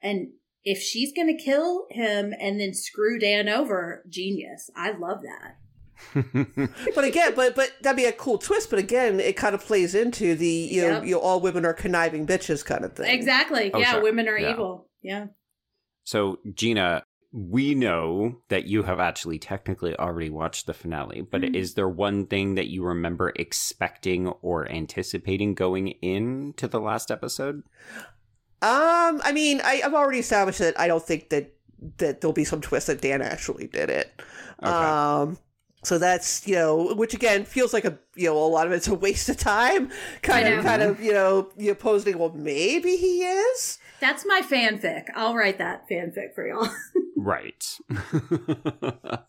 And 0.00 0.28
if 0.62 0.78
she's 0.80 1.12
going 1.12 1.36
to 1.36 1.42
kill 1.44 1.86
him 1.90 2.32
and 2.40 2.58
then 2.58 2.72
screw 2.72 3.18
Dan 3.18 3.48
over, 3.48 4.04
genius. 4.08 4.70
I 4.74 4.92
love 4.92 5.18
that. 5.22 5.56
But 6.94 7.04
again, 7.04 7.34
but 7.34 7.54
but 7.54 7.72
that'd 7.82 7.96
be 7.96 8.04
a 8.04 8.12
cool 8.12 8.38
twist. 8.38 8.70
But 8.70 8.78
again, 8.78 9.20
it 9.20 9.36
kind 9.36 9.54
of 9.54 9.64
plays 9.64 9.94
into 9.94 10.34
the 10.34 10.46
you 10.48 10.82
know, 10.82 11.02
you 11.02 11.14
know 11.14 11.20
all 11.20 11.40
women 11.40 11.64
are 11.64 11.72
conniving 11.72 12.26
bitches 12.26 12.64
kind 12.64 12.84
of 12.84 12.94
thing. 12.94 13.12
Exactly. 13.14 13.70
Oh, 13.72 13.78
yeah, 13.78 13.92
sure. 13.92 14.02
women 14.02 14.28
are 14.28 14.38
Yeah. 14.38 14.52
evil. 14.52 14.88
Yeah. 15.02 15.26
So, 16.04 16.38
Gena, 16.52 17.04
we 17.36 17.74
know 17.74 18.36
that 18.48 18.66
you 18.66 18.84
have 18.84 19.00
actually 19.00 19.40
technically 19.40 19.96
already 19.98 20.30
watched 20.30 20.66
the 20.66 20.72
finale, 20.72 21.20
but 21.20 21.40
Mhm. 21.40 21.56
is 21.56 21.74
there 21.74 21.88
one 21.88 22.26
thing 22.26 22.54
that 22.54 22.68
you 22.68 22.84
remember 22.84 23.32
expecting 23.34 24.28
or 24.40 24.70
anticipating 24.70 25.52
going 25.54 25.88
into 26.00 26.68
the 26.68 26.78
last 26.78 27.10
episode? 27.10 27.64
Um, 28.62 29.20
I 29.24 29.32
mean, 29.32 29.60
I, 29.64 29.82
I've 29.84 29.94
already 29.94 30.20
established 30.20 30.60
that 30.60 30.78
I 30.78 30.86
don't 30.86 31.04
think 31.04 31.30
that 31.30 31.50
that 31.98 32.20
there'll 32.20 32.32
be 32.32 32.44
some 32.44 32.60
twist 32.60 32.86
that 32.86 33.02
Dan 33.02 33.20
actually 33.20 33.66
did 33.66 33.90
it. 33.90 34.22
Okay. 34.62 34.70
Um, 34.72 35.36
so 35.82 35.98
that's 35.98 36.46
you 36.46 36.54
know, 36.54 36.94
which 36.94 37.14
again 37.14 37.44
feels 37.44 37.72
like 37.74 37.84
a 37.84 37.98
you 38.14 38.26
know 38.28 38.38
a 38.38 38.46
lot 38.46 38.66
of 38.68 38.72
it's 38.72 38.86
a 38.88 38.94
waste 38.94 39.28
of 39.28 39.36
time. 39.36 39.90
Kind 40.22 40.46
I 40.46 40.50
of, 40.52 40.64
kind 40.64 40.82
of 40.82 41.02
you 41.02 41.12
know, 41.12 41.50
you 41.58 41.74
posing. 41.74 42.16
Well, 42.16 42.32
maybe 42.32 42.96
he 42.96 43.24
is. 43.24 43.78
That's 44.00 44.24
my 44.24 44.40
fanfic. 44.40 45.06
I'll 45.16 45.34
write 45.34 45.58
that 45.58 45.88
fanfic 45.90 46.34
for 46.34 46.46
y'all. 46.46 46.68
Right. 47.16 47.64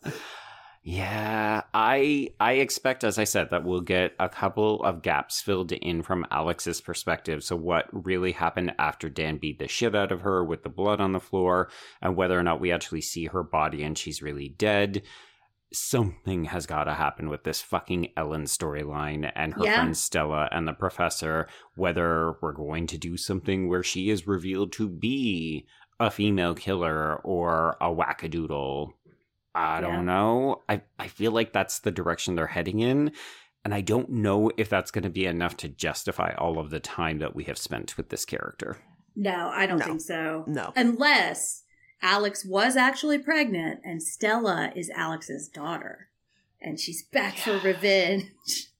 yeah, 0.82 1.62
I 1.74 2.30
I 2.38 2.52
expect 2.54 3.02
as 3.02 3.18
I 3.18 3.24
said 3.24 3.50
that 3.50 3.64
we'll 3.64 3.80
get 3.80 4.14
a 4.20 4.28
couple 4.28 4.82
of 4.84 5.02
gaps 5.02 5.40
filled 5.40 5.72
in 5.72 6.02
from 6.02 6.26
Alex's 6.30 6.80
perspective. 6.80 7.42
So 7.42 7.56
what 7.56 7.86
really 7.92 8.32
happened 8.32 8.74
after 8.78 9.08
Dan 9.08 9.38
beat 9.38 9.58
the 9.58 9.66
shit 9.68 9.96
out 9.96 10.12
of 10.12 10.20
her 10.20 10.44
with 10.44 10.62
the 10.62 10.68
blood 10.68 11.00
on 11.00 11.12
the 11.12 11.20
floor 11.20 11.70
and 12.00 12.16
whether 12.16 12.38
or 12.38 12.42
not 12.44 12.60
we 12.60 12.70
actually 12.70 13.00
see 13.00 13.26
her 13.26 13.42
body 13.42 13.82
and 13.82 13.98
she's 13.98 14.22
really 14.22 14.48
dead. 14.48 15.02
Something 15.72 16.44
has 16.44 16.66
got 16.66 16.84
to 16.84 16.94
happen 16.94 17.28
with 17.28 17.42
this 17.42 17.60
fucking 17.60 18.12
Ellen 18.16 18.44
storyline 18.44 19.30
and 19.34 19.54
her 19.54 19.64
Yeah. 19.64 19.74
friend 19.76 19.96
Stella 19.96 20.48
and 20.52 20.68
the 20.68 20.72
professor. 20.72 21.48
Whether 21.74 22.34
we're 22.40 22.52
going 22.52 22.86
to 22.86 22.98
do 22.98 23.16
something 23.16 23.68
where 23.68 23.82
she 23.82 24.08
is 24.08 24.28
revealed 24.28 24.70
to 24.74 24.88
be 24.88 25.66
a 25.98 26.10
female 26.10 26.54
killer 26.54 27.16
or 27.16 27.76
a 27.80 27.86
wackadoodle. 27.86 28.92
I 29.54 29.80
don't 29.80 30.04
know. 30.04 30.62
I, 30.68 30.82
I 30.98 31.08
feel 31.08 31.32
like 31.32 31.52
that's 31.52 31.78
the 31.80 31.90
direction 31.90 32.34
they're 32.34 32.46
heading 32.46 32.80
in. 32.80 33.12
And 33.64 33.74
I 33.74 33.80
don't 33.80 34.10
know 34.10 34.50
if 34.56 34.68
that's 34.68 34.90
going 34.90 35.04
to 35.04 35.10
be 35.10 35.26
enough 35.26 35.56
to 35.58 35.68
justify 35.68 36.34
all 36.36 36.58
of 36.58 36.70
the 36.70 36.78
time 36.78 37.18
that 37.18 37.34
we 37.34 37.44
have 37.44 37.58
spent 37.58 37.96
with 37.96 38.10
this 38.10 38.24
character. 38.24 38.76
no, 39.16 39.50
I 39.52 39.66
don't 39.66 39.78
No. 39.78 39.84
think 39.86 40.00
so. 40.02 40.44
No. 40.46 40.72
Unless 40.76 41.62
Alex 42.02 42.44
was 42.44 42.76
actually 42.76 43.18
pregnant 43.18 43.80
and 43.82 44.02
Stella 44.02 44.70
is 44.76 44.90
Alex's 44.90 45.48
daughter. 45.48 46.10
And 46.60 46.78
she's 46.78 47.02
back 47.02 47.36
for 47.38 47.58
revenge. 47.58 48.30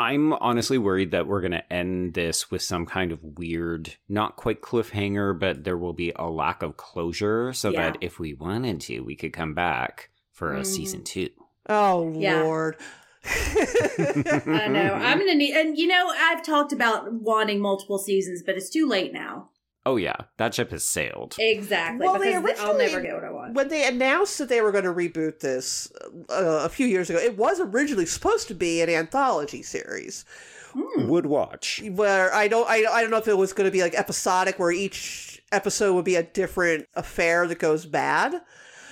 I'm 0.00 0.32
honestly 0.32 0.78
worried 0.78 1.10
that 1.10 1.26
we're 1.26 1.42
going 1.42 1.50
to 1.52 1.72
end 1.72 2.14
this 2.14 2.50
with 2.50 2.62
some 2.62 2.86
kind 2.86 3.12
of 3.12 3.22
weird, 3.22 3.96
not 4.08 4.36
quite 4.36 4.62
cliffhanger, 4.62 5.38
but 5.38 5.64
there 5.64 5.76
will 5.76 5.92
be 5.92 6.12
a 6.16 6.24
lack 6.30 6.62
of 6.62 6.76
closure 6.78 7.52
so 7.52 7.70
Yeah. 7.70 7.90
that 7.90 7.98
if 8.00 8.18
we 8.18 8.32
wanted 8.32 8.80
to, 8.82 9.00
we 9.00 9.14
could 9.14 9.32
come 9.34 9.52
back 9.52 10.08
for 10.32 10.54
a 10.54 10.60
Mhm. 10.60 10.66
season 10.66 11.04
two. 11.04 11.28
Oh 11.68 12.12
Yeah. 12.18 12.42
Lord. 12.42 12.76
I 13.24 14.66
know. 14.68 14.94
I'm 14.94 15.18
going 15.18 15.28
to 15.30 15.34
need, 15.34 15.54
and 15.54 15.76
you 15.76 15.86
know, 15.86 16.08
I've 16.16 16.42
talked 16.42 16.72
about 16.72 17.12
wanting 17.12 17.60
multiple 17.60 17.98
seasons, 17.98 18.42
but 18.42 18.56
it's 18.56 18.70
too 18.70 18.88
late 18.88 19.12
now. 19.12 19.50
Oh, 19.86 19.96
yeah, 19.96 20.16
that 20.36 20.52
ship 20.54 20.70
has 20.72 20.84
sailed. 20.84 21.36
Exactly. 21.38 22.06
Well, 22.06 22.18
they 22.18 22.38
because 22.38 22.60
I'll 22.60 22.76
never 22.76 22.98
originally- 22.98 23.02
get 23.02 23.14
what 23.14 23.24
I 23.24 23.30
want. 23.30 23.54
when 23.54 23.68
they 23.68 23.88
announced 23.88 24.36
that 24.38 24.48
they 24.50 24.60
were 24.60 24.72
going 24.72 24.84
to 24.84 24.92
reboot 24.92 25.40
this 25.40 25.90
uh, 26.28 26.60
a 26.64 26.68
few 26.68 26.86
years 26.86 27.08
ago, 27.08 27.18
it 27.18 27.36
was 27.38 27.60
originally 27.60 28.04
supposed 28.06 28.46
to 28.48 28.54
be 28.54 28.80
an 28.82 28.90
anthology 28.90 29.62
series 29.62 30.24
Hmm. 30.72 31.08
Would 31.08 31.26
watch. 31.26 31.82
where 31.94 32.32
I 32.32 32.46
don't 32.46 32.68
I, 32.70 32.84
I 32.88 33.00
don't 33.02 33.10
know 33.10 33.16
if 33.16 33.26
it 33.26 33.36
was 33.36 33.52
going 33.52 33.64
to 33.68 33.72
be 33.72 33.82
like 33.82 33.94
episodic 33.94 34.56
where 34.60 34.70
each 34.70 35.42
episode 35.50 35.94
would 35.94 36.04
be 36.04 36.14
a 36.14 36.22
different 36.22 36.86
affair 36.94 37.48
that 37.48 37.58
goes 37.58 37.86
bad. 37.86 38.40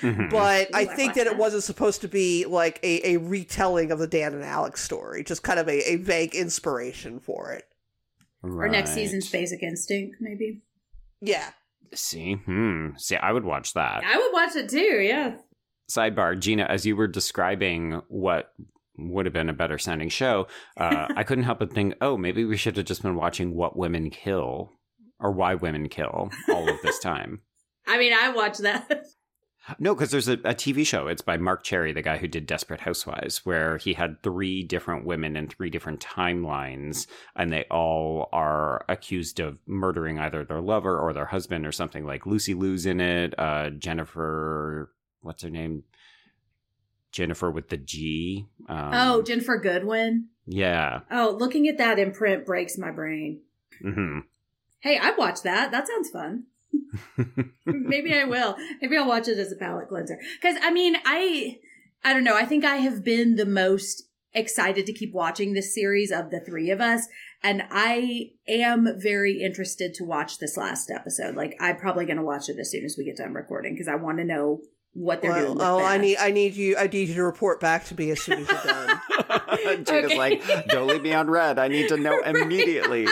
Mhm. 0.00 0.28
But 0.30 0.70
Ooh, 0.70 0.74
I 0.74 0.80
I 0.80 0.84
think 0.86 1.08
like 1.10 1.14
that 1.16 1.26
it 1.28 1.36
wasn't 1.36 1.62
supposed 1.62 2.00
to 2.00 2.08
be 2.08 2.46
like 2.46 2.80
a, 2.82 3.12
a 3.14 3.16
retelling 3.18 3.92
of 3.92 4.00
the 4.00 4.08
Dan 4.08 4.34
and 4.34 4.42
Alex 4.42 4.82
story, 4.82 5.22
just 5.22 5.44
kind 5.44 5.60
of 5.60 5.68
a, 5.68 5.92
a 5.92 5.96
vague 5.96 6.34
inspiration 6.34 7.20
for 7.20 7.52
it. 7.52 7.64
Or 8.42 8.68
next 8.68 8.94
season's 8.94 9.30
Basic 9.30 9.62
Instinct, 9.62 10.16
maybe. 10.20 10.62
Yeah. 11.20 11.50
See, 11.94 12.34
hmm. 12.34 12.90
See, 12.96 13.16
I 13.16 13.32
would 13.32 13.44
watch 13.44 13.74
that. 13.74 14.02
I 14.04 14.16
would 14.18 14.32
watch 14.32 14.56
it 14.56 14.68
too, 14.68 15.00
yeah. 15.00 15.36
Sidebar, 15.90 16.38
Gena, 16.38 16.64
as 16.64 16.84
you 16.84 16.96
were 16.96 17.06
describing 17.06 18.02
what 18.08 18.52
would 18.98 19.26
have 19.26 19.32
been 19.32 19.48
a 19.48 19.54
better 19.54 19.78
sounding 19.78 20.08
show, 20.10 20.46
uh, 20.76 21.08
I 21.16 21.22
couldn't 21.22 21.44
help 21.44 21.60
but 21.60 21.72
think, 21.72 21.94
oh, 22.00 22.16
maybe 22.16 22.44
we 22.44 22.56
should 22.56 22.76
have 22.76 22.86
just 22.86 23.02
been 23.02 23.14
watching 23.16 23.54
What 23.54 23.76
Women 23.76 24.10
Kill 24.10 24.72
or 25.18 25.32
Why 25.32 25.54
Women 25.54 25.88
Kill 25.88 26.30
all 26.48 26.68
of 26.68 26.76
this 26.82 26.98
time. 27.02 27.40
I 27.86 27.98
mean, 27.98 28.12
I 28.12 28.30
watch 28.30 28.58
that. 28.58 29.06
No, 29.78 29.94
because 29.94 30.10
there's 30.10 30.28
a, 30.28 30.34
a 30.34 30.54
TV 30.54 30.86
show. 30.86 31.06
It's 31.08 31.22
by 31.22 31.36
Marc 31.36 31.62
Cherry, 31.62 31.92
the 31.92 32.02
guy 32.02 32.16
who 32.18 32.28
did 32.28 32.46
Desperate 32.46 32.80
Housewives, 32.80 33.44
where 33.44 33.76
he 33.78 33.94
had 33.94 34.22
three 34.22 34.62
different 34.62 35.04
women 35.04 35.36
in 35.36 35.48
three 35.48 35.70
different 35.70 36.00
timelines, 36.00 37.06
and 37.36 37.52
they 37.52 37.64
all 37.70 38.28
are 38.32 38.84
accused 38.88 39.40
of 39.40 39.58
murdering 39.66 40.18
either 40.18 40.44
their 40.44 40.60
lover 40.60 40.98
or 40.98 41.12
their 41.12 41.26
husband 41.26 41.66
or 41.66 41.72
something. 41.72 42.04
Like 42.06 42.26
Lucy 42.26 42.54
Liu's 42.54 42.86
in 42.86 43.00
it. 43.00 43.34
Uh, 43.38 43.70
Jennifer, 43.70 44.90
what's 45.20 45.42
her 45.42 45.50
name? 45.50 45.82
Jennifer 47.12 47.50
with 47.50 47.68
the 47.68 47.76
G. 47.78 48.46
Um, 48.68 48.90
oh, 48.92 49.22
Ginnifer 49.26 49.62
Goodwin. 49.62 50.28
yeah. 50.46 51.00
Oh, 51.10 51.36
looking 51.38 51.66
at 51.68 51.78
that 51.78 51.98
imprint 51.98 52.44
breaks 52.46 52.76
my 52.78 52.90
brain. 52.90 53.40
hmm 53.80 54.20
Hey, 54.80 54.96
I'd 54.98 55.16
watch 55.18 55.42
that. 55.42 55.72
That 55.72 55.88
sounds 55.88 56.10
fun. 56.10 56.44
Maybe 57.66 58.14
I 58.14 58.24
will. 58.24 58.56
Maybe 58.80 58.96
I'll 58.96 59.08
watch 59.08 59.28
it 59.28 59.38
as 59.38 59.52
a 59.52 59.56
palate 59.56 59.88
cleanser. 59.88 60.18
Because 60.40 60.56
I 60.62 60.70
mean, 60.70 60.96
I 61.04 61.58
I 62.04 62.12
don't 62.12 62.24
know. 62.24 62.36
I 62.36 62.44
think 62.44 62.64
I 62.64 62.76
have 62.76 63.04
been 63.04 63.36
the 63.36 63.46
most 63.46 64.04
excited 64.34 64.86
to 64.86 64.92
keep 64.92 65.12
watching 65.12 65.52
this 65.52 65.74
series 65.74 66.10
of 66.12 66.30
the 66.30 66.40
three 66.40 66.70
of 66.70 66.80
us, 66.80 67.06
and 67.42 67.62
I 67.70 68.30
am 68.46 68.88
very 68.98 69.42
interested 69.42 69.94
to 69.94 70.04
watch 70.04 70.38
this 70.38 70.56
last 70.56 70.90
episode. 70.90 71.34
Like, 71.34 71.56
I'm 71.60 71.76
probably 71.76 72.04
going 72.04 72.18
to 72.18 72.22
watch 72.22 72.48
it 72.48 72.56
as 72.60 72.70
soon 72.70 72.84
as 72.84 72.96
we 72.98 73.04
get 73.04 73.16
done 73.16 73.34
recording 73.34 73.74
because 73.74 73.88
I 73.88 73.96
want 73.96 74.18
to 74.18 74.24
know 74.24 74.60
what 74.92 75.22
they're 75.22 75.32
doing. 75.32 75.56
Well, 75.58 75.76
With 75.76 75.84
oh, 75.84 75.86
I 75.86 75.98
need 75.98 76.16
I 76.18 76.30
need 76.30 76.54
you 76.54 76.76
I 76.76 76.86
need 76.86 77.08
you 77.08 77.14
to 77.14 77.22
report 77.24 77.60
back 77.60 77.84
to 77.86 77.94
me 77.96 78.10
as 78.10 78.20
soon 78.22 78.38
as 78.40 78.48
you're 78.48 78.62
done. 78.64 79.00
Gena's 79.84 80.12
Okay. 80.12 80.18
like, 80.18 80.42
don't 80.68 80.86
leave 80.88 81.02
me 81.02 81.12
on 81.12 81.28
red. 81.30 81.58
I 81.58 81.68
need 81.68 81.88
to 81.88 81.96
know 81.96 82.20
immediately. 82.24 83.06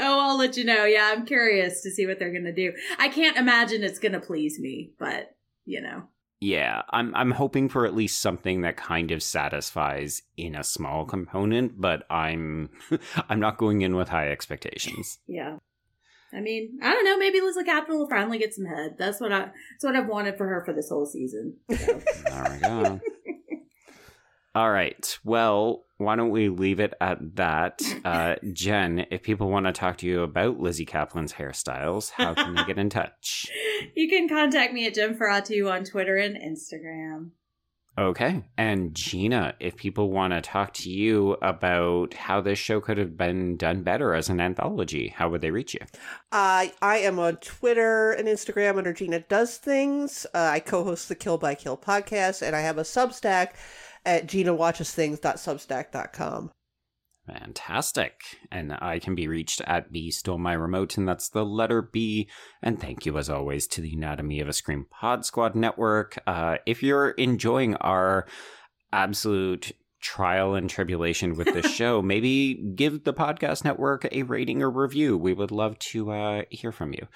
Oh, 0.00 0.30
I'll 0.30 0.38
let 0.38 0.56
you 0.56 0.64
know. 0.64 0.84
Yeah, 0.84 1.12
I'm 1.12 1.26
curious 1.26 1.82
to 1.82 1.90
see 1.90 2.06
what 2.06 2.18
they're 2.18 2.32
going 2.32 2.44
to 2.44 2.52
do. 2.52 2.72
I 2.98 3.08
can't 3.08 3.36
imagine 3.36 3.82
it's 3.84 3.98
going 3.98 4.12
to 4.12 4.20
please 4.20 4.58
me, 4.58 4.92
but 4.98 5.34
you 5.64 5.80
know. 5.80 6.04
Yeah, 6.40 6.82
I'm 6.88 7.14
I'm 7.14 7.32
hoping 7.32 7.68
for 7.68 7.84
at 7.84 7.94
least 7.94 8.22
something 8.22 8.62
that 8.62 8.78
kind 8.78 9.10
of 9.10 9.22
satisfies 9.22 10.22
in 10.38 10.54
a 10.54 10.64
small 10.64 11.04
component, 11.04 11.78
but 11.78 12.04
I'm 12.08 12.70
I'm 13.28 13.40
not 13.40 13.58
going 13.58 13.82
in 13.82 13.94
with 13.94 14.08
high 14.08 14.30
expectations. 14.30 15.18
Yeah. 15.28 15.58
I 16.32 16.40
mean, 16.40 16.78
I 16.80 16.92
don't 16.92 17.04
know. 17.04 17.18
Maybe 17.18 17.40
Lizzy 17.40 17.64
Caplan 17.64 17.88
will 17.98 18.08
finally 18.08 18.38
get 18.38 18.54
some 18.54 18.64
head. 18.64 18.94
That's 18.96 19.20
what 19.20 19.32
I. 19.32 19.38
That's 19.40 19.82
what 19.82 19.96
I've 19.96 20.06
wanted 20.06 20.36
for 20.36 20.46
her 20.46 20.62
for 20.64 20.72
this 20.72 20.88
whole 20.88 21.06
season. 21.06 21.56
So. 21.76 22.00
There 22.30 22.50
we 22.52 22.58
go. 22.60 23.00
All 24.54 24.70
right. 24.70 25.18
Well, 25.24 25.84
why 26.00 26.16
don't 26.16 26.30
we 26.30 26.48
leave 26.48 26.80
it 26.80 26.94
at 27.00 27.36
that? 27.36 27.80
Uh, 28.04 28.36
Jenn, 28.52 29.06
if 29.10 29.22
people 29.22 29.50
want 29.50 29.66
to 29.66 29.72
talk 29.72 29.98
to 29.98 30.06
you 30.06 30.22
about 30.22 30.58
Lizzy 30.58 30.86
Caplan's 30.86 31.34
hairstyles, 31.34 32.10
how 32.10 32.34
can 32.34 32.54
they 32.54 32.64
get 32.64 32.78
in 32.78 32.90
touch? 32.90 33.50
You 33.94 34.10
can 34.10 34.28
contact 34.28 34.74
me 34.74 34.86
at 34.86 34.94
Jennferatu 34.94 35.70
on 35.72 35.84
Twitter 35.84 36.16
and 36.16 36.36
Instagram. 36.36 37.30
Okay. 37.98 38.42
And 38.56 38.94
Gena, 38.94 39.54
if 39.58 39.76
people 39.76 40.10
want 40.10 40.32
to 40.32 40.40
talk 40.40 40.72
to 40.74 40.90
you 40.90 41.36
about 41.42 42.14
how 42.14 42.40
this 42.40 42.58
show 42.58 42.80
could 42.80 42.98
have 42.98 43.16
been 43.16 43.56
done 43.56 43.82
better 43.82 44.14
as 44.14 44.28
an 44.28 44.40
anthology, 44.40 45.08
how 45.08 45.28
would 45.28 45.40
they 45.40 45.50
reach 45.50 45.74
you? 45.74 45.80
I 46.30 46.72
I 46.80 46.98
am 46.98 47.18
on 47.18 47.36
Twitter 47.36 48.12
and 48.12 48.28
Instagram 48.28 48.78
under 48.78 48.92
Gena 48.92 49.20
Does 49.20 49.56
Things. 49.56 50.26
Uh, 50.34 50.50
I 50.52 50.60
co-host 50.60 51.08
the 51.08 51.14
Kill 51.14 51.36
by 51.36 51.54
Kill 51.54 51.76
podcast, 51.76 52.42
and 52.42 52.54
I 52.54 52.60
have 52.60 52.78
a 52.78 52.82
Substack 52.82 53.50
at 54.04 54.26
GenaWatchesThings.substack.com. 54.26 56.50
Fantastic. 57.26 58.14
And 58.50 58.72
I 58.72 58.98
can 58.98 59.14
be 59.14 59.28
reached 59.28 59.60
at 59.62 59.92
B 59.92 60.10
Stole 60.10 60.38
My 60.38 60.54
Remote, 60.54 60.96
and 60.96 61.06
that's 61.06 61.28
the 61.28 61.44
letter 61.44 61.82
B. 61.82 62.28
And 62.62 62.80
thank 62.80 63.06
you, 63.06 63.16
as 63.18 63.30
always, 63.30 63.68
to 63.68 63.80
the 63.80 63.92
Anatomy 63.92 64.40
of 64.40 64.48
a 64.48 64.52
Scream 64.52 64.86
Pod 64.90 65.24
Squad 65.24 65.54
Network. 65.54 66.18
Uh, 66.26 66.56
if 66.66 66.82
you're 66.82 67.10
enjoying 67.10 67.76
our 67.76 68.26
absolute 68.92 69.70
trial 70.00 70.54
and 70.54 70.68
tribulation 70.68 71.36
with 71.36 71.52
this 71.52 71.70
show, 71.74 72.02
maybe 72.02 72.54
give 72.74 73.04
the 73.04 73.14
podcast 73.14 73.64
network 73.64 74.08
a 74.10 74.24
rating 74.24 74.62
or 74.62 74.70
review. 74.70 75.16
We 75.16 75.34
would 75.34 75.52
love 75.52 75.78
to 75.78 76.10
uh, 76.10 76.42
hear 76.50 76.72
from 76.72 76.94
you. 76.94 77.06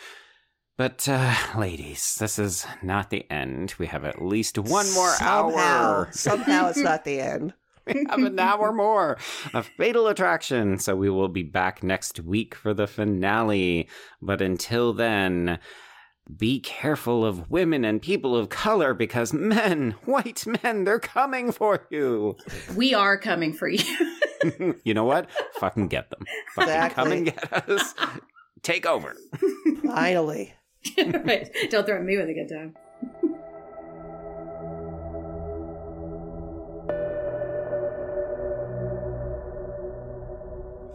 But, 0.76 1.08
uh, 1.08 1.34
ladies, 1.56 2.16
this 2.18 2.36
is 2.36 2.66
not 2.82 3.10
the 3.10 3.30
end. 3.30 3.74
We 3.78 3.86
have 3.86 4.04
at 4.04 4.20
least 4.20 4.58
one 4.58 4.92
more 4.92 5.10
somehow, 5.10 5.56
hour. 5.56 6.08
Somehow 6.10 6.68
it's 6.68 6.78
not 6.78 7.04
the 7.04 7.20
end. 7.20 7.54
we 7.86 8.04
have 8.08 8.18
an 8.18 8.38
hour 8.40 8.72
more 8.76 9.16
of 9.52 9.70
Fatal 9.76 10.08
Attraction. 10.08 10.78
So 10.78 10.96
we 10.96 11.08
will 11.10 11.28
be 11.28 11.44
back 11.44 11.84
next 11.84 12.18
week 12.18 12.56
for 12.56 12.74
the 12.74 12.88
finale. 12.88 13.88
But 14.20 14.42
until 14.42 14.92
then, 14.92 15.60
be 16.36 16.58
careful 16.58 17.24
of 17.24 17.48
women 17.48 17.84
and 17.84 18.02
people 18.02 18.34
of 18.34 18.48
color 18.48 18.94
because 18.94 19.32
men, 19.32 19.92
white 20.06 20.44
men, 20.62 20.82
they're 20.82 20.98
coming 20.98 21.52
for 21.52 21.86
you. 21.90 22.36
We 22.74 22.94
are 22.94 23.16
coming 23.16 23.52
for 23.52 23.68
you. 23.68 23.84
you 24.84 24.92
know 24.92 25.04
what? 25.04 25.30
Fucking 25.60 25.86
get 25.86 26.10
them. 26.10 26.24
Fucking 26.56 26.90
come 26.90 27.12
and 27.12 27.26
get 27.26 27.68
us. 27.70 27.94
Take 28.62 28.86
over. 28.86 29.14
Finally. 29.84 30.54
right. 31.24 31.50
Don't 31.70 31.86
threaten 31.86 32.06
me 32.06 32.16
with 32.16 32.28
a 32.28 32.34
good 32.34 32.48
time. 32.48 32.74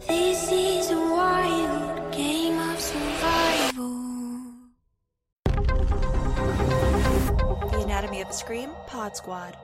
This 0.06 0.50
is 0.50 0.90
a 0.90 0.96
wild 0.96 2.12
game 2.12 2.58
of 2.58 2.80
survival. 2.80 3.90
The 7.70 7.82
Anatomy 7.84 8.22
of 8.22 8.28
a 8.28 8.32
Scream 8.32 8.70
Pod 8.86 9.16
Squad. 9.16 9.56